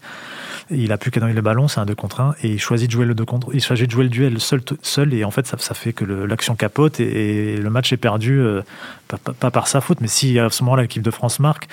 il 0.70 0.92
a 0.92 0.98
plus 0.98 1.12
qu'à 1.12 1.20
donner 1.20 1.34
le 1.34 1.42
ballon, 1.42 1.68
c'est 1.68 1.80
un 1.80 1.86
2 1.86 1.96
contre 1.96 2.22
1, 2.22 2.36
et 2.44 2.50
il 2.50 2.60
choisit 2.60 2.88
de 2.88 2.92
jouer 2.92 3.06
le 3.06 3.14
2 3.14 3.26
contre, 3.26 3.50
il 3.54 3.64
choisit 3.64 3.88
de 3.88 3.92
jouer 3.92 4.04
le 4.04 4.10
duel 4.10 4.40
seul, 4.40 4.62
seul. 4.82 5.14
Et 5.14 5.24
en 5.24 5.32
fait, 5.32 5.46
ça, 5.48 5.58
ça 5.60 5.74
fait 5.74 5.94
que 5.94 6.04
l'action 6.04 6.56
capote 6.56 7.00
et, 7.00 7.58
le 7.58 7.70
match 7.70 7.94
est 7.94 7.98
perdu, 7.98 8.42
pas, 9.08 9.52
par 9.52 9.68
sa 9.68 9.82
faute, 9.82 10.02
mais 10.02 10.08
si 10.08 10.40
à 10.40 10.50
ce 10.50 10.64
moment-là 10.64 10.84
l'équipe 10.84 11.02
de 11.02 11.12
France 11.12 11.40
marque, 11.40 11.68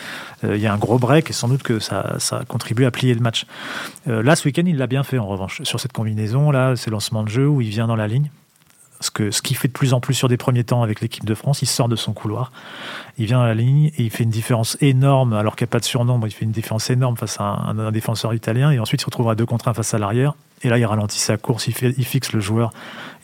euh, 0.45 0.57
il 0.57 0.63
y 0.63 0.67
a 0.67 0.73
un 0.73 0.79
gros 0.79 0.99
break 0.99 1.31
et 1.31 1.33
sans 1.33 1.49
doute 1.49 1.63
que 1.63 1.79
ça, 1.79 2.19
contribue 2.49 2.85
à 2.85 2.91
plier 2.91 3.15
le 3.15 3.21
match. 3.21 3.47
Euh, 4.09 4.23
là, 4.23 4.37
ce 4.37 4.47
week-end, 4.47 4.65
il 4.67 4.77
l'a 4.77 4.87
bien 4.87 5.03
fait 5.03 5.19
en 5.19 5.27
revanche. 5.27 5.63
Sur 5.65 5.81
cette 5.81 5.93
combinaison, 5.93 6.51
là, 6.51 6.77
c'est 6.77 6.91
lancement 6.91 7.23
de 7.23 7.29
jeu 7.29 7.47
où 7.47 7.61
il 7.61 7.69
vient 7.69 7.87
dans 7.87 7.97
la 7.97 8.07
ligne 8.07 8.31
ce 9.01 9.43
qu'il 9.43 9.57
fait 9.57 9.69
de 9.69 9.73
plus 9.73 9.93
en 9.93 10.01
plus 10.01 10.15
sur 10.15 10.29
des 10.29 10.37
premiers 10.37 10.65
temps 10.65 10.83
avec 10.83 11.01
l'équipe 11.01 11.25
de 11.25 11.35
France, 11.35 11.63
il 11.63 11.67
sort 11.67 11.89
de 11.89 11.97
son 11.97 12.13
couloir, 12.13 12.53
il 13.19 13.27
vient 13.27 13.43
à 13.43 13.47
la 13.47 13.55
ligne 13.55 13.87
et 13.99 14.03
il 14.03 14.11
fait 14.11 14.25
une 14.25 14.31
différence 14.31 14.77
énorme, 14.81 15.33
alors 15.33 15.57
qu'il 15.57 15.65
n'y 15.65 15.71
a 15.71 15.73
pas 15.73 15.81
de 15.81 15.85
surnombre, 15.85 16.27
il 16.27 16.31
fait 16.31 16.45
une 16.45 16.53
différence 16.53 16.91
énorme 16.91 17.17
face 17.17 17.41
à 17.41 17.45
un, 17.45 17.93
défenseur 17.93 18.35
italien, 18.35 18.71
et 18.71 18.79
ensuite 18.79 19.01
il 19.01 19.03
se 19.03 19.07
retrouve 19.07 19.29
à 19.31 19.35
deux 19.35 19.47
contre 19.47 19.69
un 19.69 19.75
face 19.75 19.95
à 19.95 19.99
l'arrière, 19.99 20.35
et 20.63 20.69
là 20.69 20.79
il 20.79 20.85
ralentit 20.85 21.19
sa 21.19 21.37
course, 21.37 21.67
il, 21.67 21.75
il 21.99 22.05
fixe 22.05 22.33
le 22.33 22.41
joueur, 22.41 22.73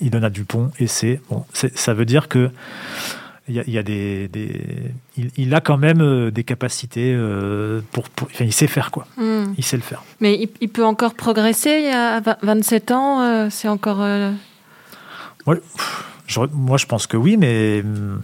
il 0.00 0.10
donne 0.10 0.24
à 0.24 0.30
Dupont, 0.30 0.70
et 0.78 0.86
c'est 0.86 1.20
bon, 1.30 1.44
ça 1.52 1.94
veut 1.94 2.04
dire 2.04 2.28
que 2.28 2.50
il 3.50 3.72
y 3.72 3.78
a, 3.78 3.82
des, 3.82 4.30
il, 5.36 5.54
a 5.54 5.60
quand 5.60 5.76
même 5.76 6.00
euh, 6.00 6.30
des 6.30 6.44
capacités 6.44 7.12
euh, 7.14 7.80
pour, 7.92 8.04
il 8.38 8.52
sait 8.52 8.66
faire 8.66 8.90
quoi. 8.90 9.06
Hmm. 9.16 9.52
Il 9.58 9.64
sait 9.64 9.76
le 9.76 9.82
faire. 9.82 10.02
Mais 10.20 10.48
il, 10.60 10.68
peut 10.68 10.84
encore 10.84 11.14
progresser 11.14 11.88
à 11.90 12.20
27 12.42 12.90
ans, 12.92 13.22
euh, 13.22 13.48
c'est 13.50 13.68
encore 13.68 13.98
moi, 16.52 16.76
je 16.78 16.86
pense 16.86 17.06
que 17.06 17.16
oui, 17.16 17.36
mais 17.36 17.80
hum, 17.82 18.20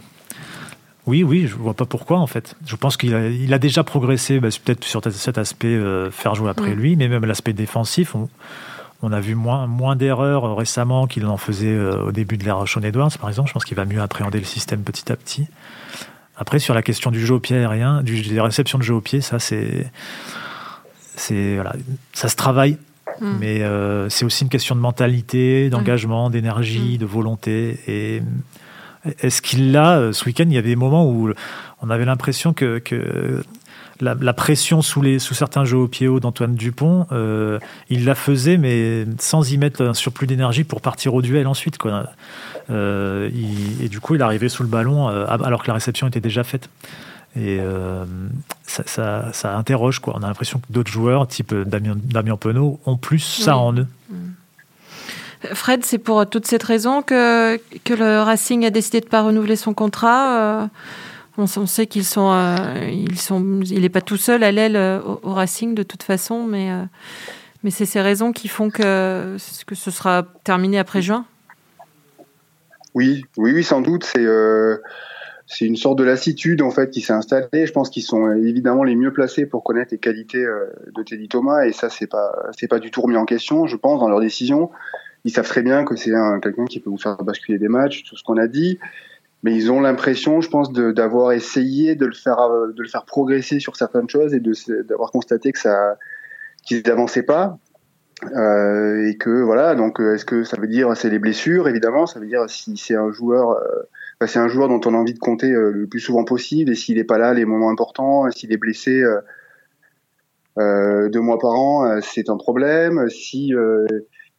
oui, 1.07 1.23
oui, 1.23 1.47
je 1.47 1.55
vois 1.55 1.73
pas 1.73 1.85
pourquoi 1.85 2.19
en 2.19 2.27
fait. 2.27 2.55
Je 2.65 2.75
pense 2.75 2.97
qu'il 2.97 3.13
a, 3.15 3.27
il 3.27 3.53
a 3.53 3.59
déjà 3.59 3.83
progressé, 3.83 4.39
bah, 4.39 4.49
peut-être 4.63 4.83
sur 4.83 5.01
cet 5.11 5.37
aspect 5.37 5.67
euh, 5.67 6.11
faire 6.11 6.35
jouer 6.35 6.49
après 6.49 6.75
lui, 6.75 6.95
mais 6.95 7.07
même 7.07 7.25
l'aspect 7.25 7.53
défensif. 7.53 8.15
On, 8.15 8.29
a 9.03 9.19
vu 9.19 9.35
moins, 9.35 9.67
moins 9.67 9.95
d'erreurs 9.95 10.55
récemment 10.55 11.07
qu'il 11.07 11.25
en 11.25 11.37
faisait 11.37 11.67
euh, 11.67 12.07
au 12.07 12.11
début 12.11 12.37
de 12.37 12.43
l'ère 12.43 12.67
Sean 12.67 12.81
Edwards, 12.81 13.17
par 13.19 13.29
exemple. 13.29 13.49
Je 13.49 13.53
pense 13.53 13.65
qu'il 13.65 13.77
va 13.77 13.85
mieux 13.85 14.01
appréhender 14.01 14.39
le 14.39 14.45
système 14.45 14.81
petit 14.81 15.11
à 15.11 15.15
petit. 15.15 15.47
Après, 16.35 16.59
sur 16.59 16.73
la 16.73 16.81
question 16.81 17.11
du 17.11 17.25
jeu 17.25 17.35
au 17.35 17.39
pied 17.39 17.57
aérien, 17.57 18.03
du, 18.03 18.21
des 18.21 18.41
réceptions 18.41 18.77
de 18.77 18.83
jeu 18.83 18.93
au 18.93 19.01
pied, 19.01 19.21
ça 19.21 19.39
c'est, 19.39 19.89
voilà, 21.55 21.73
ça 22.13 22.29
se 22.29 22.35
travaille 22.35 22.77
Mm. 23.21 23.37
Mais 23.39 23.61
euh, 23.63 24.09
c'est 24.09 24.25
aussi 24.25 24.43
une 24.43 24.49
question 24.49 24.75
de 24.75 24.81
mentalité, 24.81 25.69
d'engagement, 25.69 26.29
mm. 26.29 26.31
d'énergie, 26.31 26.95
mm. 26.95 26.97
de 26.97 27.05
volonté. 27.05 27.79
Et 27.87 28.21
est-ce 29.19 29.41
qu'il 29.41 29.71
l'a 29.71 29.97
euh, 29.97 30.13
Ce 30.13 30.25
week-end, 30.25 30.45
il 30.47 30.53
y 30.53 30.57
avait 30.57 30.69
des 30.69 30.75
moments 30.75 31.09
où 31.09 31.31
on 31.81 31.89
avait 31.89 32.05
l'impression 32.05 32.53
que, 32.53 32.79
que 32.79 33.43
la, 34.01 34.33
pression 34.33 34.81
sous, 34.81 35.01
les, 35.01 35.19
sous 35.19 35.33
certains 35.33 35.65
jeux 35.65 35.77
au 35.77 35.87
pied 35.87 36.07
haut 36.07 36.19
d'Antoine 36.19 36.55
Dupont, 36.55 37.07
euh, 37.11 37.59
il 37.89 38.05
la 38.05 38.15
faisait, 38.15 38.57
mais 38.57 39.05
sans 39.19 39.51
y 39.51 39.57
mettre 39.57 39.83
un 39.83 39.93
surplus 39.93 40.27
d'énergie 40.27 40.63
pour 40.63 40.81
partir 40.81 41.13
au 41.13 41.21
duel 41.21 41.47
ensuite. 41.47 41.77
Quoi. 41.77 42.03
et 42.69 43.89
du 43.89 43.99
coup, 43.99 44.15
il 44.15 44.21
arrivait 44.21 44.49
sous 44.49 44.63
le 44.63 44.69
ballon 44.69 45.07
alors 45.07 45.63
que 45.63 45.67
la 45.67 45.73
réception 45.75 46.07
était 46.07 46.21
déjà 46.21 46.43
faite. 46.43 46.69
Et 47.35 47.59
euh, 47.59 48.05
ça, 48.65 49.31
ça, 49.31 49.55
interroge. 49.55 49.99
Quoi. 49.99 50.15
On 50.17 50.23
a 50.23 50.27
l'impression 50.27 50.59
que 50.59 50.65
d'autres 50.71 50.91
joueurs, 50.91 51.27
type 51.27 51.53
Damien, 51.53 51.95
Damien 51.95 52.35
Penaud, 52.35 52.79
ont 52.85 52.97
plus 52.97 53.19
ça 53.19 53.57
en 53.57 53.73
eux. 53.73 53.87
Fred, 55.53 55.85
c'est 55.85 55.99
pour 55.99 56.27
toute 56.27 56.47
cette 56.47 56.63
raison 56.63 57.03
que, 57.03 57.57
que 57.83 57.93
le 57.93 58.21
Racing 58.21 58.65
a 58.65 58.71
décidé 58.71 59.01
de 59.01 59.05
ne 59.05 59.09
pas 59.11 59.21
renouveler 59.21 59.55
son 59.55 59.75
contrat. 59.75 60.67
Euh, 61.39 61.45
on, 61.57 61.65
sait 61.65 61.87
qu'ils 61.87 62.05
sont, 62.05 62.31
euh, 62.31 62.89
ils 62.89 63.19
sont, 63.19 63.61
il 63.61 63.81
n'est 63.81 63.89
pas 63.89 64.01
tout 64.01 64.17
seul 64.17 64.43
à 64.43 64.51
l'aile 64.51 64.77
au, 64.77 65.33
Racing 65.33 65.75
de 65.75 65.83
toute 65.83 66.03
façon, 66.03 66.43
mais, 66.43 66.69
mais 67.63 67.71
c'est 67.71 67.85
ces 67.85 68.01
raisons 68.01 68.31
qui 68.31 68.47
font 68.47 68.69
que, 68.69 69.37
que 69.65 69.75
ce 69.75 69.91
sera 69.91 70.25
terminé 70.43 70.79
après 70.79 71.01
juin. 71.01 71.25
Oui, 72.93 73.25
oui, 73.37 73.51
oui, 73.53 73.63
sans 73.63 73.81
doute. 73.81 74.03
C'est 74.03 74.25
c'est 75.47 75.65
une 75.65 75.77
sorte 75.77 75.97
de 75.97 76.03
lassitude 76.03 76.61
en 76.61 76.71
fait 76.71 76.91
qui 76.91 76.99
s'est 76.99 77.13
installée. 77.13 77.65
Je 77.65 77.71
pense 77.71 77.89
qu'ils 77.89 78.03
sont 78.03 78.27
euh, 78.27 78.35
évidemment 78.35 78.83
les 78.83 78.95
mieux 78.95 79.13
placés 79.13 79.45
pour 79.45 79.63
connaître 79.63 79.91
les 79.91 79.97
qualités 79.97 80.43
euh, 80.43 80.65
de 80.93 81.03
Teddy 81.03 81.29
Thomas 81.29 81.65
et 81.65 81.71
ça 81.71 81.89
c'est 81.89 82.07
pas 82.07 82.35
c'est 82.57 82.67
pas 82.67 82.79
du 82.79 82.91
tout 82.91 83.01
remis 83.01 83.15
en 83.15 83.25
question. 83.25 83.65
Je 83.65 83.77
pense 83.77 84.01
dans 84.01 84.09
leurs 84.09 84.19
décisions, 84.19 84.69
ils 85.23 85.31
savent 85.31 85.47
très 85.47 85.63
bien 85.63 85.85
que 85.85 85.95
c'est 85.95 86.11
quelqu'un 86.43 86.65
qui 86.65 86.81
peut 86.81 86.89
vous 86.89 86.97
faire 86.97 87.15
basculer 87.23 87.57
des 87.57 87.69
matchs, 87.69 88.03
tout 88.03 88.17
ce 88.17 88.23
qu'on 88.23 88.37
a 88.37 88.47
dit, 88.47 88.77
mais 89.47 89.55
ils 89.55 89.71
ont 89.71 89.79
l'impression, 89.79 90.41
je 90.41 90.49
pense, 90.49 90.71
d'avoir 90.71 91.31
essayé 91.31 91.95
de 91.95 92.05
le 92.05 92.13
faire 92.13 92.39
euh, 92.39 92.71
de 92.71 92.81
le 92.81 92.89
faire 92.89 93.05
progresser 93.05 93.59
sur 93.59 93.75
certaines 93.75 94.09
choses 94.09 94.33
et 94.33 94.41
d'avoir 94.83 95.11
constaté 95.11 95.51
que 95.51 95.59
ça 95.59 95.97
qu'ils 96.63 96.83
n'avançaient 96.85 97.23
pas. 97.23 97.57
Euh, 98.35 99.07
et 99.07 99.15
que 99.15 99.29
voilà, 99.29 99.75
donc 99.75 99.99
est-ce 99.99 100.25
que 100.25 100.43
ça 100.43 100.57
veut 100.57 100.67
dire 100.67 100.97
c'est 100.97 101.09
les 101.09 101.19
blessures 101.19 101.67
Évidemment, 101.67 102.07
ça 102.07 102.19
veut 102.19 102.25
dire 102.25 102.49
si 102.49 102.75
c'est 102.75 102.95
un 102.95 103.11
joueur 103.11 103.57
c'est 104.25 104.39
un 104.39 104.47
joueur 104.47 104.67
dont 104.67 104.81
on 104.85 104.95
a 104.95 104.97
envie 104.97 105.13
de 105.13 105.19
compter 105.19 105.51
euh, 105.51 105.69
le 105.69 105.85
plus 105.85 105.99
souvent 105.99 106.23
possible. 106.23 106.71
Et 106.71 106.75
s'il 106.75 106.97
n'est 106.97 107.03
pas 107.03 107.19
là, 107.19 107.33
les 107.35 107.45
moments 107.45 107.69
importants, 107.69 108.29
s'il 108.31 108.51
est 108.51 108.57
blessé 108.57 109.03
euh, 109.03 109.21
euh, 110.57 111.09
deux 111.09 111.19
mois 111.19 111.37
par 111.37 111.51
an, 111.51 112.01
c'est 112.01 112.29
un 112.29 112.37
problème. 112.37 113.07
Si 113.09 113.53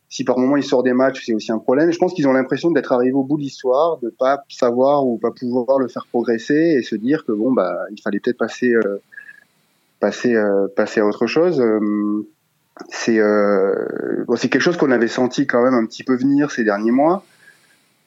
si 0.09 0.25
par 0.25 0.39
moment 0.39 0.57
il 0.57 0.65
sort 0.65 0.83
des 0.83 0.93
matchs, 0.93 1.25
c'est 1.27 1.35
aussi 1.35 1.53
un 1.53 1.59
problème. 1.59 1.93
Je 1.93 1.99
pense 1.99 2.15
qu'ils 2.15 2.27
ont 2.29 2.33
l'impression 2.33 2.71
d'être 2.71 2.93
arrivés 2.93 3.13
au 3.13 3.25
bout 3.25 3.37
de 3.37 3.43
l'histoire, 3.43 3.99
de 3.99 4.09
pas 4.09 4.43
savoir 4.49 5.07
ou 5.07 5.19
pas 5.19 5.31
pouvoir 5.31 5.79
le 5.79 5.89
faire 5.89 6.07
progresser 6.07 6.77
et 6.79 6.83
se 6.83 6.97
dire 6.97 7.25
que 7.25 7.33
bon 7.33 7.53
bah 7.53 7.77
il 7.91 8.01
fallait 8.01 8.21
peut-être 8.21 8.39
passer 8.39 8.75
passer 10.01 10.35
passer 10.77 11.01
à 11.01 11.07
autre 11.07 11.27
chose. 11.27 11.63
c'est 12.89 13.21
bon, 14.27 14.37
c'est 14.37 14.49
quelque 14.49 14.63
chose 14.63 14.77
qu'on 14.79 14.91
avait 14.91 15.09
senti 15.09 15.47
quand 15.47 15.63
même 15.63 15.75
un 15.75 15.85
petit 15.85 16.05
peu 16.05 16.17
venir 16.17 16.51
ces 16.51 16.65
derniers 16.65 16.93
mois. 16.93 17.25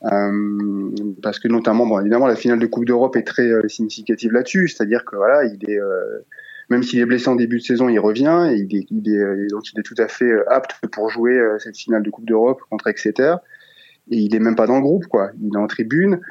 Euh, 0.05 0.89
parce 1.21 1.39
que 1.39 1.47
notamment, 1.47 1.85
bon, 1.85 1.99
évidemment, 1.99 2.27
la 2.27 2.35
finale 2.35 2.59
de 2.59 2.65
Coupe 2.65 2.85
d'Europe 2.85 3.15
est 3.15 3.23
très 3.23 3.47
euh, 3.47 3.67
significative 3.67 4.31
là-dessus, 4.31 4.67
c'est-à-dire 4.67 5.05
que 5.05 5.15
voilà, 5.15 5.45
il 5.45 5.69
est 5.69 5.79
euh, 5.79 6.25
même 6.71 6.83
s'il 6.83 6.99
est 6.99 7.05
blessé 7.05 7.27
en 7.27 7.35
début 7.35 7.57
de 7.57 7.63
saison, 7.63 7.89
il 7.89 7.99
revient 7.99 8.49
et 8.51 8.55
il 8.55 8.75
est, 8.75 8.85
il 8.89 9.07
est, 9.13 9.47
donc 9.49 9.71
il 9.71 9.79
est 9.79 9.83
tout 9.83 9.95
à 9.97 10.07
fait 10.07 10.31
apte 10.47 10.75
pour 10.91 11.09
jouer 11.09 11.39
cette 11.59 11.77
finale 11.77 12.01
de 12.01 12.09
Coupe 12.09 12.25
d'Europe 12.25 12.61
contre 12.69 12.87
Exeter. 12.87 13.35
Et 14.09 14.17
il 14.17 14.35
est 14.35 14.39
même 14.39 14.55
pas 14.55 14.67
dans 14.67 14.75
le 14.75 14.81
groupe, 14.81 15.07
quoi. 15.07 15.31
Il 15.41 15.53
est 15.53 15.57
en 15.57 15.67
tribune. 15.67 16.21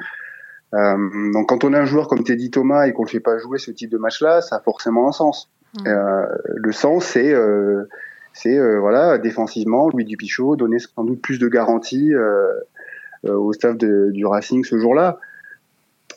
Euh, 0.73 1.31
donc 1.33 1.49
quand 1.49 1.63
on 1.63 1.73
a 1.73 1.79
un 1.79 1.85
joueur 1.85 2.07
comme 2.07 2.23
Teddy 2.23 2.49
Thomas 2.49 2.85
et 2.85 2.93
qu'on 2.93 3.03
le 3.03 3.09
fait 3.09 3.19
pas 3.19 3.37
jouer 3.37 3.57
ce 3.57 3.71
type 3.71 3.89
de 3.89 3.97
match-là, 3.97 4.41
ça 4.41 4.57
a 4.57 4.59
forcément 4.61 5.07
un 5.07 5.11
sens. 5.11 5.49
Mmh. 5.75 5.87
Euh, 5.87 6.25
le 6.55 6.71
sens, 6.71 7.05
c'est 7.05 7.33
c'est 8.33 8.77
voilà 8.77 9.17
défensivement, 9.17 9.89
Louis 9.89 10.05
Dupichot 10.05 10.55
donner 10.55 10.79
sans 10.79 11.03
doute 11.03 11.21
plus 11.21 11.39
de 11.39 11.47
garanties 11.47 12.13
euh, 12.13 12.53
au 13.25 13.51
staff 13.53 13.77
de, 13.77 14.11
du 14.11 14.25
Racing 14.25 14.63
ce 14.63 14.77
jour-là. 14.77 15.19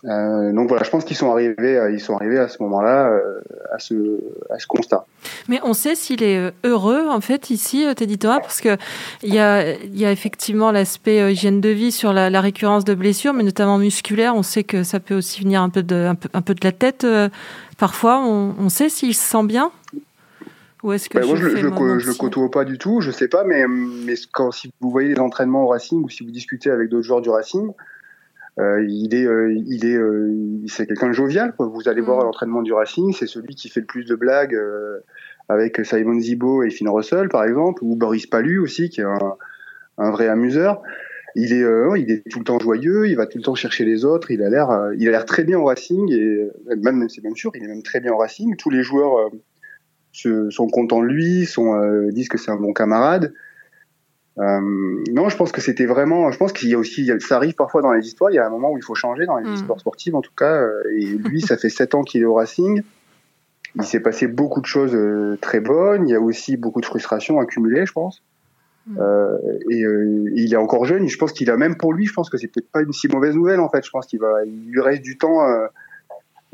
Euh, 0.05 0.53
donc 0.53 0.69
voilà, 0.69 0.85
je 0.85 0.91
pense 0.91 1.05
qu'ils 1.05 1.17
sont 1.17 1.31
arrivés, 1.31 1.81
ils 1.93 2.01
sont 2.01 2.15
arrivés 2.15 2.39
à 2.39 2.49
ce 2.49 2.63
moment-là 2.63 3.09
euh, 3.09 3.41
à 3.73 3.79
ce 3.79 4.21
à 4.51 4.59
ce 4.59 4.67
constat. 4.67 5.07
Mais 5.49 5.61
on 5.63 5.73
sait 5.73 5.95
s'il 5.95 6.23
est 6.23 6.53
heureux 6.63 7.09
en 7.09 7.21
fait 7.21 7.49
ici, 7.51 7.87
Teddy 7.97 8.19
Thomas, 8.19 8.41
parce 8.41 8.61
que 8.61 8.77
il 9.23 9.33
y 9.33 9.39
a 9.39 9.73
il 9.73 9.99
y 9.99 10.05
a 10.05 10.13
effectivement 10.13 10.73
l'aspect 10.73 11.33
hygiène 11.33 11.61
de 11.61 11.71
vie 11.71 11.91
sur 11.91 12.13
la, 12.13 12.29
la, 12.29 12.41
récurrence 12.43 12.85
de 12.85 12.95
blessures, 12.95 13.33
mais 13.33 13.45
notamment 13.45 13.79
musculaire. 13.79 14.35
On 14.37 14.43
sait 14.43 14.65
que 14.65 14.83
ça 14.83 15.01
peut 15.01 15.15
aussi 15.15 15.43
venir 15.43 15.63
un 15.63 15.71
peu 15.71 15.83
de 15.83 15.97
un 15.97 16.15
peu, 16.15 16.29
un 16.35 16.43
peu 16.43 16.55
de 16.55 16.65
la 16.65 16.73
tête. 16.73 17.07
parfois, 17.79 18.21
on, 18.21 18.55
on 18.59 18.69
sait 18.69 18.91
s'il 18.91 19.15
se 19.15 19.23
sent 19.23 19.45
bien. 19.45 19.73
Ou 20.85 20.93
est-ce 20.93 21.09
que 21.09 21.19
bah, 21.19 21.25
moi, 21.25 21.37
je, 21.37 21.49
je, 21.49 21.65
le 21.65 22.15
côtoie 22.15 22.51
pas 22.51 22.67
du 22.67 22.77
tout, 22.77 23.01
je 23.01 23.11
sais 23.11 23.27
pas, 23.27 23.43
mais, 23.43 23.67
mais 23.67 24.15
quand 24.31 24.53
si 24.53 24.71
vous 24.83 24.91
voyez 24.91 25.15
les 25.15 25.19
entraînements 25.19 25.65
au 25.65 25.69
Racing 25.69 26.05
ou 26.05 26.11
si 26.11 26.23
vous 26.23 26.31
discutez 26.31 26.71
avec 26.71 26.91
d'autres 26.91 27.07
joueurs 27.07 27.23
du 27.23 27.31
Racing, 27.31 27.73
euh, 28.59 28.85
il 28.89 29.15
est, 29.15 29.27
euh, 29.27 29.53
il 29.67 29.85
est, 29.85 29.97
euh, 29.97 30.33
c'est 30.67 30.87
quelqu'un 30.87 31.09
de 31.09 31.13
jovial. 31.13 31.55
Quoi. 31.57 31.67
Vous 31.67 31.89
allez 31.89 32.01
voir 32.01 32.21
mm. 32.21 32.25
l'entraînement 32.25 32.63
du 32.63 32.73
Racing, 32.73 33.13
c'est 33.13 33.27
celui 33.27 33.55
qui 33.55 33.69
fait 33.69 33.81
le 33.81 33.87
plus 33.87 34.05
de 34.05 34.15
blagues 34.15 34.55
euh, 34.55 35.01
avec 35.49 35.85
Simon 35.85 36.19
Zibo 36.21 36.63
et 36.63 36.71
Finn 36.71 36.89
Russell, 36.89 37.29
par 37.29 37.45
exemple, 37.45 37.83
ou 37.85 37.97
Boris 37.97 38.27
Palu 38.27 38.59
aussi, 38.59 38.91
qui 38.91 39.01
est 39.01 39.05
un, 39.05 39.37
un 39.99 40.11
vrai 40.11 40.29
amuseur. 40.29 40.83
Il 41.37 41.53
est, 41.53 41.65
euh, 41.65 41.99
il 41.99 42.13
est 42.13 42.23
tout 42.31 42.39
le 42.39 42.45
temps 42.45 42.61
joyeux, 42.61 43.09
il 43.09 43.17
va 43.17 43.27
tout 43.27 43.39
le 43.39 43.45
temps 43.45 43.57
chercher 43.57 43.85
les 43.85 44.05
autres. 44.05 44.31
Il 44.31 44.41
a 44.43 44.49
l'air, 44.49 44.91
il 44.97 45.09
a 45.09 45.11
l'air 45.11 45.25
très 45.25 45.43
bien 45.43 45.59
au 45.59 45.65
Racing 45.65 46.13
et 46.13 46.49
même, 46.77 47.09
c'est 47.09 47.25
même 47.25 47.35
sûr, 47.35 47.51
il 47.57 47.65
est 47.65 47.67
même 47.67 47.83
très 47.83 48.01
bien 48.01 48.13
au 48.13 48.19
Racing. 48.19 48.55
Tous 48.57 48.71
les 48.71 48.85
joueurs 48.85 49.31
sont 50.51 50.69
contents 50.69 51.03
de 51.03 51.07
lui, 51.07 51.47
sont, 51.47 51.75
euh, 51.75 52.11
disent 52.11 52.29
que 52.29 52.39
c'est 52.39 52.51
un 52.51 52.57
bon 52.57 52.73
camarade. 52.73 53.33
Euh, 54.39 54.61
non, 55.13 55.29
je 55.29 55.37
pense 55.37 55.53
que 55.53 55.61
c'était 55.61 55.87
vraiment. 55.87 56.31
Je 56.31 56.39
pense 56.39 56.53
qu'il 56.53 56.69
y 56.69 56.75
a 56.75 56.79
aussi, 56.79 57.11
ça 57.21 57.37
arrive 57.37 57.55
parfois 57.55 57.83
dans 57.83 57.93
les 57.93 58.07
histoires. 58.07 58.31
Il 58.31 58.35
y 58.35 58.39
a 58.39 58.47
un 58.47 58.51
moment 58.51 58.73
où 58.73 58.79
il 58.79 58.83
faut 58.83 58.95
changer 58.95 59.27
dans 59.27 59.37
les 59.37 59.49
mm. 59.49 59.55
histoires 59.55 59.81
sportives, 59.81 60.15
en 60.17 60.23
tout 60.23 60.35
cas. 60.37 60.63
Euh, 60.63 60.83
et 60.99 61.05
lui, 61.05 61.41
ça 61.41 61.57
fait 61.57 61.69
sept 61.69 61.95
ans 61.95 62.03
qu'il 62.03 62.23
est 62.23 62.27
au 62.27 62.35
Racing. 62.35 62.83
Il 63.77 63.85
s'est 63.85 64.01
passé 64.01 64.27
beaucoup 64.27 64.61
de 64.61 64.67
choses 64.67 64.97
très 65.41 65.61
bonnes. 65.61 66.09
Il 66.09 66.13
y 66.13 66.15
a 66.15 66.21
aussi 66.21 66.57
beaucoup 66.57 66.81
de 66.81 66.87
frustrations 66.87 67.41
accumulées, 67.41 67.87
je 67.87 67.93
pense. 67.93 68.23
Mm. 68.87 68.99
Euh, 69.01 69.39
et 69.71 69.85
il 70.35 70.53
est 70.53 70.57
encore 70.57 70.85
jeune. 70.85 71.09
Je 71.09 71.19
pense 71.19 71.33
qu'il 71.33 71.51
a 71.51 71.57
même 71.57 71.77
pour 71.77 71.93
lui, 71.93 72.07
je 72.07 72.13
pense 72.13 72.31
que 72.31 72.37
c'est 72.37 72.49
peut-être 72.49 72.71
pas 72.71 72.83
une 72.83 72.93
si 72.93 73.09
mauvaise 73.09 73.35
nouvelle 73.35 73.61
en 73.61 73.69
fait. 73.69 73.85
Je 73.85 73.91
pense 73.91 74.07
qu'il 74.07 74.21
va, 74.21 74.45
il 74.45 74.71
lui 74.71 74.81
reste 74.81 75.03
du 75.03 75.19
temps 75.19 75.41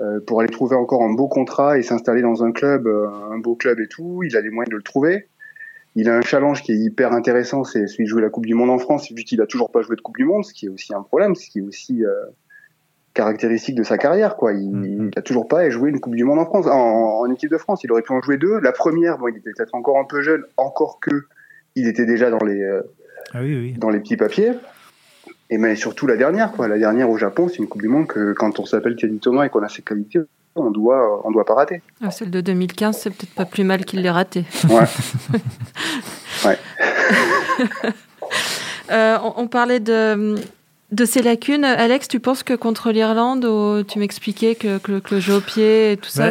euh, 0.00 0.18
pour 0.26 0.40
aller 0.40 0.48
trouver 0.48 0.76
encore 0.76 1.02
un 1.02 1.12
beau 1.12 1.28
contrat 1.28 1.78
et 1.78 1.82
s'installer 1.82 2.22
dans 2.22 2.42
un 2.42 2.52
club, 2.52 2.86
euh, 2.86 3.06
un 3.30 3.38
beau 3.38 3.54
club 3.54 3.80
et 3.80 3.86
tout. 3.86 4.22
Il 4.22 4.34
a 4.34 4.40
les 4.40 4.48
moyens 4.48 4.70
de 4.70 4.76
le 4.76 4.82
trouver. 4.82 5.28
Il 5.96 6.08
a 6.08 6.16
un 6.16 6.20
challenge 6.20 6.62
qui 6.62 6.72
est 6.72 6.76
hyper 6.76 7.12
intéressant, 7.12 7.64
c'est 7.64 7.86
celui 7.86 8.04
de 8.04 8.08
jouer 8.08 8.22
la 8.22 8.30
Coupe 8.30 8.46
du 8.46 8.54
Monde 8.54 8.70
en 8.70 8.78
France, 8.78 9.10
vu 9.10 9.24
qu'il 9.24 9.40
a 9.40 9.46
toujours 9.46 9.70
pas 9.70 9.82
joué 9.82 9.96
de 9.96 10.00
Coupe 10.00 10.16
du 10.16 10.24
Monde, 10.24 10.44
ce 10.44 10.54
qui 10.54 10.66
est 10.66 10.68
aussi 10.68 10.94
un 10.94 11.02
problème, 11.02 11.34
ce 11.34 11.50
qui 11.50 11.58
est 11.58 11.62
aussi 11.62 12.04
euh, 12.04 12.12
caractéristique 13.14 13.74
de 13.74 13.82
sa 13.82 13.98
carrière, 13.98 14.36
quoi. 14.36 14.52
Il, 14.52 14.70
mm-hmm. 14.70 15.18
a 15.18 15.22
toujours 15.22 15.48
pas 15.48 15.68
joué 15.68 15.90
une 15.90 15.98
Coupe 15.98 16.14
du 16.14 16.24
Monde 16.24 16.38
en 16.38 16.44
France, 16.44 16.66
en, 16.66 17.28
équipe 17.30 17.50
de 17.50 17.58
France. 17.58 17.82
Il 17.82 17.90
aurait 17.90 18.02
pu 18.02 18.12
en 18.12 18.22
jouer 18.22 18.38
deux. 18.38 18.60
La 18.60 18.72
première, 18.72 19.18
bon, 19.18 19.28
il 19.28 19.38
était 19.38 19.50
peut-être 19.56 19.74
encore 19.74 19.98
un 19.98 20.04
peu 20.04 20.22
jeune, 20.22 20.44
encore 20.56 21.00
que 21.00 21.24
il 21.74 21.88
était 21.88 22.06
déjà 22.06 22.30
dans 22.30 22.44
les 22.44 22.62
euh, 22.62 22.82
ah 23.32 23.40
dans 23.78 23.90
les 23.90 24.00
petits 24.00 24.16
papiers. 24.16 24.52
Et 25.50 25.58
mais 25.58 25.74
surtout 25.74 26.06
la 26.06 26.16
dernière, 26.16 26.52
quoi. 26.52 26.68
La 26.68 26.78
dernière 26.78 27.10
au 27.10 27.16
Japon, 27.16 27.48
c'est 27.48 27.58
une 27.58 27.66
Coupe 27.66 27.82
du 27.82 27.88
Monde 27.88 28.06
que 28.06 28.32
quand 28.32 28.60
on 28.60 28.64
s'appelle 28.64 28.94
Teddy 28.94 29.18
Thomas 29.18 29.44
et 29.44 29.48
qu'on 29.48 29.62
a 29.62 29.68
ses 29.68 29.82
qualités, 29.82 30.20
on 30.56 30.70
doit, 30.70 31.20
on 31.24 31.30
doit 31.30 31.44
pas 31.44 31.54
rater. 31.54 31.82
Ah, 32.02 32.10
celle 32.10 32.30
de 32.30 32.40
2015, 32.40 32.96
c'est 32.96 33.10
peut-être 33.10 33.34
pas 33.34 33.44
plus 33.44 33.64
mal 33.64 33.84
qu'il 33.84 34.02
l'ait 34.02 34.10
raté. 34.10 34.44
Ouais. 34.68 34.84
ouais. 36.44 36.58
Euh, 38.90 39.18
on, 39.36 39.46
parlait 39.46 39.78
de, 39.78 40.34
de 40.92 41.04
ces 41.04 41.22
lacunes. 41.22 41.64
Alex, 41.64 42.08
tu 42.08 42.20
penses 42.20 42.42
que 42.42 42.54
contre 42.54 42.90
l'Irlande, 42.90 43.86
tu 43.86 43.98
m'expliquais 43.98 44.54
que, 44.54 44.78
que, 44.78 45.00
le 45.10 45.20
jeu 45.20 45.36
au 45.36 45.40
pied 45.40 45.92
et 45.92 45.96
tout 45.96 46.08
ça, 46.08 46.30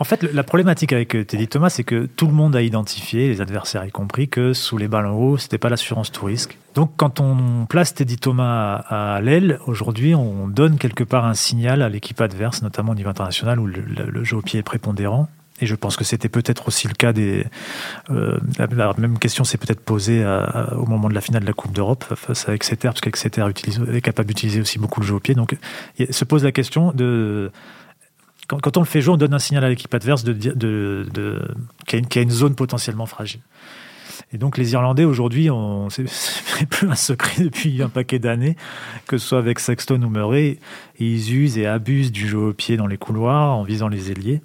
En 0.00 0.04
fait, 0.04 0.22
la 0.22 0.42
problématique 0.42 0.92
avec 0.92 1.14
euh, 1.14 1.24
Teddy 1.24 1.48
Thomas, 1.48 1.70
c'est 1.70 1.84
que 1.84 2.06
tout 2.06 2.26
le 2.26 2.32
monde 2.32 2.54
a 2.56 2.62
identifié, 2.62 3.28
les 3.28 3.40
adversaires 3.40 3.84
y 3.84 3.90
compris, 3.90 4.28
que 4.28 4.52
sous 4.52 4.78
les 4.78 4.88
ballons 4.88 5.16
hauts, 5.16 5.38
c'était 5.38 5.58
pas 5.58 5.68
l'assurance 5.68 6.12
tout 6.12 6.24
risque. 6.24 6.56
Donc, 6.74 6.92
quand 6.96 7.20
on 7.20 7.66
place 7.66 7.94
Teddy 7.94 8.16
Thomas 8.16 8.76
à, 8.88 9.20
l'aile, 9.20 9.58
aujourd'hui, 9.66 10.14
on 10.14 10.46
donne 10.48 10.78
quelque 10.78 11.04
part 11.04 11.24
un 11.24 11.34
signal 11.34 11.82
à 11.82 11.88
l'équipe 11.88 12.20
adverse, 12.20 12.62
notamment 12.62 12.92
au 12.92 12.94
niveau 12.94 13.10
international 13.10 13.58
où 13.58 13.66
le 13.66 14.24
jeu 14.24 14.36
au 14.36 14.42
pied 14.42 14.60
est 14.60 14.64
prépondérant. 14.64 15.28
Et 15.60 15.66
je 15.66 15.74
pense 15.74 15.96
que 15.96 16.04
c'était 16.04 16.28
peut-être 16.28 16.68
aussi 16.68 16.86
le 16.86 16.94
cas 16.94 17.12
des. 17.12 17.46
Euh, 18.10 18.38
la, 18.58 18.92
même 18.98 19.18
question 19.18 19.44
s'est 19.44 19.58
peut-être 19.58 19.80
posée 19.80 20.24
au 20.72 20.86
moment 20.86 21.08
de 21.08 21.14
la 21.14 21.20
finale 21.20 21.42
de 21.42 21.46
la 21.46 21.54
Coupe 21.54 21.72
d'Europe 21.72 22.04
face 22.14 22.48
à 22.48 22.54
Exeter, 22.54 22.88
parce 22.88 23.00
qu'Exeter 23.00 23.44
est 23.92 24.00
capable 24.00 24.28
d'utiliser 24.28 24.60
aussi 24.60 24.78
beaucoup 24.78 25.00
le 25.00 25.06
jeu 25.06 25.14
au 25.14 25.20
pied. 25.20 25.34
Donc, 25.34 25.56
il 25.98 26.12
se 26.12 26.24
pose 26.24 26.44
la 26.44 26.52
question 26.52 26.92
de. 26.92 27.50
Quand, 28.48 28.76
on 28.76 28.80
le 28.80 28.86
fait 28.86 29.00
jouer, 29.00 29.14
on 29.14 29.16
donne 29.16 29.34
un 29.34 29.40
signal 29.40 29.64
à 29.64 29.68
l'équipe 29.68 29.92
adverse 29.92 30.22
de, 30.22 30.32
qu'il 31.86 32.00
y, 32.14 32.18
a 32.18 32.22
une 32.22 32.30
zone 32.30 32.54
potentiellement 32.54 33.06
fragile. 33.06 33.40
Et 34.32 34.38
donc 34.38 34.56
les 34.56 34.72
Irlandais 34.72 35.04
aujourd'hui, 35.04 35.48
c'est 35.88 36.68
plus 36.68 36.88
un 36.88 36.94
secret 36.94 37.42
depuis 37.42 37.82
un 37.82 37.88
paquet 37.88 38.20
d'années, 38.20 38.56
que 39.08 39.18
ce 39.18 39.26
soit 39.26 39.38
avec 39.38 39.58
Sexton 39.58 40.00
ou 40.02 40.08
Murray, 40.08 40.58
ils 41.00 41.34
usent 41.34 41.58
et 41.58 41.66
abusent 41.66 42.12
du 42.12 42.28
jeu 42.28 42.38
au 42.38 42.52
pied 42.52 42.76
dans 42.76 42.86
les 42.86 42.98
couloirs 42.98 43.56
en 43.56 43.64
visant 43.64 43.88
les 43.88 44.12
ailiers. 44.12 44.40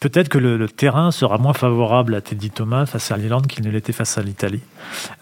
Peut-être 0.00 0.28
que 0.28 0.38
le, 0.38 0.68
terrain 0.68 1.10
sera 1.10 1.38
moins 1.38 1.52
favorable 1.52 2.14
à 2.14 2.20
Teddy 2.20 2.50
Thomas 2.50 2.86
face 2.86 3.10
à 3.10 3.16
l'Irlande 3.16 3.46
qu'il 3.46 3.64
ne 3.64 3.70
l'était 3.70 3.92
face 3.92 4.18
à 4.18 4.22
l'Italie. 4.22 4.62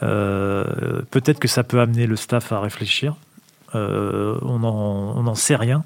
Euh, 0.03 1.03
peut-être 1.11 1.38
que 1.38 1.48
ça 1.48 1.64
peut 1.64 1.81
amener 1.81 2.07
le 2.07 2.16
staff 2.16 2.53
à 2.53 2.61
réfléchir. 2.61 3.16
Euh, 3.75 4.38
on 4.42 4.59
n'en 4.59 5.35
sait 5.35 5.57
rien. 5.57 5.85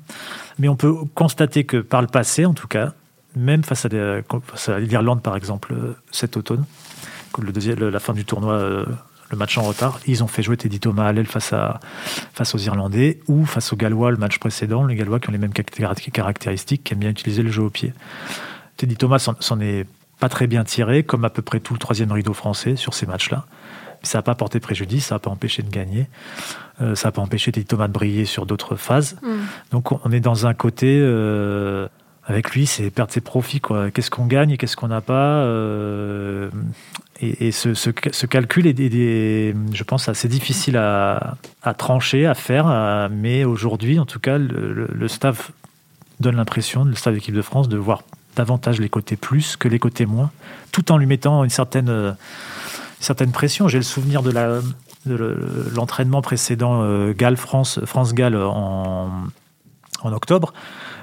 Mais 0.59 0.69
on 0.69 0.77
peut 0.77 0.95
constater 1.15 1.65
que 1.65 1.79
par 1.79 2.01
le 2.01 2.09
passé, 2.09 2.45
en 2.45 2.55
tout 2.55 2.69
cas, 2.69 2.93
même 3.35 3.62
face 3.62 3.87
à, 3.87 4.79
l'Irlande, 4.79 5.23
par 5.23 5.37
exemple, 5.37 5.75
cet 6.11 6.37
automne, 6.37 6.65
le 7.39 7.53
deuxième, 7.53 7.79
la 7.79 8.01
fin 8.01 8.15
du 8.15 8.25
tournoi, 8.25 8.55
euh, 8.55 8.87
le 9.31 9.37
match 9.37 9.59
en 9.59 9.62
retard, 9.62 10.01
ils 10.07 10.25
ont 10.25 10.27
fait 10.27 10.43
jouer 10.43 10.57
Teddy 10.57 10.81
Thomas 10.81 11.07
à 11.07 11.12
l'aile 11.12 11.27
face, 11.27 11.53
face 12.33 12.55
aux 12.55 12.59
Irlandais 12.59 13.21
ou 13.29 13.45
face 13.45 13.73
aux 13.73 13.77
Gallois 13.77 14.11
le 14.11 14.17
match 14.17 14.39
précédent, 14.39 14.87
les 14.87 14.95
Gallois 14.95 15.21
qui 15.21 15.29
ont 15.29 15.33
les 15.33 15.39
mêmes 15.39 15.53
caractéristiques, 15.53 16.85
qui 16.85 16.93
aiment 16.93 17.01
bien 17.01 17.11
utiliser 17.11 17.43
le 17.43 17.51
jeu 17.51 17.62
au 17.62 17.71
pied. 17.71 17.93
Teddy 18.77 18.97
Thomas 18.97 19.19
s'en 19.41 19.61
est 19.61 19.87
pas 20.19 20.29
très 20.29 20.47
bien 20.47 20.65
tiré, 20.65 21.03
comme 21.03 21.25
à 21.25 21.31
peu 21.31 21.43
près 21.43 21.61
tout 21.61 21.75
le 21.75 21.79
troisième 21.79 22.12
rideau 22.12 22.33
français 22.33 22.77
sur 22.77 22.95
ces 22.95 23.07
matchs-là. 23.07 23.45
Ça 24.03 24.19
n'a 24.19 24.23
pas 24.23 24.35
porté 24.35 24.61
préjudice, 24.61 25.07
ça 25.07 25.17
n'a 25.17 25.19
pas 25.19 25.31
empêché 25.31 25.62
de 25.62 25.71
gagner. 25.71 26.07
Euh, 26.81 26.95
ça 26.95 27.09
n'a 27.09 27.12
pas 27.12 27.23
empêché 27.23 27.53
Teddy 27.53 27.67
Thomas 27.67 27.89
de 27.89 27.93
briller 27.93 28.25
sur 28.25 28.47
d'autres 28.47 28.77
phases. 28.77 29.17
Mm. 29.23 29.29
Donc 29.73 29.93
on 29.93 30.11
est 30.12 30.21
dans 30.21 30.47
un 30.47 30.55
côté... 30.55 30.99
Euh, 31.01 31.89
avec 32.29 32.51
lui, 32.51 32.67
c'est 32.67 32.91
perdre 32.91 33.12
ses 33.12 33.21
profits. 33.21 33.62
Qu'est-ce 33.95 34.11
qu'on 34.11 34.27
gagne 34.27 34.51
et 34.51 34.57
qu'est-ce 34.57 34.75
qu'on 34.75 34.89
n'a 34.89 35.01
pas 35.01 35.45
euh, 35.45 36.51
Et, 37.21 37.53
ce, 37.53 37.73
ce, 37.73 37.91
calcul 38.27 38.67
est, 38.67 39.55
je 39.73 39.85
pense, 39.85 40.09
assez 40.09 40.27
difficile 40.27 40.77
à, 40.77 41.37
trancher, 41.79 42.27
à 42.27 42.35
faire. 42.35 43.09
mais 43.12 43.45
aujourd'hui, 43.45 44.01
en 44.01 44.07
tout 44.07 44.19
cas, 44.19 44.39
le, 44.39 44.89
le 44.93 45.07
staff 45.07 45.53
donne 46.19 46.35
l'impression, 46.35 46.85
le 46.85 46.97
staff 46.97 47.15
d'équipe 47.15 47.33
de 47.33 47.43
France, 47.43 47.69
de 47.69 47.77
voir 47.77 48.03
davantage 48.37 48.81
les 48.81 48.88
côtés 48.88 49.16
plus 49.16 49.57
que 49.57 49.66
les 49.66 49.79
côtés 49.79 50.07
moins, 50.07 50.31
tout 50.70 50.92
en 50.92 50.99
lui 50.99 51.07
mettant 51.07 51.42
une 51.42 51.51
certaine, 51.51 51.88
euh, 51.88 52.12
certaine 53.01 53.33
pression. 53.33 53.66
J'ai 53.66 53.79
le 53.79 53.85
souvenir 53.85 54.22
de 54.22 54.31
la 54.31 54.61
l'entraînement 55.09 56.20
précédent 56.20 56.81
euh, 56.83 57.14
France 57.37 57.79
France 57.85 58.12
Galles 58.12 58.37
en, 58.37 59.09
en 60.03 60.12
octobre 60.12 60.53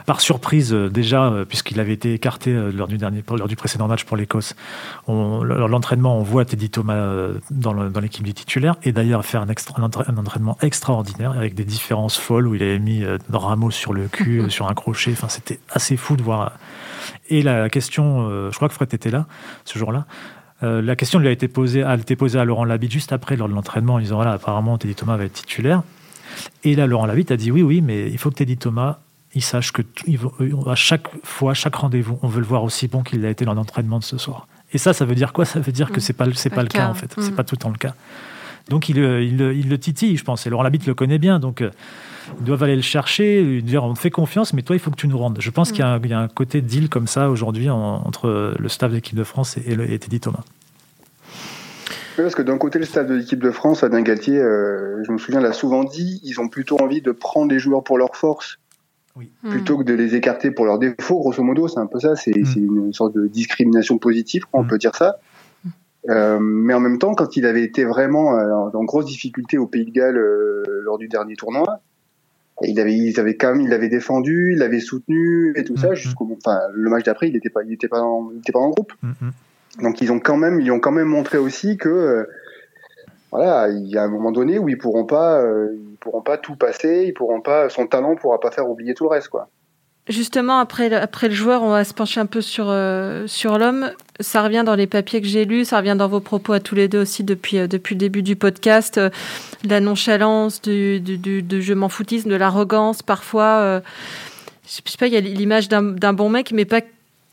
par 0.05 0.19
surprise 0.19 0.73
euh, 0.73 0.89
déjà, 0.89 1.31
puisqu'il 1.47 1.79
avait 1.79 1.93
été 1.93 2.13
écarté 2.13 2.53
lors 2.53 2.89
du, 2.89 2.97
dernier, 2.97 3.23
lors 3.29 3.47
du 3.47 3.55
précédent 3.55 3.87
match 3.87 4.03
pour 4.03 4.17
l'Écosse. 4.17 4.55
L'entraînement, 5.07 6.17
on 6.17 6.23
voit 6.23 6.43
Teddy 6.43 6.69
Thomas 6.69 7.29
dans 7.49 8.01
l'équipe 8.01 8.25
des 8.25 8.33
titulaires, 8.33 8.75
et 8.83 8.91
d'ailleurs 8.91 9.25
faire 9.25 9.41
un, 9.41 9.47
extra, 9.47 9.81
un, 9.81 10.17
entraînement 10.17 10.57
extraordinaire 10.61 11.31
avec 11.31 11.55
des 11.55 11.63
différences 11.63 12.17
folles 12.17 12.47
où 12.49 12.55
il 12.55 12.63
avait 12.63 12.79
mis 12.79 13.05
Ramos 13.31 13.71
sur 13.71 13.93
le 13.93 14.09
cul, 14.09 14.43
sur 14.49 14.67
un 14.67 14.73
crochet. 14.73 15.13
Enfin, 15.13 15.29
c'était 15.29 15.61
assez 15.71 15.95
fou 15.95 16.17
de 16.17 16.23
voir 16.23 16.51
et 17.29 17.41
la 17.41 17.69
question, 17.69 18.27
euh, 18.29 18.51
je 18.51 18.55
crois 18.55 18.69
que 18.69 18.73
Fred 18.73 18.93
était 18.93 19.11
là 19.11 19.25
ce 19.65 19.77
jour-là. 19.79 20.05
Euh, 20.61 20.81
la 20.81 20.95
question 20.95 21.19
lui 21.19 21.27
a 21.27 21.31
été 21.31 21.47
posée, 21.47 21.83
a 21.83 21.95
été 21.95 22.15
posée 22.15 22.39
à 22.39 22.45
Laurent 22.45 22.63
Labitte 22.63 22.91
juste 22.91 23.11
après, 23.11 23.35
lors 23.35 23.49
de 23.49 23.53
l'entraînement, 23.53 23.95
en 23.95 23.99
disant 23.99 24.15
voilà, 24.15 24.33
apparemment, 24.33 24.77
Teddy 24.77 24.95
Thomas 24.95 25.17
va 25.17 25.25
être 25.25 25.33
titulaire. 25.33 25.83
Et 26.63 26.75
là, 26.75 26.87
Laurent 26.87 27.05
Labitte 27.05 27.31
a 27.31 27.37
dit 27.37 27.51
oui, 27.51 27.61
oui, 27.61 27.81
mais 27.81 28.07
il 28.09 28.17
faut 28.17 28.29
que 28.29 28.35
Teddy 28.35 28.57
Thomas 28.57 28.99
il 29.35 29.41
sache 29.41 29.71
que 29.71 29.81
à 30.69 30.75
chaque 30.75 31.07
fois, 31.23 31.53
chaque 31.53 31.75
rendez-vous, 31.75 32.19
on 32.21 32.27
veut 32.27 32.39
le 32.39 32.45
voir 32.45 32.63
aussi 32.63 32.87
bon 32.87 33.01
qu'il 33.01 33.21
l'a 33.21 33.29
été 33.29 33.45
dans 33.45 33.55
l'entraînement 33.55 33.99
de 33.99 34.03
ce 34.03 34.17
soir. 34.17 34.47
Et 34.73 34.77
ça, 34.77 34.93
ça 34.93 35.05
veut 35.05 35.15
dire 35.15 35.33
quoi? 35.33 35.45
Ça 35.45 35.59
veut 35.59 35.71
dire 35.71 35.91
que 35.91 35.99
c'est 35.99 36.13
pas 36.13 36.25
c'est 36.33 36.49
pas, 36.49 36.61
le 36.61 36.67
cas, 36.67 36.87
en 36.87 36.93
fait. 36.93 37.13
C'est 37.17 37.31
mm. 37.31 37.35
pas 37.35 37.43
tout 37.43 37.55
le 37.55 37.59
temps 37.59 37.69
le 37.69 37.77
cas. 37.77 37.95
Donc 38.69 38.89
il, 38.89 38.97
il, 38.97 39.41
il, 39.41 39.69
le 39.69 39.77
titille, 39.77 40.17
je 40.17 40.23
pense. 40.23 40.47
Et 40.47 40.49
Laurent 40.49 40.63
Labitte 40.63 40.85
le 40.85 40.93
connaît 40.93 41.19
bien, 41.19 41.39
donc 41.39 41.61
ils 42.39 42.43
doivent 42.43 42.63
aller 42.63 42.75
le 42.75 42.81
chercher, 42.81 43.43
lui 43.43 43.63
dire 43.63 43.83
on 43.83 43.93
te 43.93 43.99
fait 43.99 44.09
confiance, 44.09 44.53
mais 44.53 44.61
toi, 44.61 44.75
il 44.75 44.79
faut 44.79 44.91
que 44.91 44.95
tu 44.95 45.07
nous 45.07 45.17
rendes. 45.17 45.37
Je 45.39 45.49
pense 45.49 45.71
qu'il 45.71 45.81
y, 45.81 46.13
a 46.13 46.19
un 46.19 46.27
côté 46.27 46.61
deal 46.61 46.89
comme 46.89 47.07
ça 47.07 47.29
aujourd'hui 47.29 47.69
entre 47.69 48.55
le 48.57 48.69
staff 48.69 48.91
de 48.91 48.95
l'équipe 48.95 49.17
de 49.17 49.23
France 49.23 49.57
et, 49.57 49.73
et, 49.73 49.99
Teddy 49.99 50.19
Thomas. 50.19 50.43
parce 52.15 52.35
que 52.35 52.41
d'un 52.41 52.57
côté, 52.57 52.79
le 52.79 52.85
staff 52.85 53.07
de 53.07 53.15
l'équipe 53.15 53.41
de 53.41 53.51
France, 53.51 53.83
Adin 53.83 54.01
Galtier, 54.01 54.39
euh, 54.39 55.03
je 55.03 55.11
me 55.11 55.17
souviens, 55.17 55.41
l'a 55.41 55.53
souvent 55.53 55.83
dit, 55.83 56.21
ils 56.23 56.39
ont 56.39 56.47
plutôt 56.47 56.81
envie 56.81 57.01
de 57.01 57.11
prendre 57.11 57.51
les 57.51 57.59
joueurs 57.59 57.83
pour 57.83 57.97
leur 57.97 58.15
force 58.15 58.59
plutôt 59.47 59.77
que 59.77 59.83
de 59.83 59.93
les 59.93 60.15
écarter 60.15 60.51
pour 60.51 60.65
leurs 60.65 60.79
défauts, 60.79 61.19
grosso 61.19 61.43
modo. 61.43 61.67
C'est 61.67 61.79
un 61.79 61.85
peu 61.85 61.99
ça, 61.99 62.15
c'est 62.15 62.35
mm. 62.35 62.85
une 62.85 62.93
sorte 62.93 63.13
de 63.13 63.27
discrimination 63.27 63.97
positive, 63.97 64.43
on 64.53 64.63
mm. 64.63 64.67
peut 64.67 64.77
dire 64.77 64.95
ça. 64.95 65.19
Euh, 66.09 66.37
mais 66.39 66.73
en 66.73 66.79
même 66.79 66.99
temps, 66.99 67.13
quand 67.13 67.37
il 67.37 67.45
avait 67.45 67.63
été 67.63 67.85
vraiment 67.85 68.37
euh, 68.37 68.69
en 68.73 68.83
grosse 68.83 69.05
difficulté 69.05 69.57
au 69.57 69.67
Pays 69.67 69.85
de 69.85 69.91
Galles 69.91 70.21
lors 70.83 70.97
du 70.97 71.07
dernier 71.07 71.35
tournoi, 71.35 71.81
il 72.61 72.79
avait, 72.79 72.95
ils 72.95 73.19
avaient 73.19 73.35
quand 73.35 73.53
même, 73.53 73.61
il 73.61 73.69
l'avait 73.69 73.89
défendu, 73.89 74.53
il 74.53 74.59
l'avait 74.59 74.79
soutenu 74.79 75.53
et 75.55 75.63
tout 75.63 75.77
ça 75.77 75.89
mm-hmm. 75.89 75.95
jusqu'au, 75.95 76.37
enfin, 76.37 76.59
le 76.73 76.89
match 76.89 77.03
d'après, 77.03 77.27
il 77.27 77.33
n'était 77.33 77.49
pas, 77.49 77.63
il 77.63 77.73
était 77.73 77.87
pas, 77.87 78.05
il 78.33 78.39
était 78.39 78.51
pas 78.51 78.59
le 78.59 78.71
groupe. 78.71 78.93
Mm-hmm. 79.03 79.81
Donc 79.81 80.01
ils 80.01 80.11
ont 80.11 80.19
quand 80.19 80.37
même, 80.37 80.61
ils 80.61 80.71
ont 80.71 80.79
quand 80.79 80.91
même 80.91 81.07
montré 81.07 81.37
aussi 81.37 81.77
que, 81.77 81.89
euh, 81.89 82.25
voilà, 83.31 83.69
il 83.69 83.87
y 83.87 83.97
a 83.97 84.03
un 84.03 84.07
moment 84.07 84.31
donné 84.31 84.59
où 84.59 84.69
ils 84.69 84.77
pourront 84.77 85.05
pas, 85.05 85.41
euh, 85.41 85.75
ils 85.75 85.97
pourront 85.97 86.21
pas 86.21 86.37
tout 86.37 86.55
passer, 86.55 87.05
ils 87.07 87.13
pourront 87.13 87.41
pas, 87.41 87.69
son 87.69 87.87
talent 87.87 88.15
pourra 88.15 88.39
pas 88.39 88.51
faire 88.51 88.69
oublier 88.69 88.93
tout 88.93 89.05
le 89.05 89.09
reste, 89.09 89.29
quoi. 89.29 89.49
Justement, 90.09 90.59
après 90.59 90.89
le, 90.89 91.33
joueur, 91.33 91.63
on 91.63 91.69
va 91.69 91.85
se 91.85 91.93
pencher 91.93 92.19
un 92.19 92.25
peu 92.25 92.41
sur, 92.41 92.65
euh, 92.67 93.25
sur 93.25 93.57
l'homme. 93.57 93.89
Ça 94.19 94.43
revient 94.43 94.63
dans 94.65 94.75
les 94.75 94.85
papiers 94.85 95.21
que 95.21 95.27
j'ai 95.27 95.45
lus, 95.45 95.63
ça 95.63 95.77
revient 95.77 95.95
dans 95.97 96.09
vos 96.09 96.19
propos 96.19 96.51
à 96.51 96.59
tous 96.59 96.75
les 96.75 96.89
deux 96.89 97.01
aussi 97.01 97.23
depuis, 97.23 97.57
euh, 97.57 97.67
depuis 97.67 97.95
le 97.95 97.99
début 97.99 98.21
du 98.21 98.35
podcast. 98.35 98.97
Euh, 98.97 99.09
la 99.63 99.79
nonchalance, 99.79 100.61
du, 100.61 100.99
du, 100.99 101.61
je 101.61 101.73
m'en 101.73 101.87
foutisme, 101.87 102.29
de 102.29 102.35
l'arrogance, 102.35 103.01
parfois. 103.01 103.81
je 104.67 104.81
sais 104.91 104.97
pas, 104.97 105.07
il 105.07 105.13
y 105.13 105.17
a 105.17 105.21
l'image 105.21 105.69
d'un 105.69 106.13
bon 106.13 106.29
mec, 106.29 106.51
mais 106.51 106.65
pas 106.65 106.81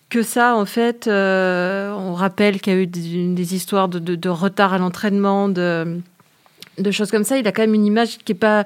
que 0.09 0.23
ça, 0.23 0.55
en 0.55 0.65
fait. 0.65 1.09
on 1.09 2.15
rappelle 2.15 2.61
qu'il 2.61 2.73
y 2.73 2.77
a 2.77 2.79
eu 2.79 2.87
des, 2.87 3.55
histoires 3.57 3.89
de, 3.89 3.99
de, 3.99 4.29
retard 4.29 4.75
à 4.75 4.79
l'entraînement, 4.79 5.49
de, 5.49 5.99
de 6.79 6.91
choses 6.93 7.11
comme 7.11 7.25
ça. 7.25 7.37
Il 7.37 7.49
a 7.49 7.53
quand 7.53 7.63
même 7.63 7.75
une 7.75 7.87
image 7.87 8.19
qui 8.19 8.31
est 8.31 8.37
pas 8.37 8.65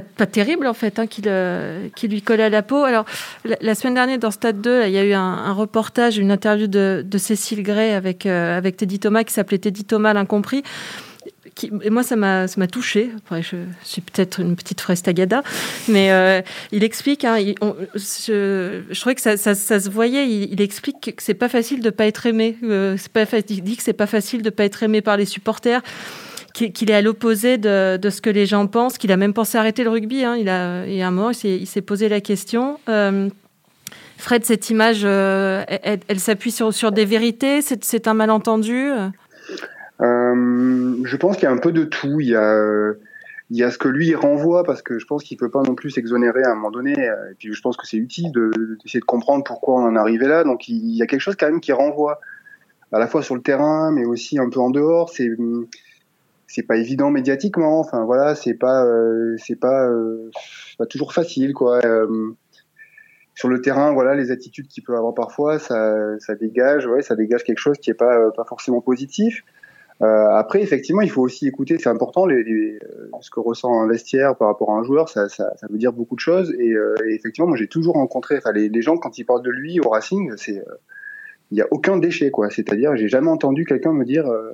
pas, 0.00 0.26
terrible 0.26 0.66
en 0.66 0.74
fait, 0.74 0.98
hein, 0.98 1.06
qui, 1.06 1.22
qui, 1.94 2.08
lui 2.08 2.22
collait 2.22 2.44
à 2.44 2.48
la 2.48 2.62
peau. 2.62 2.84
Alors 2.84 3.04
la, 3.44 3.74
semaine 3.74 3.94
dernière 3.94 4.18
dans 4.18 4.30
Stade 4.30 4.60
2, 4.60 4.86
il 4.86 4.92
y 4.92 4.98
a 4.98 5.04
eu 5.04 5.12
un, 5.12 5.52
reportage, 5.52 6.18
une 6.18 6.30
interview 6.30 6.66
de, 6.66 7.04
Cécile 7.18 7.62
Gray 7.62 7.92
avec, 7.92 8.26
euh, 8.26 8.56
avec 8.56 8.76
Teddy 8.76 8.98
Thomas 8.98 9.22
qui 9.24 9.32
s'appelait 9.32 9.58
Teddy 9.58 9.84
Thomas 9.84 10.12
l'incompris 10.12 10.62
et 11.82 11.90
moi, 11.90 12.02
ça 12.02 12.16
m'a 12.16 12.66
touché. 12.70 13.10
Après, 13.18 13.42
je, 13.42 13.56
suis 13.84 14.00
peut-être 14.00 14.40
une 14.40 14.56
petite 14.56 14.80
fraise 14.80 15.02
tagada, 15.02 15.42
mais 15.86 16.42
il 16.72 16.82
explique. 16.82 17.24
Hein, 17.24 17.36
je, 17.94 18.80
je, 18.90 19.00
trouvais 19.00 19.14
que 19.14 19.20
ça, 19.20 19.36
ça, 19.36 19.54
se 19.54 19.90
voyait. 19.90 20.28
Il, 20.28 20.60
explique 20.60 21.14
que 21.14 21.22
c'est 21.22 21.34
pas 21.34 21.48
facile 21.48 21.80
de 21.80 21.90
pas 21.90 22.06
être 22.06 22.26
aimé. 22.26 22.56
c'est 22.96 23.12
pas, 23.12 23.24
il 23.48 23.62
dit 23.62 23.76
que 23.76 23.82
c'est 23.82 23.92
pas 23.92 24.06
facile 24.06 24.42
de 24.42 24.50
pas 24.50 24.64
être 24.64 24.82
aimé 24.82 25.02
par 25.02 25.16
les 25.16 25.26
supporters 25.26 25.82
qu'il 26.52 26.90
est 26.90 26.94
à 26.94 27.02
l'opposé 27.02 27.58
de, 27.58 27.96
de, 27.96 28.10
ce 28.10 28.20
que 28.20 28.30
les 28.30 28.46
gens 28.46 28.66
pensent, 28.66 28.98
qu'il 28.98 29.12
a 29.12 29.16
même 29.16 29.34
pensé 29.34 29.58
arrêter 29.58 29.84
le 29.84 29.90
rugby. 29.90 30.24
Hein. 30.24 30.36
Il, 30.36 30.48
a, 30.48 30.82
un 30.82 31.10
moment, 31.10 31.30
il 31.30 31.66
s'est 31.66 31.82
posé 31.82 32.08
la 32.08 32.20
question. 32.20 32.78
Euh, 32.88 33.28
Fred, 34.18 34.44
cette 34.44 34.70
image, 34.70 35.02
euh, 35.04 35.64
elle, 35.68 36.20
s'appuie 36.20 36.52
sur, 36.52 36.72
sur, 36.72 36.92
des 36.92 37.04
vérités? 37.04 37.60
C'est 37.62 38.06
un 38.06 38.14
malentendu? 38.14 38.90
Euh, 40.00 41.04
Je 41.04 41.16
pense 41.16 41.36
qu'il 41.36 41.44
y 41.44 41.48
a 41.48 41.52
un 41.52 41.58
peu 41.58 41.72
de 41.72 41.84
tout. 41.84 42.20
Il 42.20 42.28
y 42.28 42.36
a, 42.36 42.92
il 43.50 43.56
y 43.56 43.64
a 43.64 43.70
ce 43.70 43.78
que 43.78 43.88
lui 43.88 44.14
renvoie, 44.14 44.62
parce 44.64 44.82
que 44.82 44.98
je 44.98 45.06
pense 45.06 45.24
qu'il 45.24 45.36
ne 45.36 45.40
peut 45.40 45.50
pas 45.50 45.62
non 45.62 45.74
plus 45.74 45.90
s'exonérer 45.90 46.42
à 46.44 46.52
un 46.52 46.54
moment 46.54 46.70
donné. 46.70 46.92
Et 46.92 47.34
puis 47.38 47.52
je 47.52 47.60
pense 47.60 47.76
que 47.76 47.86
c'est 47.86 47.96
utile 47.96 48.30
d'essayer 48.30 49.00
de, 49.00 49.00
de, 49.00 49.04
comprendre 49.04 49.42
pourquoi 49.44 49.80
on 49.80 49.86
en 49.86 49.96
est 49.96 49.98
arrivé 49.98 50.26
là. 50.26 50.44
Donc 50.44 50.68
il 50.68 50.94
y 50.94 51.02
a 51.02 51.06
quelque 51.06 51.20
chose 51.20 51.36
quand 51.38 51.46
même 51.46 51.60
qui 51.60 51.72
renvoie, 51.72 52.20
à 52.92 52.98
la 52.98 53.06
fois 53.06 53.22
sur 53.22 53.34
le 53.34 53.42
terrain, 53.42 53.90
mais 53.90 54.04
aussi 54.04 54.38
un 54.38 54.50
peu 54.50 54.60
en 54.60 54.70
dehors. 54.70 55.10
C'est 55.10 55.30
c'est 56.52 56.62
pas 56.62 56.76
évident 56.76 57.10
médiatiquement. 57.10 57.80
Enfin 57.80 58.04
voilà, 58.04 58.34
c'est 58.34 58.54
pas 58.54 58.84
euh, 58.84 59.36
c'est 59.38 59.58
pas 59.58 59.88
euh, 59.88 60.30
toujours 60.90 61.14
facile 61.14 61.54
quoi. 61.54 61.80
Euh, 61.84 62.36
sur 63.34 63.48
le 63.48 63.62
terrain, 63.62 63.92
voilà, 63.94 64.14
les 64.14 64.30
attitudes 64.30 64.68
qu'il 64.68 64.84
peut 64.84 64.94
avoir 64.94 65.14
parfois, 65.14 65.58
ça, 65.58 65.96
ça 66.18 66.34
dégage, 66.34 66.86
ouais, 66.86 67.00
ça 67.00 67.16
dégage 67.16 67.44
quelque 67.44 67.58
chose 67.58 67.78
qui 67.78 67.90
est 67.90 67.94
pas 67.94 68.30
pas 68.32 68.44
forcément 68.44 68.82
positif. 68.82 69.42
après, 70.00 70.60
effectivement, 70.62 71.00
il 71.00 71.10
faut 71.10 71.22
aussi 71.22 71.46
écouter, 71.46 71.78
c'est 71.78 71.88
important, 71.88 72.26
ce 72.28 73.30
que 73.30 73.40
ressent 73.40 73.80
un 73.80 73.88
vestiaire 73.88 74.36
par 74.36 74.48
rapport 74.48 74.70
à 74.72 74.74
un 74.74 74.82
joueur, 74.82 75.08
ça, 75.08 75.30
ça, 75.30 75.54
veut 75.70 75.78
dire 75.78 75.92
beaucoup 75.94 76.16
de 76.16 76.20
choses. 76.20 76.52
Et, 76.58 76.74
et 77.06 77.14
effectivement, 77.14 77.48
moi, 77.48 77.56
j'ai 77.56 77.68
toujours 77.68 77.94
rencontré, 77.94 78.36
enfin, 78.36 78.52
les, 78.52 78.68
les, 78.68 78.82
gens 78.82 78.98
quand 78.98 79.16
ils 79.16 79.24
parlent 79.24 79.42
de 79.42 79.50
lui 79.50 79.80
au 79.80 79.88
Racing, 79.88 80.32
c'est 80.36 80.62
il 81.52 81.56
n'y 81.56 81.60
a 81.60 81.66
aucun 81.70 81.98
déchet, 81.98 82.30
quoi. 82.30 82.48
C'est-à-dire, 82.48 82.96
j'ai 82.96 83.08
jamais 83.08 83.28
entendu 83.28 83.66
quelqu'un 83.66 83.92
me 83.92 84.06
dire 84.06 84.26
euh, 84.26 84.52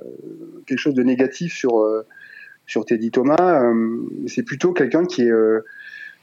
quelque 0.67 0.77
chose 0.77 0.93
de 0.93 1.01
négatif 1.01 1.53
sur 1.53 1.79
euh, 1.79 2.05
sur 2.65 2.83
Teddy 2.83 3.09
Thomas. 3.09 3.37
Euh, 3.39 4.01
c'est 4.27 4.43
plutôt 4.43 4.73
quelqu'un 4.73 5.05
qui 5.05 5.21
est 5.23 5.31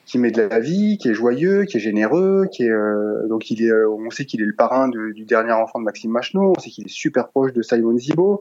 qui 0.05 0.19
met 0.19 0.31
de 0.31 0.43
la 0.43 0.61
vie, 0.61 0.99
qui 0.99 1.09
est 1.09 1.15
joyeux, 1.15 1.65
qui 1.65 1.79
est 1.79 1.81
généreux, 1.81 2.47
qui 2.53 2.65
est 2.65 3.27
donc 3.27 3.51
il 3.51 3.65
est, 3.65 3.73
on 3.73 4.11
sait 4.11 4.27
qu'il 4.27 4.43
est 4.43 4.47
le 4.47 4.55
parrain 4.55 4.89
du 4.89 5.25
dernier 5.25 5.53
enfant 5.53 5.81
de 5.81 5.85
Maxime 5.85 6.11
Machneau, 6.11 6.53
on 6.57 6.61
sait 6.61 6.69
qu'il 6.69 6.85
est 6.85 6.91
super 6.91 7.31
proche 7.31 7.55
de 7.55 7.63
Simon 7.63 7.97
Zibo, 7.97 8.41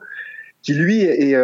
qui 0.61 0.73
lui 0.73 1.03
est, 1.03 1.35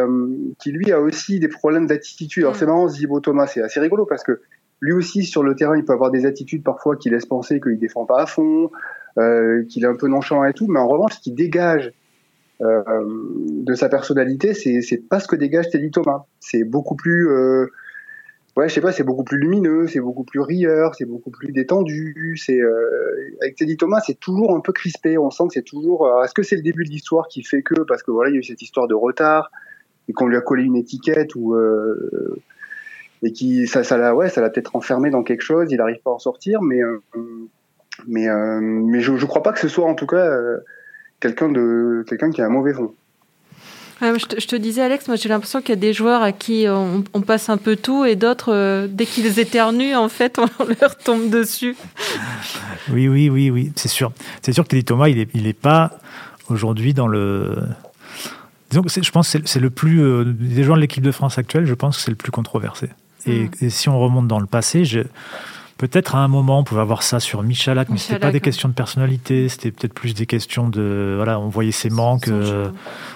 qui 0.60 0.72
lui 0.72 0.92
a 0.92 1.00
aussi 1.00 1.40
des 1.40 1.48
problèmes 1.48 1.88
d'attitude. 1.88 2.44
Alors 2.44 2.58
c'est 2.58 2.68
marrant, 2.68 2.90
Zibo 2.90 3.22
Thomas, 3.22 3.48
c'est 3.48 3.62
assez 3.62 3.80
rigolo 3.80 4.06
parce 4.06 4.24
que 4.24 4.42
lui 4.82 4.92
aussi 4.92 5.24
sur 5.24 5.42
le 5.42 5.56
terrain, 5.56 5.78
il 5.78 5.86
peut 5.86 5.94
avoir 5.94 6.12
des 6.12 6.26
attitudes 6.26 6.64
parfois 6.64 6.98
qui 6.98 7.10
laissent 7.10 7.26
penser 7.26 7.60
qu'il 7.62 7.80
défend 7.80 8.06
pas 8.06 8.22
à 8.22 8.26
fond, 8.26 8.70
euh, 9.18 9.64
qu'il 9.66 9.84
est 9.84 9.88
un 9.88 9.96
peu 9.96 10.08
nonchalant 10.08 10.46
et 10.46 10.54
tout, 10.54 10.68
mais 10.68 10.80
en 10.80 10.88
revanche, 10.88 11.16
ce 11.16 11.20
qui 11.20 11.32
dégage 11.32 11.92
euh, 12.62 12.82
de 13.04 13.74
sa 13.74 13.90
personnalité, 13.90 14.54
c'est 14.54 15.10
pas 15.10 15.20
ce 15.20 15.28
que 15.28 15.36
dégage 15.36 15.70
Teddy 15.70 15.92
Thomas. 15.92 16.24
C'est 16.40 16.64
beaucoup 16.64 16.96
plus 16.96 17.30
euh, 17.30 17.66
ouais, 18.56 18.70
je 18.70 18.74
sais 18.74 18.80
pas, 18.80 18.94
c'est 18.94 19.04
beaucoup 19.04 19.26
plus 19.26 19.38
lumineux, 19.38 19.88
c'est 19.88 20.00
beaucoup 20.00 20.24
plus 20.24 20.40
rieur, 20.40 20.96
c'est 20.96 21.06
beaucoup 21.06 21.30
plus 21.30 21.52
détendu. 21.52 22.38
C'est 22.38 22.60
avec 23.42 23.56
Teddy 23.58 23.76
Thomas, 23.76 24.00
c'est 24.06 24.20
toujours 24.20 24.56
un 24.56 24.62
peu 24.62 24.72
crispé. 24.72 25.18
On 25.18 25.30
sent 25.30 25.44
que 25.48 25.54
c'est 25.56 25.66
toujours. 25.66 26.10
Est-ce 26.24 26.34
que 26.34 26.44
c'est 26.44 26.56
le 26.56 26.62
début 26.62 26.86
de 26.86 26.90
l'histoire 26.90 27.28
qui 27.28 27.44
fait 27.44 27.64
que 27.64 27.82
parce 27.82 28.04
que 28.04 28.12
voilà, 28.12 28.30
il 28.30 28.34
y 28.34 28.38
a 28.38 28.40
eu 28.40 28.44
cette 28.44 28.62
histoire 28.62 28.88
de 28.88 28.96
retard 28.96 29.52
et 30.08 30.14
qu'on 30.14 30.28
lui 30.28 30.38
a 30.38 30.42
collé 30.42 30.64
une 30.64 30.78
étiquette 30.78 31.36
ou 31.36 31.58
et 33.24 33.34
qui 33.34 33.68
ça 33.68 33.84
ça 33.84 33.98
l'a 33.98 34.16
ouais, 34.16 34.30
ça 34.30 34.40
l'a 34.40 34.50
peut-être 34.50 34.78
enfermé 34.78 35.10
dans 35.10 35.24
quelque 35.24 35.44
chose. 35.44 35.68
Il 35.70 35.78
n'arrive 35.78 36.02
pas 36.02 36.12
à 36.12 36.14
en 36.14 36.20
sortir, 36.20 36.62
mais 36.62 36.80
mais 38.08 38.26
je 38.26 39.12
ne 39.12 39.26
crois 39.26 39.44
pas 39.44 39.54
que 39.54 39.60
ce 39.60 39.68
soit 39.68 39.86
en 39.86 39.96
tout 39.96 40.08
cas 40.08 40.18
euh, 40.18 40.60
quelqu'un 41.20 41.50
de 41.50 42.04
quelqu'un 42.08 42.32
qui 42.32 42.42
a 42.42 42.46
un 42.46 42.50
mauvais 42.50 42.74
fond. 42.74 42.94
je, 44.02 44.48
te, 44.48 44.56
disais, 44.56 44.82
Alex, 44.82 45.08
moi 45.08 45.16
j'ai 45.16 45.30
l'impression 45.30 45.62
qu'il 45.62 45.70
y 45.70 45.78
a 45.78 45.82
des 45.82 45.94
joueurs 45.94 46.22
à 46.22 46.32
qui 46.32 46.66
on, 46.68 47.04
passe 47.22 47.50
un 47.50 47.58
peu 47.58 47.76
tout 47.76 48.06
et 48.06 48.16
d'autres, 48.16 48.54
euh, 48.54 48.88
dès 48.90 49.06
qu'ils 49.06 49.40
éternuent, 49.40 49.96
en 49.96 50.10
fait, 50.10 50.40
on 50.40 50.48
leur 50.82 50.98
tombe 50.98 51.30
dessus. 51.30 51.76
Oui, 52.92 53.08
oui, 53.08 53.30
oui, 53.30 53.50
oui, 53.50 53.72
c'est 53.76 53.90
sûr. 53.90 54.12
C'est 54.42 54.54
sûr 54.54 54.64
que 54.64 54.70
Teddy 54.70 54.84
Thomas, 54.84 55.10
il 55.10 55.18
n'est 55.18 55.28
il 55.34 55.48
est 55.48 55.54
pas 55.54 55.92
aujourd'hui 56.50 56.94
dans 56.94 57.08
le. 57.08 57.58
Disons 58.70 58.84
que 58.84 58.90
je 58.90 59.12
pense 59.12 59.32
que 59.32 59.40
c'est 59.46 59.60
le 59.60 59.70
plus. 59.70 60.26
des 60.26 60.64
joueurs 60.64 60.78
de 60.78 60.82
l'équipe 60.82 61.04
de 61.04 61.12
France 61.12 61.38
actuelle, 61.38 61.66
je 61.66 61.74
pense 61.74 61.98
que 61.98 62.04
c'est 62.04 62.12
le 62.12 62.18
plus 62.18 62.32
controversé. 62.32 62.90
Et, 63.28 63.44
hmm. 63.44 63.50
et, 63.62 63.70
si 63.70 63.90
on 63.90 64.00
remonte 64.00 64.28
dans 64.28 64.40
le 64.40 64.48
passé, 64.48 64.84
je 64.86 65.02
Peut-être 65.82 66.14
à 66.14 66.20
un 66.20 66.28
moment, 66.28 66.60
on 66.60 66.64
pouvait 66.64 66.82
avoir 66.82 67.02
ça 67.02 67.20
sur 67.20 67.42
Michalak, 67.42 67.90
mais 67.90 67.98
c'était 67.98 68.20
pas 68.20 68.32
des 68.32 68.40
questions 68.40 68.70
de 68.70 68.74
personnalité, 68.76 69.50
c'était 69.50 69.72
peut-être 69.72 69.96
plus 69.96 70.14
des 70.14 70.28
questions 70.28 70.70
de. 70.70 71.16
Voilà, 71.16 71.40
on 71.40 71.50
voyait 71.50 71.72
ses 71.72 71.90
manques 71.90 72.28
euh, 72.28 72.70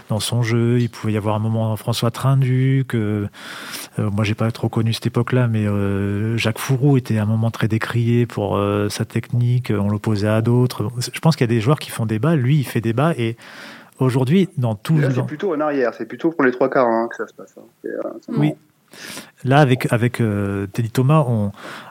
dans 0.09 0.19
son 0.19 0.41
jeu. 0.41 0.79
Il 0.79 0.89
pouvait 0.89 1.13
y 1.13 1.17
avoir 1.17 1.35
un 1.35 1.39
moment 1.39 1.75
François 1.75 2.09
Trindu, 2.09 2.83
que 2.87 3.27
euh, 3.99 4.09
moi 4.09 4.23
j'ai 4.23 4.33
pas 4.33 4.49
trop 4.49 4.67
connu 4.67 4.93
cette 4.93 5.05
époque-là, 5.05 5.47
mais 5.47 5.67
euh, 5.67 6.37
Jacques 6.37 6.57
Fourou 6.57 6.97
était 6.97 7.19
à 7.19 7.21
un 7.21 7.27
moment 7.27 7.51
très 7.51 7.67
décrié 7.67 8.25
pour 8.25 8.59
sa 8.89 9.05
technique. 9.05 9.71
On 9.71 9.87
l'opposait 9.87 10.27
à 10.27 10.41
d'autres. 10.41 10.89
Je 11.13 11.19
pense 11.19 11.35
qu'il 11.35 11.47
y 11.47 11.51
a 11.51 11.53
des 11.53 11.61
joueurs 11.61 11.77
qui 11.77 11.91
font 11.91 12.07
débat. 12.07 12.35
Lui, 12.35 12.57
il 12.57 12.65
fait 12.65 12.81
débat 12.81 13.13
et 13.15 13.37
aujourd'hui, 13.99 14.49
dans 14.57 14.73
tout. 14.73 14.99
C'est 15.13 15.23
plutôt 15.27 15.53
en 15.53 15.59
arrière. 15.59 15.93
C'est 15.93 16.07
plutôt 16.07 16.31
pour 16.31 16.43
les 16.43 16.51
trois 16.51 16.71
quarts 16.71 16.87
hein, 16.87 17.09
que 17.11 17.15
ça 17.15 17.27
se 17.27 17.33
passe. 17.35 17.53
Hein. 17.59 18.09
oui. 18.29 18.55
Là, 19.43 19.59
avec, 19.59 19.91
avec 19.91 20.21
euh, 20.21 20.67
Teddy 20.67 20.89
Thomas, 20.89 21.25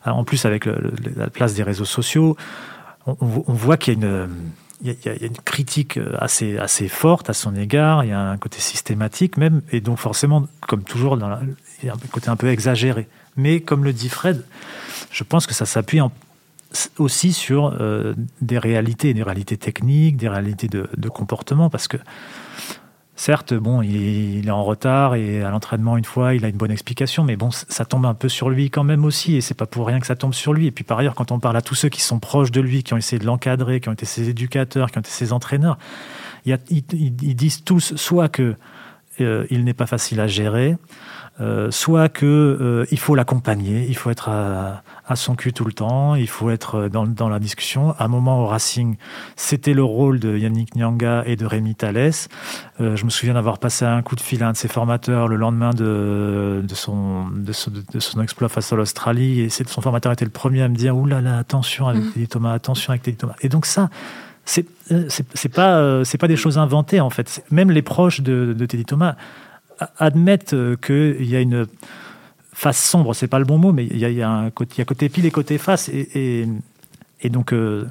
en 0.05 0.25
plus 0.25 0.45
avec 0.45 0.67
la 0.67 1.29
place 1.31 1.55
des 1.55 1.63
réseaux 1.63 1.85
sociaux, 1.85 2.37
on, 3.07 3.15
voit 3.47 3.77
qu'il 3.77 3.99
y 3.99 4.05
a 4.05 4.09
une... 4.09 4.29
Critique 5.45 5.99
assez, 6.19 6.59
assez 6.59 6.89
forte 6.89 7.31
à 7.31 7.33
son 7.33 7.55
égard, 7.55 8.05
il 8.05 8.11
y 8.11 8.13
a 8.13 8.21
un 8.21 8.37
côté 8.37 8.61
systématique 8.61 9.39
même, 9.39 9.63
et 9.73 9.81
donc 9.81 9.99
forcément, 9.99 10.47
comme 10.61 10.83
toujours, 10.83 11.17
il 11.17 11.87
y 11.87 11.89
a 11.89 11.95
un 11.95 12.09
côté 12.11 12.29
un 12.29 12.37
peu 12.37 12.49
exagéré. 12.49 13.09
Mais 13.37 13.61
comme 13.61 13.85
le 13.85 13.93
dit 13.93 14.09
Fred, 14.09 14.45
je 15.11 15.25
pense 15.25 15.47
que 15.47 15.55
ça 15.55 15.65
s'appuie 15.65 16.01
aussi 16.99 17.33
sur 17.33 17.77
euh, 17.81 18.15
des 18.41 18.59
réalités, 18.59 19.15
des 19.15 19.23
réalités 19.23 19.57
techniques, 19.57 20.17
des 20.17 20.29
réalités 20.29 20.69
de, 20.69 20.89
de 20.97 21.09
comportement, 21.09 21.71
parce 21.71 21.89
que 21.89 21.97
Certes, 23.17 23.55
bon, 23.55 23.81
il 23.81 24.49
est, 24.49 24.51
en 24.51 24.65
retard 24.65 25.15
et 25.15 25.43
à 25.43 25.51
l'entraînement 25.51 25.97
une 25.97 26.05
fois, 26.05 26.35
il 26.35 26.45
a 26.45 26.49
une 26.49 26.57
bonne 26.57 26.73
explication, 26.73 27.23
mais 27.23 27.37
bon, 27.37 27.51
ça 27.53 27.85
tombe 27.85 28.07
un 28.07 28.15
peu 28.15 28.29
sur 28.29 28.51
lui 28.51 28.71
quand 28.71 28.83
même 28.83 29.05
aussi, 29.05 29.37
et 29.37 29.41
c'est 29.41 29.55
pas 29.55 29.67
pour 29.67 29.87
rien 29.87 30.01
que 30.01 30.07
ça 30.07 30.17
tombe 30.17 30.35
sur 30.35 30.53
lui. 30.53 30.67
Et 30.67 30.73
puis 30.73 30.83
par 30.83 30.99
ailleurs, 30.99 31.15
quand 31.15 31.31
on 31.31 31.39
parle 31.39 31.57
à 31.57 31.63
tous 31.63 31.77
ceux 31.77 31.89
qui 31.89 32.01
sont 32.01 32.19
proches 32.19 32.51
de 32.51 32.61
lui, 32.61 32.83
qui 32.83 32.93
ont 32.93 32.97
essayé 32.97 33.21
de 33.21 33.27
l'encadrer, 33.27 33.79
qui 33.81 33.89
ont 33.89 33.93
été 33.93 34.05
ses 34.05 34.29
éducateurs, 34.29 34.91
qui 34.91 34.99
ont 34.99 35.01
été 35.01 35.11
ses 35.11 35.33
entraîneurs, 35.33 35.79
ils, 36.45 36.57
disent 37.37 37.63
tous 37.63 37.95
soit 37.95 38.29
que 38.29 38.57
euh, 39.21 39.47
il 39.51 39.65
n'est 39.65 39.75
pas 39.75 39.87
facile 39.87 40.21
à 40.21 40.27
gérer, 40.27 40.77
euh, 41.41 41.71
soit 41.71 42.09
que 42.09 42.27
euh, 42.27 42.87
il 42.91 42.99
faut 42.99 43.15
l'accompagner, 43.15 43.87
il 43.89 43.97
faut 43.97 44.11
être 44.11 44.29
à, 44.29 44.83
son 45.17 45.35
cul 45.35 45.53
tout 45.53 45.65
le 45.65 45.73
temps, 45.73 46.15
il 46.15 46.29
faut 46.29 46.51
être 46.51 46.89
dans, 46.89 47.07
dans 47.07 47.29
la 47.29 47.39
discussion. 47.39 47.93
À 47.99 48.05
un 48.05 48.09
moment 48.09 48.43
au 48.43 48.47
Racing, 48.47 48.97
c'était 49.37 49.75
le 49.75 49.85
rôle 49.85 50.19
de 50.19 50.37
Yannick 50.37 50.75
Nyanga 50.75 51.23
et 51.27 51.37
de 51.37 51.45
Rémi 51.47 51.75
Thalès. 51.75 52.29
Je 52.81 53.05
me 53.05 53.11
souviens 53.11 53.35
d'avoir 53.35 53.59
passé 53.59 53.85
un 53.85 54.03
coup 54.03 54.17
de 54.17 54.21
fil 54.21 54.43
à 54.43 54.49
un 54.49 54.53
de 54.53 54.57
ses 54.57 54.69
formateurs 54.69 55.29
le 55.29 55.37
lendemain 55.37 55.71
de, 55.71 56.63
de, 56.67 56.75
son, 56.75 57.29
de, 57.29 57.53
son, 57.53 58.23
exploit 58.23 58.49
face 58.49 58.73
à 58.73 58.77
l'Australie, 58.77 59.41
et 59.41 59.49
son 59.51 59.81
formateur 59.81 60.13
était 60.13 60.25
le 60.25 60.31
premier 60.31 60.63
à 60.63 60.69
me 60.69 60.75
dire 60.75 60.95
là, 60.97 61.39
attention 61.39 61.87
avec 61.87 62.03
mmh. 62.03 62.13
Teddy 62.13 62.29
Thomas, 62.29 62.53
attention 62.53 62.91
avec 62.91 63.03
Teddy 63.03 63.17
Thomas. 63.17 63.37
Et 63.43 63.49
donc 63.49 63.67
ça, 63.67 63.91
c'est 64.45 64.67
c'est 65.09 65.49
pas 65.49 66.05
c'est 66.05 66.19
pas 66.19 66.29
des 66.29 66.37
choses 66.37 66.59
inventées 66.59 67.01
en 67.01 67.11
fait. 67.11 67.45
Même 67.51 67.71
les 67.71 67.83
proches 67.83 68.21
de, 68.21 68.55
Teddy 68.67 68.85
Thomas 68.85 69.17
admettent 69.99 70.55
euh, 70.55 70.77
qu'il 70.77 71.29
y 71.29 71.37
a 71.37 71.41
une 71.41 71.67
face 72.53 72.83
sombre, 72.83 73.15
c'est 73.15 73.29
pas 73.29 73.39
le 73.39 73.45
bon 73.45 73.59
mot, 73.59 73.73
mais 73.73 73.87
il 73.87 73.99
y 73.99 74.23
a, 74.23 74.31
un 74.31 74.51
côté, 74.51 74.77
y 74.79 74.83
a 74.83 74.85
côté 74.85 75.09
pile 75.09 75.27
et 75.27 75.31
côté 75.31 75.59
face. 75.59 75.89
Et, 75.89 76.47
et, 77.21 77.29
donc, 77.29 77.53
euh, 77.53 77.85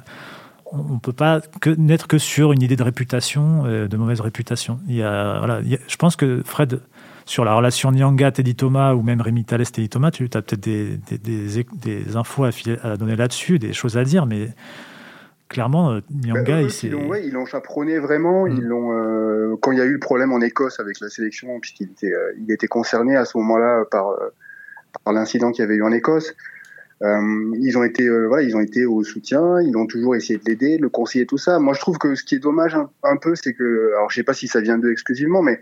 on 0.72 0.98
peut 0.98 1.12
pas 1.12 1.40
que, 1.60 1.70
n'être 1.70 2.06
que 2.06 2.18
sur 2.18 2.52
une 2.52 2.62
idée 2.62 2.76
de 2.76 2.82
réputation, 2.82 3.64
euh, 3.66 3.88
de 3.88 3.96
mauvaise 3.96 4.20
réputation. 4.20 4.80
Il 4.88 4.96
y 4.96 5.00
voilà, 5.00 5.60
je 5.62 5.96
pense 5.96 6.16
que 6.16 6.42
Fred, 6.44 6.80
sur 7.26 7.44
la 7.44 7.54
relation 7.54 7.92
Nyanga, 7.92 8.32
Teddy 8.32 8.54
Thomas 8.54 8.94
ou 8.94 9.02
même 9.02 9.20
Rémi 9.20 9.44
Thalès, 9.44 9.70
Teddy 9.70 9.88
Thomas, 9.88 10.10
tu 10.10 10.24
as 10.24 10.42
peut-être 10.42 10.60
des, 10.60 10.98
des, 11.18 12.16
infos 12.16 12.44
à, 12.44 12.50
à 12.82 12.96
donner 12.96 13.16
là-dessus, 13.16 13.58
des 13.58 13.74
choses 13.74 13.98
à 13.98 14.04
dire, 14.04 14.24
mais 14.24 14.48
clairement, 15.48 15.92
euh, 15.92 16.00
Nyanga, 16.10 16.62
bah, 16.62 16.68
il 16.82 17.24
Ils 17.24 17.32
l'ont 17.32 17.46
chaperonné 17.46 17.98
vraiment. 17.98 18.46
Ils 18.46 18.62
mm. 18.62 18.64
l'ont, 18.64 18.92
euh, 18.92 19.56
quand 19.60 19.72
il 19.72 19.78
y 19.78 19.80
a 19.80 19.84
eu 19.84 19.92
le 19.92 20.00
problème 20.00 20.32
en 20.32 20.40
Écosse 20.40 20.80
avec 20.80 21.00
la 21.00 21.08
sélection, 21.08 21.60
puisqu'il 21.60 21.90
était, 21.90 22.12
euh, 22.12 22.32
il 22.38 22.50
était 22.52 22.66
concerné 22.66 23.16
à 23.16 23.24
ce 23.24 23.36
moment-là 23.38 23.84
par, 23.90 24.16
par 25.04 25.12
l'incident 25.12 25.52
qu'il 25.52 25.62
y 25.62 25.64
avait 25.64 25.76
eu 25.76 25.82
en 25.82 25.92
Écosse. 25.92 26.34
ils 27.02 27.74
ont 27.76 27.84
été, 27.84 28.08
voilà, 28.08 28.42
ils 28.42 28.56
ont 28.56 28.60
été 28.60 28.86
au 28.86 29.02
soutien. 29.04 29.60
Ils 29.60 29.76
ont 29.76 29.86
toujours 29.86 30.16
essayé 30.16 30.38
de 30.38 30.44
l'aider, 30.46 30.78
de 30.78 30.82
le 30.82 30.88
conseiller, 30.88 31.26
tout 31.26 31.38
ça. 31.38 31.58
Moi, 31.58 31.74
je 31.74 31.80
trouve 31.80 31.98
que 31.98 32.14
ce 32.14 32.24
qui 32.24 32.36
est 32.36 32.40
dommage 32.40 32.76
un, 33.02 33.16
peu, 33.16 33.34
c'est 33.34 33.54
que, 33.54 33.92
alors, 33.96 34.10
je 34.10 34.16
sais 34.16 34.22
pas 34.22 34.34
si 34.34 34.48
ça 34.48 34.60
vient 34.60 34.78
d'eux 34.78 34.92
exclusivement, 34.92 35.42
mais 35.42 35.60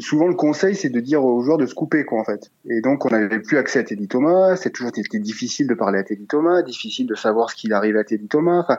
souvent 0.00 0.26
le 0.26 0.34
conseil 0.34 0.74
c'est 0.74 0.88
de 0.88 1.00
dire 1.00 1.24
aux 1.24 1.42
joueurs 1.42 1.58
de 1.58 1.66
se 1.66 1.74
couper 1.74 2.04
quoi 2.04 2.20
en 2.20 2.24
fait. 2.24 2.50
Et 2.68 2.80
donc 2.80 3.04
on 3.04 3.10
n'avait 3.10 3.40
plus 3.40 3.58
accès 3.58 3.80
à 3.80 3.84
Teddy 3.84 4.08
Thomas, 4.08 4.56
c'est 4.56 4.70
toujours 4.70 4.90
été 4.96 5.18
difficile 5.18 5.66
de 5.66 5.74
parler 5.74 5.98
à 5.98 6.02
Teddy 6.02 6.26
Thomas, 6.26 6.62
difficile 6.62 7.06
de 7.06 7.14
savoir 7.14 7.50
ce 7.50 7.56
qu'il 7.56 7.72
arrive 7.72 7.96
à 7.96 8.04
Teddy 8.04 8.28
Thomas. 8.28 8.60
Enfin, 8.60 8.78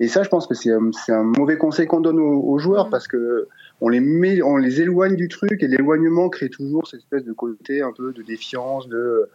et 0.00 0.08
ça 0.08 0.22
je 0.22 0.28
pense 0.28 0.46
que 0.46 0.54
c'est 0.54 0.70
un 0.70 1.22
mauvais 1.22 1.58
conseil 1.58 1.86
qu'on 1.86 2.00
donne 2.00 2.20
aux, 2.20 2.58
joueurs 2.58 2.90
parce 2.90 3.08
que 3.08 3.48
on 3.80 3.88
les 3.88 4.00
met, 4.00 4.42
on 4.42 4.56
les 4.56 4.80
éloigne 4.80 5.16
du 5.16 5.28
truc 5.28 5.62
et 5.62 5.66
l'éloignement 5.66 6.28
crée 6.28 6.48
toujours 6.48 6.86
cette 6.86 7.00
espèce 7.00 7.24
de 7.24 7.32
côté 7.32 7.82
un 7.82 7.92
peu 7.92 8.12
de 8.12 8.22
défiance, 8.22 8.88
de 8.88 9.28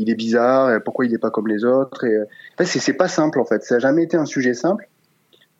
il 0.00 0.10
est 0.10 0.14
bizarre, 0.14 0.80
pourquoi 0.84 1.06
il 1.06 1.10
n'est 1.10 1.18
pas 1.18 1.30
comme 1.30 1.48
les 1.48 1.64
autres. 1.64 2.04
Et, 2.04 2.20
en 2.20 2.24
fait, 2.58 2.66
c'est 2.66 2.92
pas 2.92 3.08
simple 3.08 3.40
en 3.40 3.44
fait, 3.44 3.64
ça 3.64 3.76
n'a 3.76 3.78
jamais 3.80 4.04
été 4.04 4.16
un 4.16 4.26
sujet 4.26 4.54
simple. 4.54 4.88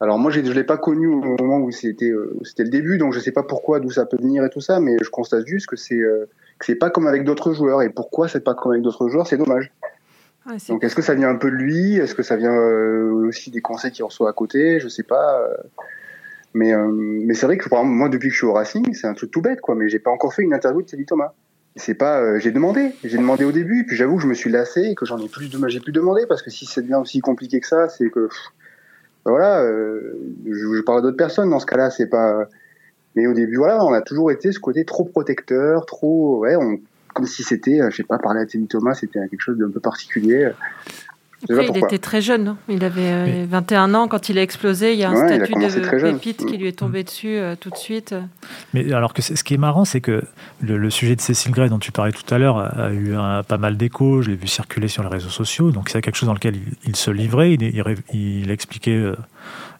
Alors 0.01 0.19
moi, 0.19 0.31
je 0.31 0.41
ne 0.41 0.53
l'ai 0.53 0.65
pas 0.65 0.77
connu 0.77 1.09
au 1.09 1.21
moment 1.21 1.59
où 1.59 1.73
c'était 1.73 2.11
euh, 2.11 2.37
c'était 2.45 2.63
le 2.63 2.71
début, 2.71 2.99
donc 2.99 3.13
je 3.13 3.19
ne 3.19 3.23
sais 3.23 3.33
pas 3.33 3.43
pourquoi, 3.43 3.81
d'où 3.81 3.91
ça 3.91 4.07
peut 4.07 4.17
venir 4.17 4.45
et 4.45 4.51
tout 4.51 4.61
ça, 4.61 4.79
mais 4.79 4.97
je 5.03 5.11
constate 5.11 5.45
juste 5.47 5.67
que 5.67 5.75
c'est 5.75 5.99
euh, 5.99 6.27
que 6.59 6.67
c'est 6.67 6.77
pas 6.77 6.91
comme 6.91 7.09
avec 7.09 7.25
d'autres 7.25 7.53
joueurs. 7.53 7.83
Et 7.83 7.91
pourquoi 7.91 8.29
c'est 8.29 8.45
pas 8.45 8.55
comme 8.55 8.73
avec 8.73 8.83
d'autres 8.83 9.09
joueurs, 9.09 9.27
c'est 9.27 9.37
dommage. 9.37 9.73
donc 10.69 10.85
est-ce 10.85 10.95
que 10.95 11.03
ça 11.03 11.15
vient 11.15 11.29
un 11.29 11.37
peu 11.37 11.51
de 11.51 11.57
lui? 11.57 11.97
Est-ce 11.97 12.15
que 12.15 12.23
ça 12.23 12.37
vient 12.37 12.55
euh, 12.55 13.11
aussi 13.27 13.51
des 13.51 13.61
conseils 13.61 13.91
qu'il 13.91 14.05
reçoit 14.05 14.31
à 14.31 14.33
côté? 14.33 14.79
Je 14.79 14.87
sais 14.87 15.03
pas. 15.03 15.49
Mais 16.55 16.73
mais 16.77 17.35
c'est 17.35 17.47
vrai 17.47 17.59
que 17.59 17.69
moi, 17.83 18.09
depuis 18.09 18.29
que 18.29 18.35
je 18.35 18.39
suis 18.39 18.47
au 18.47 18.53
Racing, 18.53 18.95
c'est 18.95 19.09
un 19.09 19.15
truc 19.15 19.33
tout 19.33 19.43
bête, 19.43 19.61
quoi. 19.61 19.75
Mais 19.75 19.89
j'ai 19.89 19.99
pas 19.99 20.11
encore 20.11 20.33
fait 20.33 20.43
une 20.43 20.55
interview 20.55 20.81
de 20.81 20.87
Teddy 20.87 21.07
Thomas. 21.07 21.33
C'est 21.75 21.95
pas, 21.95 22.39
j'ai 22.39 22.51
demandé, 22.51 22.93
j'ai 23.05 23.19
demandé 23.19 23.45
au 23.45 23.53
début, 23.53 23.85
puis 23.85 23.97
j'avoue 23.97 24.17
que 24.17 24.23
je 24.23 24.27
me 24.27 24.35
suis 24.35 24.51
lassé 24.51 24.83
et 24.83 24.95
que 24.95 25.05
j'en 25.05 25.19
ai 25.19 25.29
plus, 25.29 25.51
j'ai 25.69 25.81
plus 25.81 25.93
demandé 25.93 26.25
parce 26.27 26.43
que 26.43 26.51
si 26.51 26.67
ça 26.67 26.81
devient 26.81 26.97
aussi 26.97 27.21
compliqué 27.21 27.61
que 27.61 27.67
ça, 27.67 27.89
c'est 27.89 28.11
que 28.11 28.29
voilà, 29.31 29.63
euh, 29.63 30.19
je, 30.47 30.81
parle 30.83 31.03
d'autres 31.03 31.17
personnes 31.17 31.51
dans 31.51 31.59
ce 31.59 31.67
cas-là, 31.67 31.91
c'est 31.91 32.07
pas. 32.07 32.47
Mais 33.15 33.27
au 33.27 33.33
début, 33.33 33.57
voilà, 33.57 33.85
on 33.85 33.93
a 33.93 34.01
toujours 34.01 34.31
été 34.31 34.53
ce 34.53 34.61
côté 34.61 34.85
trop 34.85 35.05
protecteur, 35.05 35.87
trop, 35.87 36.39
ouais, 36.41 36.57
on, 36.57 36.79
comme 37.15 37.27
si 37.27 37.43
c'était, 37.43 37.81
euh, 37.81 37.91
je 37.91 37.97
sais 37.97 38.05
pas, 38.05 38.19
parler 38.19 38.41
à 38.41 38.47
Teddy 38.47 38.67
Thomas, 38.67 38.95
c'était 38.95 39.19
quelque 39.29 39.41
chose 39.41 39.59
d'un 39.59 39.71
peu 39.71 39.81
particulier. 39.81 40.51
Après, 41.45 41.67
il 41.67 41.77
était 41.77 41.99
très 41.99 42.21
jeune. 42.21 42.49
Hein. 42.49 42.57
Il 42.69 42.85
avait 42.85 43.45
21 43.45 43.95
euh, 43.95 43.97
ans 43.97 44.09
quand 44.09 44.29
il 44.29 44.39
a 44.39 44.43
explosé. 44.43 44.93
Il 44.93 44.99
y 44.99 45.05
a 45.05 45.11
un 45.11 45.17
statut 45.17 45.53
de 45.53 46.13
pépite 46.13 46.45
qui 46.45 46.57
lui 46.57 46.69
est 46.69 46.79
tombé 46.79 47.05
dessus 47.05 47.37
euh, 47.37 47.55
tout 47.59 47.71
de 47.71 47.77
suite. 47.77 48.15
Mais 48.75 48.93
alors 48.93 49.15
que 49.15 49.23
ce 49.23 49.43
qui 49.45 49.55
est 49.55 49.59
marrant, 49.59 49.85
c'est 49.85 50.01
que 50.01 50.25
le, 50.61 50.91
sujet 50.91 51.15
de 51.15 51.21
Cécile 51.21 51.53
Gray 51.53 51.69
dont 51.69 51.79
tu 51.79 51.93
parlais 51.93 52.13
tout 52.13 52.35
à 52.35 52.39
l'heure 52.39 52.59
a, 52.59 52.93
eu 52.93 53.15
pas 53.47 53.59
mal 53.59 53.77
d'échos. 53.77 54.23
Je 54.23 54.31
l'ai 54.31 54.37
vu 54.37 54.49
circuler 54.49 54.89
sur 54.89 55.03
les 55.03 55.09
réseaux 55.09 55.29
sociaux. 55.29 55.71
Donc 55.71 55.91
c'est 55.91 56.01
quelque 56.01 56.17
chose 56.17 56.27
dans 56.27 56.35
lequel 56.35 56.57
il, 56.85 56.97
se 56.97 57.11
livrait. 57.11 57.55
Il, 57.55 57.63
il, 58.13 58.51
expliquait. 58.51 58.91
Euh, 58.91 59.17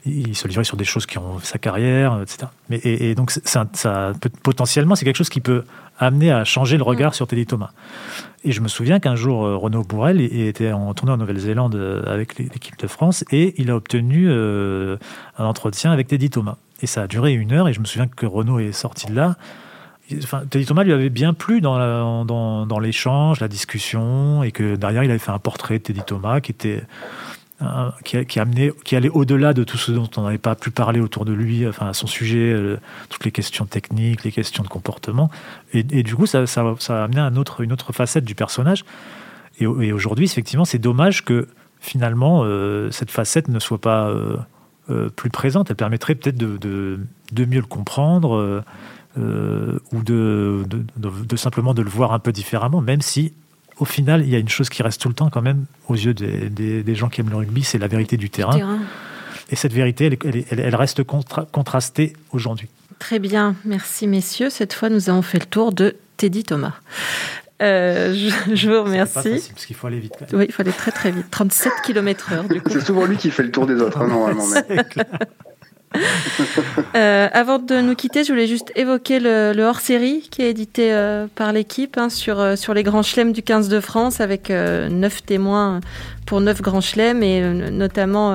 il 0.07 0.37
se 0.37 0.47
livrait 0.47 0.65
sur 0.65 0.77
des 0.77 0.85
choses 0.85 1.07
qui 1.07 1.19
ont 1.19 1.39
sa 1.41 1.59
carrière, 1.59 2.21
etc. 2.23 2.47
Mais, 2.71 2.81
et, 2.85 3.15
donc, 3.15 3.31
ça, 3.31 3.67
ça, 3.73 4.13
potentiellement, 4.43 4.95
c'est 4.95 5.05
quelque 5.05 5.17
chose 5.17 5.29
qui 5.29 5.41
peut 5.41 5.65
amener 5.99 6.31
à 6.31 6.45
changer 6.45 6.77
le 6.77 6.83
regard 6.83 7.11
mm. 7.11 7.15
sur 7.15 7.27
Teddy 7.27 7.47
Thomas. 7.47 7.71
Et 8.45 8.53
je 8.53 8.61
me 8.61 8.69
souviens 8.69 9.01
qu'un 9.01 9.17
jour, 9.17 9.45
euh, 9.45 9.57
Renaud 9.57 9.83
Bourrel 9.83 10.21
était 10.21 10.73
en 10.73 10.95
tournée 10.95 11.13
en 11.13 11.17
Nouvelle-Zélande 11.17 11.75
euh, 11.75 12.03
avec 12.07 12.39
l'équipe 12.39 12.79
de 12.79 12.87
France 12.87 13.25
et 13.33 13.55
il 13.61 13.71
a 13.71 13.77
obtenu 13.77 14.27
euh, 14.29 14.97
un 15.39 15.45
entretien 15.45 15.91
avec 15.91 16.07
Teddy 16.07 16.31
Thomas. 16.31 16.57
Et 16.81 16.87
ça 16.87 17.03
a 17.03 17.07
duré 17.09 17.33
une 17.33 17.53
heure 17.53 17.69
et 17.69 17.73
je 17.73 17.81
me 17.81 17.85
souviens 17.85 18.07
que 18.07 18.27
Renaud 18.27 18.61
est 18.61 18.73
sorti 18.73 19.07
de 19.07 19.15
là. 19.15 19.37
Teddy 20.09 20.65
Thomas 20.65 20.85
lui 20.85 20.93
avait 20.93 21.11
bien 21.11 21.35
plu 21.35 21.61
dans, 21.61 22.25
dans 22.25 22.79
l'échange, 22.79 23.41
la 23.41 23.49
discussion, 23.49 24.43
et 24.43 24.53
que 24.53 24.75
derrière 24.75 25.05
il 25.05 25.11
avait 25.11 25.19
fait 25.19 25.33
un 25.33 25.39
portrait 25.39 25.79
de 25.79 25.83
Teddy 25.83 26.01
Thomas 26.01 26.41
qui 26.41 26.53
était 26.53 26.83
qui, 28.05 28.39
allait 28.39 29.09
au-delà 29.09 29.53
de 29.53 29.65
tout 29.65 29.79
ce 29.79 29.91
dont 29.91 30.09
on 30.17 30.23
n'avait 30.23 30.39
pas 30.39 30.55
pu 30.55 30.71
parler 30.71 31.01
autour 31.01 31.25
de 31.25 31.33
lui, 31.33 31.67
enfin 31.67 31.89
à 31.89 31.93
son 31.93 32.07
sujet, 32.07 32.53
euh, 32.53 32.79
toutes 33.09 33.25
les 33.25 33.33
questions 33.33 33.67
techniques, 33.67 34.23
les 34.23 34.31
questions 34.31 34.63
de 34.63 34.69
comportement. 34.69 35.29
Et, 35.73 35.83
du 35.83 36.15
coup, 36.15 36.27
ça, 36.27 36.47
ça, 36.47 36.75
ça, 36.79 37.03
a 37.03 37.05
amené 37.05 37.21
un 37.21 37.33
une 37.61 37.73
autre 37.73 37.93
facette 37.93 38.25
du 38.25 38.35
personnage. 38.35 38.85
Et, 39.59 39.67
aujourd'hui, 39.67 40.25
effectivement, 40.27 40.65
c'est 40.65 40.79
dommage 40.79 41.25
que 41.25 41.49
finalement 41.81 42.43
euh, 42.45 42.91
cette 42.91 43.11
facette 43.11 43.49
ne 43.49 43.59
soit 43.59 43.81
pas 43.81 44.09
euh, 44.09 45.09
plus 45.11 45.31
présente. 45.31 45.71
Elle 45.71 45.77
permettrait 45.77 46.15
peut-être 46.15 46.39
de, 46.39 46.99
mieux 47.37 47.61
le 47.61 47.63
comprendre. 47.63 48.63
ou 49.17 50.03
de, 50.05 50.65
de, 50.97 51.37
simplement 51.37 51.75
de 51.75 51.83
le 51.83 51.91
voir 51.91 52.13
un 52.13 52.21
peu 52.21 52.31
différemment, 52.31 52.81
même 52.81 53.01
si 53.01 53.33
au 53.79 53.85
final, 53.85 54.23
il 54.23 54.29
y 54.29 54.35
a 54.35 54.39
une 54.39 54.49
chose 54.49 54.69
qui 54.69 54.83
reste 54.83 55.01
tout 55.01 55.09
le 55.09 55.15
temps 55.15 55.31
quand 55.31 55.43
même 55.43 55.65
aux 55.89 55.95
yeux 55.95 56.15
des, 56.15 56.95
gens 56.95 57.09
qui 57.09 57.21
aiment 57.21 57.31
le 57.31 57.37
rugby, 57.37 57.63
c'est 57.63 57.79
la 57.79 57.89
vérité 57.89 58.17
du 58.17 58.31
terrain. 58.31 58.81
Et 59.51 59.57
cette 59.57 59.73
vérité, 59.73 60.19
elle, 60.51 60.75
reste 60.75 61.03
contrastée 61.05 62.13
aujourd'hui. 62.33 62.69
Très 62.99 63.19
bien, 63.19 63.55
merci 63.65 64.07
messieurs. 64.07 64.51
Cette 64.51 64.73
fois, 64.73 64.89
nous 64.89 65.09
avons 65.09 65.23
fait 65.23 65.39
le 65.39 65.47
tour 65.47 65.73
de 65.73 65.97
Teddy 66.17 66.43
Thomas. 66.43 66.75
Euh, 67.63 68.15
je, 68.55 68.69
vous 68.69 68.83
remercie. 68.85 69.15
Pas 69.15 69.23
facile, 69.23 69.53
parce 69.53 69.67
qu'il 69.67 69.77
faut 69.77 69.87
aller 69.87 69.99
vite. 69.99 70.15
Oui, 70.33 70.47
il 70.49 70.53
faut 70.53 70.63
aller 70.63 70.73
très 70.73 70.93
très 70.93 71.11
vite. 71.11 71.27
37 71.31 71.73
km/h 71.85 72.53
du 72.53 72.61
coup. 72.61 72.71
C'est 72.71 72.85
souvent 72.85 73.05
lui 73.05 73.17
qui 73.17 73.31
fait 73.31 73.43
le 73.43 73.51
tour 73.51 73.67
des 73.67 73.75
autres, 73.75 74.01
hein, 74.01 74.07
normalement. 74.07 74.45
Euh, 76.95 77.29
avant 77.33 77.59
de 77.59 77.81
nous 77.81 77.95
quitter, 77.95 78.25
je 78.25 78.33
voulais 78.33 78.47
juste 78.47 78.73
évoquer 78.75 79.21
le, 79.21 79.63
hors-série 79.63 80.27
qui 80.31 80.43
est 80.43 80.51
édité 80.51 80.93
euh, 80.93 81.27
par 81.35 81.53
l'équipe 81.53 81.97
hein, 81.99 82.09
sur, 82.09 82.41
euh, 82.41 82.57
sur 82.57 82.75
les 82.75 82.83
grands 82.83 83.03
chelems 83.03 83.33
du 83.33 83.43
15 83.43 83.69
de 83.69 83.79
France 83.79 84.21
avec 84.21 84.51
neuf 84.51 85.23
témoins 85.25 85.81
pour 86.27 86.41
neuf 86.41 86.63
grands 86.63 86.81
chelems 86.81 87.23
et 87.23 87.41
notamment 87.71 88.35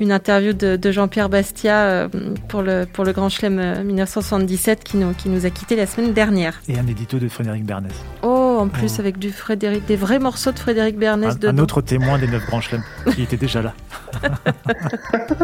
une 0.00 0.12
interview 0.12 0.52
de, 0.52 0.92
Jean-Pierre 0.92 1.28
Bastia 1.28 2.08
pour, 2.48 2.62
le, 2.62 2.86
pour 2.90 3.04
le 3.04 3.12
Grand 3.12 3.28
Chelem 3.28 3.84
1977 3.84 4.84
qui 4.84 4.96
nous, 4.96 5.12
qui 5.12 5.28
nous 5.28 5.44
a 5.44 5.50
quittés 5.50 5.76
la 5.76 5.86
semaine 5.86 6.12
dernière. 6.12 6.60
Et 6.68 6.78
un 6.78 6.86
édito 6.86 7.18
de 7.18 7.28
Frédéric 7.28 7.64
Bernès. 7.64 7.92
Oh, 8.22 8.58
en 8.60 8.68
plus 8.68 8.94
oh. 8.96 9.00
avec 9.00 9.18
du 9.18 9.30
Frédéric, 9.30 9.86
des 9.86 9.96
vrais 9.96 10.18
morceaux 10.18 10.52
de 10.52 10.58
Frédéric 10.58 10.96
Bernès. 10.98 11.36
Un, 11.42 11.48
un 11.48 11.58
autre 11.58 11.80
témoin 11.80 12.18
des 12.18 12.28
neuf 12.28 12.46
Grands 12.46 12.60
Chelems 12.60 12.84
qui 13.14 13.22
était 13.22 13.36
déjà 13.36 13.62
là. 13.62 13.74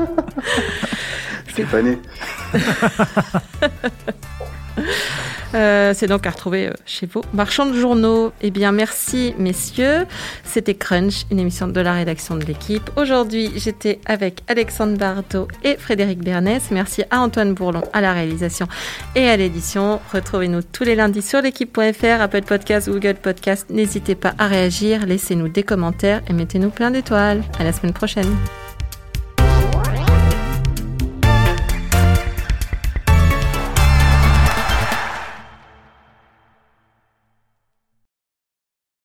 Euh, 5.55 5.93
c'est 5.95 6.09
donc 6.09 6.27
à 6.27 6.31
retrouver 6.31 6.67
euh, 6.67 6.73
chez 6.85 7.07
vous. 7.07 7.23
Marchand 7.33 7.67
de 7.67 7.75
journaux, 7.79 8.33
eh 8.43 8.51
bien 8.51 8.73
merci 8.73 9.35
messieurs. 9.39 10.05
C'était 10.43 10.75
Crunch, 10.75 11.27
une 11.31 11.39
émission 11.39 11.69
de 11.69 11.81
la 11.81 11.93
rédaction 11.93 12.37
de 12.37 12.45
l'équipe. 12.45 12.91
Aujourd'hui, 12.97 13.53
j'étais 13.55 14.01
avec 14.05 14.43
Alexandre 14.49 14.99
Bardot 14.99 15.47
et 15.63 15.77
Frédéric 15.77 16.25
Bernès. 16.25 16.71
Merci 16.73 17.05
à 17.11 17.21
Antoine 17.21 17.55
Bourlon 17.55 17.83
à 17.93 18.01
la 18.01 18.13
réalisation 18.13 18.67
et 19.15 19.29
à 19.29 19.37
l'édition. 19.37 20.01
Retrouvez-nous 20.13 20.63
tous 20.63 20.83
les 20.83 20.97
lundis 20.97 21.23
sur 21.23 21.41
l'équipe.fr, 21.41 22.21
Apple 22.21 22.43
Podcast, 22.43 22.91
Google 22.91 23.15
Podcast. 23.15 23.67
N'hésitez 23.71 24.17
pas 24.17 24.35
à 24.39 24.49
réagir, 24.49 25.07
laissez-nous 25.07 25.49
des 25.49 25.63
commentaires 25.63 26.21
et 26.29 26.33
mettez-nous 26.33 26.71
plein 26.71 26.91
d'étoiles. 26.91 27.45
À 27.61 27.65
la 27.65 27.73
semaine 27.73 27.93
prochaine. 27.93 28.35